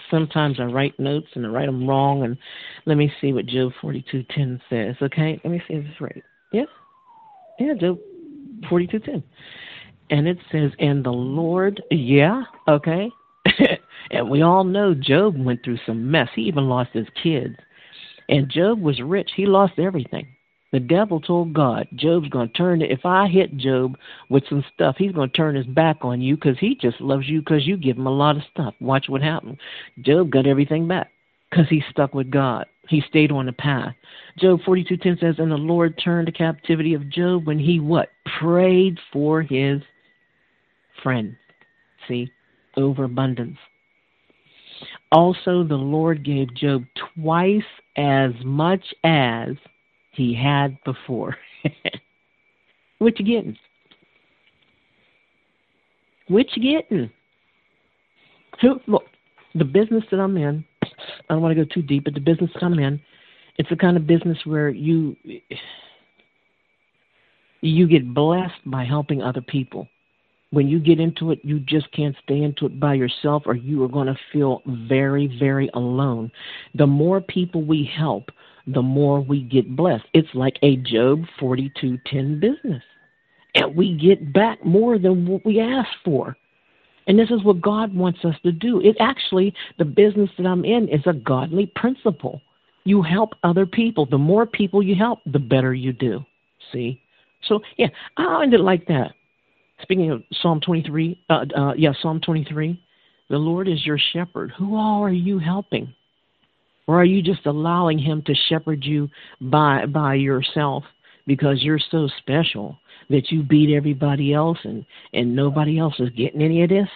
Sometimes 0.10 0.60
I 0.60 0.64
write 0.64 1.00
notes 1.00 1.28
and 1.36 1.46
I 1.46 1.50
write 1.50 1.68
them 1.68 1.88
wrong, 1.88 2.24
and 2.24 2.38
let 2.86 2.98
me 2.98 3.12
see 3.22 3.34
what 3.34 3.46
Job 3.46 3.72
42:10 3.82 4.60
says. 4.70 4.96
Okay, 5.02 5.40
let 5.44 5.52
me 5.52 5.62
see 5.68 5.76
if 5.76 5.86
it's 5.86 6.02
right. 6.02 6.24
Yes, 6.52 6.68
yeah, 7.60 7.74
Job 7.80 8.00
42:10 8.70 9.24
and 10.12 10.28
it 10.28 10.38
says, 10.52 10.72
and 10.80 11.04
the 11.04 11.12
Lord, 11.12 11.82
yeah, 11.90 12.44
okay. 12.68 13.10
and 14.10 14.30
we 14.30 14.42
all 14.42 14.64
know 14.64 14.94
Job 14.94 15.36
went 15.38 15.64
through 15.64 15.80
some 15.86 16.10
mess. 16.10 16.30
He 16.36 16.44
even 16.44 16.68
lost 16.68 16.92
his 16.94 17.08
kids. 17.22 17.56
And 18.30 18.50
Job 18.50 18.82
was 18.82 19.02
rich. 19.02 19.32
He 19.36 19.46
lost 19.46 19.74
everything. 19.78 20.28
The 20.72 20.80
devil 20.80 21.20
told 21.20 21.54
God, 21.54 21.88
Job's 21.96 22.30
going 22.30 22.48
to 22.48 22.54
turn, 22.54 22.82
if 22.82 23.06
I 23.06 23.28
hit 23.28 23.58
Job 23.58 23.98
with 24.30 24.44
some 24.48 24.64
stuff, 24.74 24.96
he's 24.98 25.12
going 25.12 25.30
to 25.30 25.36
turn 25.36 25.56
his 25.56 25.66
back 25.66 25.98
on 26.02 26.22
you 26.22 26.36
because 26.36 26.58
he 26.60 26.76
just 26.76 27.02
loves 27.02 27.28
you 27.28 27.42
because 27.42 27.68
you 27.68 27.76
give 27.76 27.98
him 27.98 28.08
a 28.08 28.16
lot 28.16 28.38
of 28.38 28.44
stuff. 28.52 28.74
Watch 28.80 29.10
what 29.10 29.22
happened. 29.22 29.58
Job 30.00 30.32
got 30.32 30.48
everything 30.48 30.88
back 30.88 31.12
because 31.50 31.68
he 31.70 31.84
stuck 31.90 32.14
with 32.14 32.32
God. 32.32 32.68
He 32.88 33.04
stayed 33.10 33.34
on 33.34 33.48
the 33.48 33.52
path. 33.52 33.94
Job 34.38 34.62
42:10 34.62 35.20
says, 35.20 35.40
"And 35.40 35.52
the 35.52 35.58
Lord 35.58 35.98
turned 35.98 36.30
the 36.30 36.32
captivity 36.32 36.94
of 36.94 37.10
Job 37.10 37.46
when 37.46 37.60
he 37.60 37.82
what 37.82 38.10
prayed 38.40 38.98
for 39.12 39.42
his 39.42 39.82
friend. 41.02 41.36
See, 42.08 42.32
overabundance. 42.78 43.58
Also, 45.12 45.63
the 45.63 45.76
Lord 45.76 46.24
gave 46.24 46.54
Job 46.56 46.86
twice 47.15 47.62
as 47.97 48.32
much 48.45 48.93
as 49.04 49.50
he 50.12 50.34
had 50.34 50.78
before. 50.86 51.36
what 53.00 53.19
you 53.19 53.26
getting? 53.26 53.58
What 56.28 56.45
you 56.56 56.82
getting? 56.82 57.12
Who, 58.62 58.80
look, 58.88 59.04
the 59.56 59.65
business 59.65 60.04
that 60.12 60.19
I'm 60.19 60.38
in, 60.38 60.63
I 60.84 61.34
don't 61.34 61.41
want 61.41 61.58
to 61.58 61.65
go 61.65 61.69
too 61.74 61.82
deep, 61.82 62.06
but 62.06 62.13
the 62.13 62.21
business 62.21 62.52
I'm 62.62 62.80
in, 62.80 63.02
it's 63.58 63.69
the 63.69 63.76
kind 63.76 63.97
of 63.97 64.08
business 64.08 64.38
where 64.45 64.69
you 64.69 65.17
you 67.62 67.88
get 67.88 68.13
blessed 68.13 68.62
by 68.65 68.86
helping 68.86 69.21
other 69.21 69.41
people 69.41 69.88
when 70.52 70.68
you 70.68 70.80
get 70.80 71.00
into 71.00 71.32
it, 71.32 71.40
you 71.44 71.60
just 71.60 71.92
can't 71.92 72.16
stay 72.24 72.44
into 72.44 72.66
it 72.66 72.80
by 72.80 72.94
yourself, 72.94 73.44
or 73.46 73.56
you 73.56 73.84
are 73.84 73.90
going 73.90 74.08
to 74.08 74.18
feel 74.32 74.62
very, 74.66 75.28
very 75.40 75.70
alone. 75.74 76.32
The 76.76 76.88
more 76.88 77.22
people 77.22 77.64
we 77.64 77.90
help, 77.98 78.30
the 78.68 78.82
more 78.82 79.22
we 79.22 79.42
get 79.42 79.76
blessed. 79.76 80.06
It's 80.14 80.34
like 80.34 80.58
a 80.62 80.76
Job 80.78 81.24
42:10 81.40 82.40
business. 82.40 82.84
And 83.56 83.76
we 83.76 83.98
get 83.98 84.32
back 84.34 84.64
more 84.64 84.98
than 84.98 85.26
what 85.26 85.46
we 85.46 85.60
asked 85.60 85.98
for. 86.06 86.38
And 87.08 87.18
this 87.18 87.32
is 87.32 87.44
what 87.44 87.62
God 87.62 87.94
wants 87.94 88.24
us 88.24 88.36
to 88.44 88.52
do. 88.52 88.80
It 88.82 88.96
actually, 89.00 89.54
the 89.78 89.86
business 89.86 90.30
that 90.38 90.46
I'm 90.46 90.64
in 90.64 90.88
is 90.88 91.02
a 91.06 91.14
godly 91.14 91.66
principle. 91.76 92.42
You 92.84 93.02
help 93.02 93.34
other 93.44 93.66
people. 93.66 94.06
The 94.06 94.18
more 94.18 94.46
people 94.46 94.84
you 94.84 94.96
help, 94.96 95.20
the 95.26 95.40
better 95.40 95.74
you 95.74 95.94
do. 95.94 96.24
See? 96.72 97.02
So, 97.44 97.62
yeah, 97.78 97.88
I 98.18 98.44
end 98.44 98.54
it 98.54 98.62
like 98.62 98.86
that. 98.88 99.14
Speaking 99.82 100.12
of 100.12 100.24
Psalm 100.41 100.62
23, 100.62 101.24
uh, 101.30 101.46
uh, 101.56 101.74
yeah, 101.76 101.91
Psalm 102.02 102.20
23, 102.22 102.82
the 103.30 103.38
Lord 103.38 103.67
is 103.67 103.86
your 103.86 104.00
shepherd. 104.13 104.52
Who 104.58 104.76
all 104.76 105.04
are 105.04 105.12
you 105.12 105.39
helping? 105.39 105.94
Or 106.88 107.00
are 107.00 107.06
you 107.06 107.22
just 107.22 107.46
allowing 107.46 107.98
him 107.98 108.22
to 108.26 108.36
shepherd 108.50 108.84
you 108.84 109.10
by 109.39 109.86
by 109.86 110.15
yourself 110.15 110.84
because 111.26 111.63
you're 111.63 111.80
so 111.80 112.10
special 112.17 112.78
that 113.10 113.32
you 113.32 113.44
beat 113.44 113.74
everybody 113.74 114.34
else 114.34 114.58
and 114.63 114.86
and 115.13 115.36
nobody 115.36 115.80
else 115.80 115.96
is 116.00 116.10
getting 116.10 116.41
any 116.41 116.63
of 116.63 116.70
this? 116.70 116.89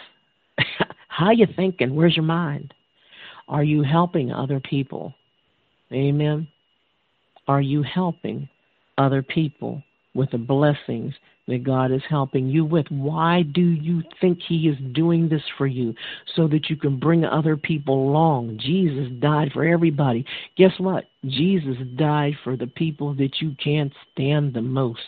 How 1.07 1.31
you 1.31 1.47
thinking? 1.55 1.95
Where's 1.95 2.15
your 2.15 2.25
mind? 2.25 2.73
Are 3.47 3.63
you 3.63 3.83
helping 3.83 4.31
other 4.31 4.59
people? 4.59 5.13
Amen. 5.93 6.47
Are 7.47 7.61
you 7.61 7.83
helping 7.83 8.49
other 8.97 9.21
people 9.21 9.83
with 10.13 10.31
the 10.31 10.37
blessings 10.37 11.13
that 11.47 11.63
God 11.63 11.91
is 11.91 12.01
helping 12.09 12.47
you 12.47 12.65
with. 12.65 12.87
Why 12.89 13.43
do 13.43 13.61
you 13.61 14.01
think 14.19 14.39
He 14.47 14.67
is 14.67 14.77
doing 14.93 15.29
this 15.29 15.43
for 15.57 15.67
you? 15.67 15.93
So 16.35 16.47
that 16.47 16.69
you 16.69 16.75
can 16.75 16.99
bring 16.99 17.23
other 17.23 17.55
people 17.55 18.09
along. 18.09 18.59
Jesus 18.59 19.11
died 19.19 19.51
for 19.53 19.63
everybody. 19.63 20.25
Guess 20.57 20.71
what? 20.79 21.05
Jesus 21.25 21.77
died 21.97 22.33
for 22.43 22.57
the 22.57 22.67
people 22.67 23.13
that 23.15 23.41
you 23.41 23.55
can't 23.63 23.93
stand 24.11 24.53
the 24.53 24.61
most. 24.61 24.99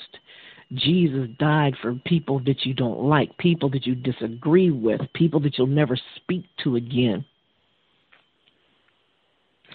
Jesus 0.73 1.29
died 1.39 1.75
for 1.81 1.95
people 2.05 2.39
that 2.45 2.65
you 2.65 2.73
don't 2.73 3.01
like, 3.01 3.35
people 3.37 3.69
that 3.69 3.87
you 3.87 3.95
disagree 3.95 4.69
with, 4.69 5.01
people 5.13 5.39
that 5.39 5.57
you'll 5.57 5.67
never 5.67 5.97
speak 6.17 6.45
to 6.63 6.75
again. 6.75 7.25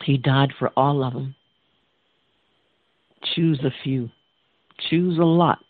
He 0.04 0.18
died 0.18 0.52
for 0.58 0.68
all 0.76 1.02
of 1.02 1.14
them. 1.14 1.34
Choose 3.34 3.58
a 3.64 3.72
few. 3.82 4.10
Choose 4.90 5.18
a 5.18 5.24
lot 5.24 5.60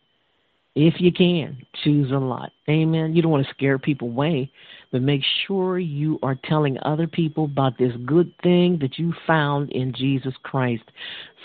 if 0.74 0.94
you 1.00 1.12
can, 1.12 1.58
choose 1.84 2.10
a 2.10 2.16
lot. 2.16 2.50
Amen. 2.68 3.14
You 3.14 3.22
don't 3.22 3.30
want 3.30 3.46
to 3.46 3.52
scare 3.52 3.78
people 3.78 4.08
away, 4.08 4.50
but 4.90 5.02
make 5.02 5.22
sure 5.46 5.78
you 5.78 6.18
are 6.22 6.38
telling 6.44 6.78
other 6.82 7.06
people 7.06 7.44
about 7.44 7.76
this 7.78 7.92
good 8.06 8.32
thing 8.42 8.78
that 8.80 8.98
you 8.98 9.12
found 9.26 9.70
in 9.72 9.92
Jesus 9.92 10.34
Christ. 10.42 10.84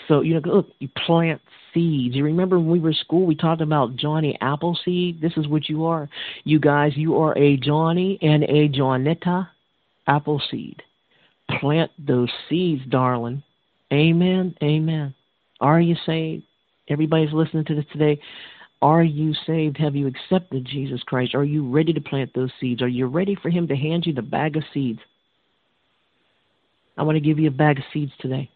So, 0.06 0.22
you 0.22 0.34
know, 0.34 0.40
look, 0.50 0.68
you 0.78 0.88
plant 1.06 1.42
seeds. 1.74 2.16
You 2.16 2.24
remember 2.24 2.58
when 2.58 2.70
we 2.70 2.80
were 2.80 2.90
in 2.90 2.94
school, 2.94 3.26
we 3.26 3.34
talked 3.34 3.60
about 3.60 3.96
Johnny 3.96 4.38
Appleseed? 4.40 5.20
This 5.20 5.36
is 5.36 5.46
what 5.46 5.68
you 5.68 5.84
are. 5.84 6.08
You 6.44 6.58
guys, 6.58 6.92
you 6.96 7.16
are 7.18 7.36
a 7.36 7.58
Johnny 7.58 8.18
and 8.22 8.44
a 8.44 8.68
Johnetta 8.70 9.48
Appleseed. 10.06 10.82
Plant 11.60 11.90
those 11.98 12.30
seeds, 12.48 12.82
darling. 12.88 13.42
Amen. 13.92 14.54
Amen. 14.62 15.14
Are 15.60 15.80
you 15.80 15.96
saved? 16.06 16.44
Everybody's 16.88 17.32
listening 17.32 17.66
to 17.66 17.74
this 17.74 17.84
today. 17.92 18.20
Are 18.80 19.02
you 19.02 19.34
saved? 19.46 19.76
Have 19.78 19.96
you 19.96 20.06
accepted 20.06 20.64
Jesus 20.64 21.02
Christ? 21.02 21.34
Are 21.34 21.44
you 21.44 21.68
ready 21.68 21.92
to 21.92 22.00
plant 22.00 22.30
those 22.34 22.50
seeds? 22.60 22.80
Are 22.80 22.88
you 22.88 23.06
ready 23.06 23.34
for 23.34 23.50
Him 23.50 23.66
to 23.68 23.76
hand 23.76 24.06
you 24.06 24.12
the 24.12 24.22
bag 24.22 24.56
of 24.56 24.62
seeds? 24.72 25.00
I 26.96 27.02
want 27.02 27.16
to 27.16 27.20
give 27.20 27.38
you 27.38 27.48
a 27.48 27.52
bag 27.52 27.78
of 27.78 27.84
seeds 27.92 28.12
today. 28.20 28.50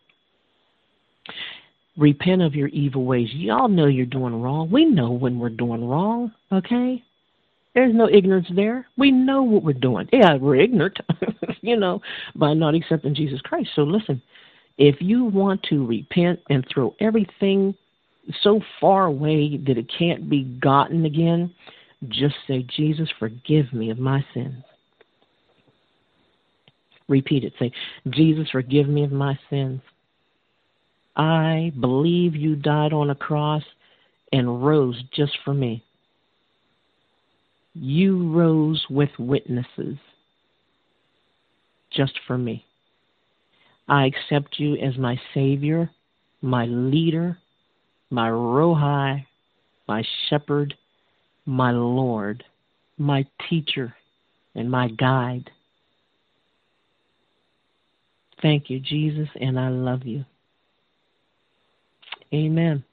Repent 1.97 2.43
of 2.43 2.55
your 2.55 2.69
evil 2.69 3.05
ways. 3.05 3.29
Y'all 3.33 3.69
know 3.69 3.87
you're 3.87 4.07
doing 4.07 4.41
wrong. 4.41 4.71
We 4.71 4.85
know 4.85 5.11
when 5.11 5.39
we're 5.39 5.51
doing 5.51 5.87
wrong, 5.87 6.33
okay? 6.51 7.03
There's 7.75 7.95
no 7.95 8.09
ignorance 8.09 8.49
there. 8.55 8.87
We 8.97 9.11
know 9.11 9.43
what 9.43 9.63
we're 9.63 9.73
doing. 9.73 10.09
Yeah, 10.13 10.37
we're 10.37 10.57
ignorant, 10.57 10.99
you 11.63 11.77
know, 11.77 12.01
by 12.35 12.55
not 12.55 12.75
accepting 12.75 13.15
Jesus 13.15 13.41
Christ. 13.41 13.71
So 13.75 13.83
listen, 13.83 14.23
if 14.79 14.97
you 15.01 15.25
want 15.25 15.63
to 15.65 15.87
repent 15.87 16.41
and 16.49 16.67
throw 16.73 16.95
everything 17.01 17.75
so 18.43 18.61
far 18.81 19.07
away 19.07 19.57
that 19.67 19.79
it 19.79 19.91
can't 19.99 20.29
be 20.31 20.45
gotten 20.45 21.05
again, 21.05 21.53
just 22.09 22.35
say, 22.47 22.67
Jesus, 22.77 23.09
forgive 23.19 23.73
me 23.73 23.91
of 23.91 23.99
my 23.99 24.25
sins. 24.35 24.62
Repeat 27.09 27.45
it. 27.45 27.53
Say, 27.59 27.73
Jesus, 28.11 28.49
forgive 28.51 28.89
me 28.89 29.05
of 29.05 29.12
my 29.12 29.39
sins. 29.51 29.81
I 31.16 31.73
believe 31.81 32.35
you 32.35 32.57
died 32.57 32.93
on 32.93 33.11
a 33.11 33.14
cross 33.14 33.62
and 34.33 34.64
rose 34.64 35.03
just 35.14 35.37
for 35.45 35.53
me. 35.53 35.85
You 37.75 38.33
rose 38.33 38.85
with 38.89 39.11
witnesses 39.18 39.99
just 41.91 42.18
for 42.27 42.39
me. 42.39 42.64
I 43.89 44.07
accept 44.07 44.59
you 44.59 44.77
as 44.77 44.97
my 44.97 45.20
Savior, 45.35 45.91
my 46.41 46.64
leader, 46.66 47.39
my 48.13 48.29
Rohi, 48.29 49.25
my 49.89 50.05
shepherd, 50.29 50.75
my 51.47 51.71
Lord, 51.73 52.45
my 52.99 53.25
teacher, 53.49 53.95
and 54.55 54.71
my 54.71 54.89
guide. 54.89 55.51
Thank 58.43 58.69
you, 58.69 58.81
Jesus, 58.81 59.29
and 59.41 59.59
I 59.59 59.71
love 59.71 60.05
you. 60.05 60.25
Amen. 62.35 62.85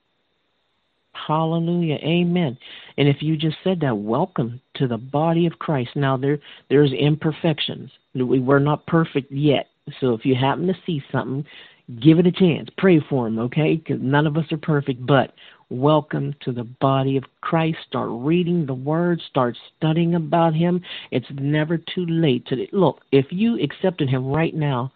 Hallelujah. 1.28 1.96
Amen. 1.96 2.58
And 2.98 3.08
if 3.10 3.22
you 3.22 3.36
just 3.36 3.58
said 3.64 3.82
that, 3.82 3.98
welcome 3.98 4.62
to 4.76 4.88
the 4.88 4.98
body 4.98 5.46
of 5.46 5.60
Christ. 5.60 5.92
Now 5.96 6.16
there 6.16 6.40
there's 6.70 6.94
imperfections. 6.94 7.92
We 8.16 8.40
we're 8.40 8.60
not 8.60 8.86
perfect 8.88 9.32
yet. 9.32 9.68
So 10.00 10.14
if 10.14 10.26
you 10.26 10.36
happen 10.36 10.68
to 10.68 10.76
see 10.86 11.04
something, 11.12 11.46
give 12.02 12.20
it 12.20 12.28
a 12.28 12.32
chance. 12.32 12.70
Pray 12.78 13.00
for 13.10 13.28
him, 13.28 13.40
okay? 13.40 13.76
Because 13.76 14.02
none 14.02 14.28
of 14.28 14.38
us 14.38 14.52
are 14.52 14.58
perfect, 14.58 15.06
but 15.06 15.34
welcome 15.70 16.36
to 16.42 16.52
the 16.52 16.64
body 16.64 17.18
of 17.18 17.24
Christ. 17.42 17.78
Start 17.88 18.10
reading 18.12 18.66
the 18.66 18.74
Word. 18.74 19.22
Start 19.30 19.58
studying 19.78 20.16
about 20.16 20.54
Him. 20.54 20.82
It's 21.12 21.28
never 21.32 21.78
too 21.78 22.06
late 22.08 22.46
to 22.48 22.68
look. 22.72 23.02
If 23.12 23.28
you 23.30 23.62
accepted 23.62 24.10
Him 24.10 24.28
right 24.28 24.54
now, 24.54 24.92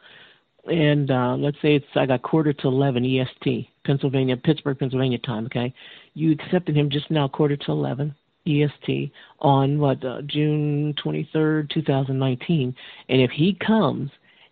and 0.66 1.12
uh, 1.12 1.36
let's 1.36 1.58
say 1.62 1.76
it's 1.76 1.86
I 1.96 2.06
got 2.06 2.22
quarter 2.22 2.54
to 2.54 2.68
eleven 2.68 3.06
EST, 3.06 3.68
Pennsylvania, 3.86 4.38
Pittsburgh, 4.38 4.80
Pennsylvania 4.80 5.18
time. 5.20 5.46
Okay, 5.48 5.74
you 6.14 6.32
accepted 6.32 6.76
Him 6.76 6.90
just 6.90 7.10
now, 7.12 7.28
quarter 7.28 7.58
to 7.58 7.72
eleven. 7.72 8.16
EST 8.46 9.10
on 9.40 9.80
what 9.80 10.04
uh, 10.04 10.22
June 10.24 10.94
23rd, 11.02 11.70
2019, 11.70 12.76
and 13.08 13.22
if 13.22 13.32
he 13.32 13.58
comes 13.66 14.12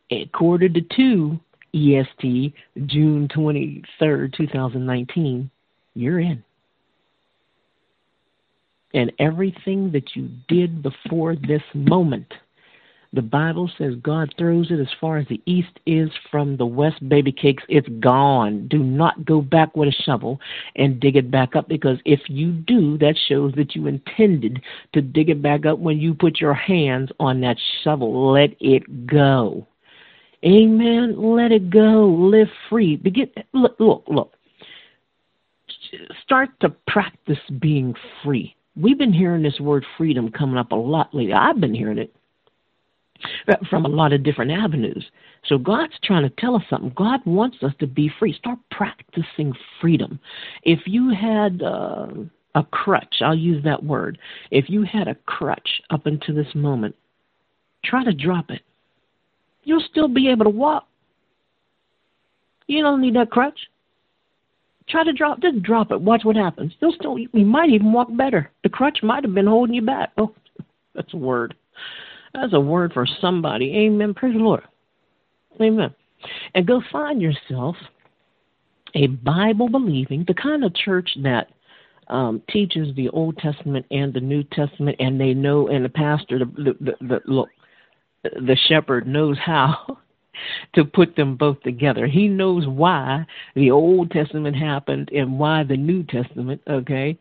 at 0.10 0.32
quarter 0.32 0.70
to 0.70 0.80
two 0.96 1.38
EST, 1.74 2.54
June 2.86 3.28
23rd, 3.28 4.34
2019, 4.36 5.50
you're 5.94 6.20
in. 6.20 6.44
And 8.94 9.12
everything 9.20 9.92
that 9.94 10.16
you 10.16 10.30
did 10.48 10.84
before 10.84 11.36
this 11.36 11.64
moment, 11.74 12.34
the 13.14 13.22
Bible 13.22 13.70
says 13.78 13.96
God 14.02 14.34
throws 14.38 14.72
it 14.72 14.80
as 14.80 14.88
far 15.00 15.18
as 15.18 15.28
the 15.28 15.42
east 15.46 15.80
is 15.86 16.10
from 16.30 16.56
the 16.56 16.66
west, 16.66 17.08
baby 17.10 17.32
cakes. 17.32 17.64
It's 17.68 17.88
gone. 18.00 18.68
Do 18.70 18.80
not 18.80 19.26
go 19.26 19.42
back 19.42 19.76
with 19.76 19.90
a 19.90 20.04
shovel 20.04 20.40
and 20.78 21.00
dig 21.00 21.18
it 21.18 21.30
back 21.30 21.56
up 21.56 21.68
because 21.68 21.98
if 22.06 22.22
you 22.28 22.52
do, 22.52 22.98
that 23.00 23.18
shows 23.28 23.54
that 23.56 23.76
you 23.76 23.88
intended 23.88 24.62
to 24.94 25.02
dig 25.02 25.30
it 25.30 25.42
back 25.42 25.66
up 25.66 25.80
when 25.80 26.00
you 26.00 26.14
put 26.14 26.40
your 26.40 26.54
hands 26.54 27.10
on 27.20 27.42
that 27.42 27.58
shovel. 27.84 28.32
Let 28.32 28.52
it 28.62 29.08
go. 29.08 29.68
Amen. 30.46 31.16
Let 31.18 31.52
it 31.52 31.70
go. 31.70 32.08
Live 32.08 32.48
free. 32.70 32.96
Begin. 32.96 33.30
Look, 33.54 33.76
look, 33.80 34.04
look. 34.08 34.34
Start 36.24 36.50
to 36.62 36.70
practice 36.88 37.40
being 37.60 37.94
free. 38.24 38.56
We've 38.76 38.98
been 38.98 39.14
hearing 39.14 39.44
this 39.44 39.60
word 39.60 39.86
freedom 39.98 40.32
coming 40.32 40.58
up 40.58 40.72
a 40.72 40.76
lot 40.76 41.14
lately. 41.14 41.34
I've 41.34 41.60
been 41.60 41.76
hearing 41.76 41.98
it 41.98 42.14
from 43.70 43.86
a 43.86 43.90
lot 43.90 44.14
of 44.14 44.24
different 44.24 44.52
avenues. 44.52 45.06
So 45.46 45.58
God's 45.58 45.94
trying 46.04 46.24
to 46.24 46.36
tell 46.38 46.56
us 46.56 46.64
something. 46.70 46.94
God 46.96 47.20
wants 47.26 47.58
us 47.62 47.74
to 47.80 47.88
be 47.88 48.12
free. 48.20 48.34
Start 48.34 48.60
practicing 48.72 49.54
freedom. 49.80 50.20
If 50.64 50.80
you 50.86 51.10
had 51.10 51.62
uh, 51.62 52.08
a 52.56 52.64
crutch, 52.64 53.16
I'll 53.22 53.36
use 53.36 53.64
that 53.64 53.84
word. 53.84 54.18
If 54.50 54.70
you 54.70 54.84
had 54.84 55.08
a 55.08 55.16
crutch 55.26 55.82
up 55.90 56.06
until 56.06 56.36
this 56.36 56.54
moment, 56.56 56.96
try 57.84 58.04
to 58.04 58.14
drop 58.14 58.50
it 58.50 58.62
you'll 59.64 59.84
still 59.90 60.08
be 60.08 60.30
able 60.30 60.46
to 60.46 60.50
walk. 60.50 60.88
You 62.68 62.82
don't 62.82 63.02
need 63.02 63.16
that 63.16 63.32
crutch. 63.32 63.60
Try 64.90 65.04
to 65.04 65.14
drop, 65.14 65.42
just 65.42 65.62
drop 65.62 65.92
it. 65.92 66.02
Watch 66.02 66.22
what 66.24 66.36
happens. 66.36 66.74
You'll 66.80 66.94
still, 66.94 67.18
you 67.18 67.46
might 67.46 67.70
even 67.70 67.94
walk 67.94 68.10
better. 68.16 68.52
The 68.64 68.70
crutch 68.70 69.00
might 69.04 69.24
have 69.24 69.34
been 69.34 69.48
holding 69.48 69.76
you 69.76 69.82
back. 69.82 70.12
Oh, 70.18 70.34
that's 70.96 71.14
a 71.14 71.18
word. 71.18 71.56
That's 72.34 72.54
a 72.54 72.60
word 72.60 72.94
for 72.94 73.06
somebody. 73.20 73.76
Amen. 73.76 74.14
Praise 74.14 74.34
the 74.34 74.40
Lord. 74.40 74.64
Amen. 75.62 75.94
And 76.56 76.68
go 76.68 76.82
find 76.92 77.22
yourself 77.22 77.76
a 78.96 79.08
Bible 79.08 79.70
believing, 79.70 80.26
the 80.28 80.34
kind 80.34 80.64
of 80.64 80.74
church 80.76 81.10
that 81.24 81.50
um, 82.08 82.42
teaches 82.50 82.94
the 82.96 83.10
Old 83.10 83.38
Testament 83.38 83.86
and 83.92 84.14
the 84.14 84.20
New 84.20 84.44
Testament, 84.44 84.98
and 85.00 85.20
they 85.20 85.34
know, 85.34 85.70
and 85.70 85.86
the 85.86 85.90
pastor, 85.90 86.40
the, 86.40 86.46
the, 86.46 86.74
the, 86.82 87.08
the 87.08 87.22
look, 87.26 87.50
the 88.24 88.58
shepherd 88.68 89.08
knows 89.08 89.38
how 89.38 89.98
to 90.76 90.86
put 90.86 91.16
them 91.16 91.36
both 91.36 91.62
together. 91.62 92.08
He 92.08 92.28
knows 92.28 92.68
why 92.68 93.26
the 93.56 93.72
Old 93.72 94.12
Testament 94.12 94.56
happened 94.56 95.10
and 95.12 95.40
why 95.40 95.64
the 95.64 95.78
New 95.78 96.04
Testament, 96.04 96.62
okay, 96.68 97.18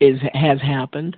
is 0.00 0.18
has 0.32 0.60
happened. 0.60 1.16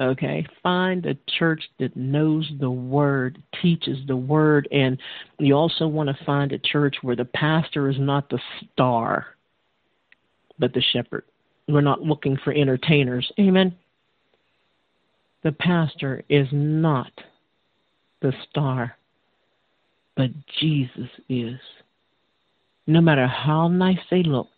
Okay, 0.00 0.44
find 0.60 1.06
a 1.06 1.16
church 1.38 1.62
that 1.78 1.96
knows 1.96 2.50
the 2.58 2.70
word, 2.70 3.40
teaches 3.62 3.98
the 4.08 4.16
word, 4.16 4.66
and 4.72 4.98
you 5.38 5.54
also 5.54 5.86
want 5.86 6.08
to 6.08 6.24
find 6.24 6.50
a 6.50 6.58
church 6.58 6.96
where 7.02 7.14
the 7.14 7.24
pastor 7.24 7.88
is 7.88 7.96
not 8.00 8.28
the 8.28 8.40
star, 8.72 9.26
but 10.58 10.74
the 10.74 10.82
shepherd. 10.92 11.22
We're 11.68 11.80
not 11.80 12.02
looking 12.02 12.36
for 12.42 12.52
entertainers. 12.52 13.30
Amen. 13.38 13.72
The 15.44 15.52
pastor 15.52 16.24
is 16.28 16.48
not 16.50 17.12
the 18.24 18.32
star, 18.48 18.96
but 20.16 20.30
Jesus 20.58 21.10
is. 21.28 21.60
No 22.86 23.00
matter 23.00 23.26
how 23.26 23.68
nice 23.68 23.98
they 24.10 24.22
look, 24.22 24.48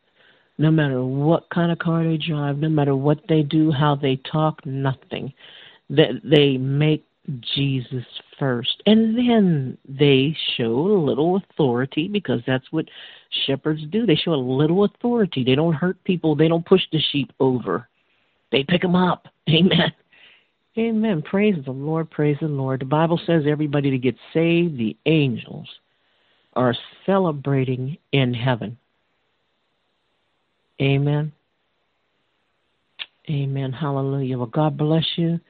no 0.59 0.71
matter 0.71 1.05
what 1.05 1.51
kind 1.51 1.71
of 1.71 1.79
car 1.79 2.05
they 2.05 2.17
drive, 2.17 2.59
no 2.59 2.69
matter 2.69 2.97
what 2.97 3.19
they 3.29 3.43
do, 3.43 3.73
how 3.73 3.97
they 3.97 4.17
talk, 4.31 4.65
nothing. 4.65 5.33
That 5.91 6.21
they 6.25 6.57
make 6.57 7.05
Jesus 7.41 8.05
first. 8.39 8.83
And 8.87 9.17
then 9.17 9.77
they 9.89 10.37
show 10.57 10.73
a 10.73 11.05
little 11.05 11.37
authority 11.37 12.09
because 12.09 12.41
that's 12.47 12.71
what 12.71 12.87
shepherds 13.47 13.83
do. 13.91 14.07
They 14.07 14.17
show 14.17 14.33
a 14.33 14.37
little 14.37 14.85
authority. 14.85 15.45
They 15.45 15.57
don't 15.57 15.75
hurt 15.75 16.03
people, 16.05 16.37
they 16.37 16.49
don't 16.49 16.65
push 16.65 16.83
the 16.93 17.01
sheep 17.13 17.33
over. 17.41 17.89
They 18.53 18.63
pick 18.63 18.83
them 18.83 18.95
up. 18.95 19.27
Amen. 19.49 19.93
Amen. 20.79 21.23
Praise 21.23 21.57
the 21.65 21.73
Lord. 21.73 22.11
Praise 22.11 22.37
the 22.41 22.49
Lord. 22.49 22.81
The 22.81 22.87
Bible 22.87 23.21
says 23.27 23.45
everybody 23.49 23.91
to 23.91 23.99
get 23.99 24.17
saved, 24.35 24.77
the 24.77 24.97
angels 25.07 25.69
are 26.55 26.75
celebrating 27.05 27.97
in 28.13 28.35
heaven. 28.35 28.77
Amen. 30.81 31.33
Amen. 33.31 33.73
Hallelujah. 33.73 34.39
Well, 34.39 34.47
God 34.47 34.77
bless 34.77 35.07
you. 35.17 35.41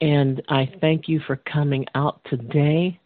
And 0.00 0.42
I 0.48 0.72
thank 0.80 1.08
you 1.08 1.20
for 1.26 1.36
coming 1.36 1.84
out 1.94 2.20
today. 2.30 2.98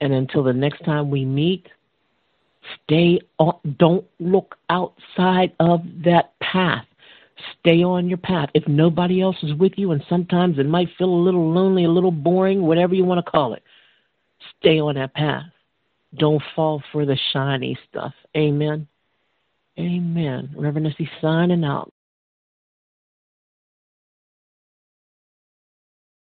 And 0.00 0.12
until 0.12 0.42
the 0.42 0.52
next 0.52 0.84
time 0.84 1.10
we 1.10 1.24
meet, 1.24 1.66
stay 2.84 3.20
on, 3.38 3.54
don't 3.78 4.04
look 4.20 4.56
outside 4.70 5.52
of 5.60 5.80
that 6.04 6.38
path. 6.40 6.84
Stay 7.60 7.82
on 7.82 8.08
your 8.08 8.18
path. 8.18 8.50
If 8.54 8.66
nobody 8.66 9.20
else 9.20 9.36
is 9.42 9.54
with 9.54 9.72
you, 9.76 9.92
and 9.92 10.02
sometimes 10.08 10.58
it 10.58 10.66
might 10.66 10.88
feel 10.96 11.08
a 11.08 11.24
little 11.24 11.52
lonely, 11.52 11.84
a 11.84 11.90
little 11.90 12.10
boring, 12.10 12.62
whatever 12.62 12.94
you 12.94 13.04
want 13.04 13.24
to 13.24 13.30
call 13.30 13.54
it, 13.54 13.62
stay 14.58 14.80
on 14.80 14.94
that 14.96 15.14
path. 15.14 15.46
Don't 16.16 16.42
fall 16.56 16.82
for 16.92 17.04
the 17.04 17.18
shiny 17.32 17.78
stuff. 17.88 18.14
Amen. 18.36 18.88
Amen. 19.78 20.50
Reverend 20.56 20.86
Nessie 20.86 21.10
signing 21.20 21.64
out. 21.64 21.92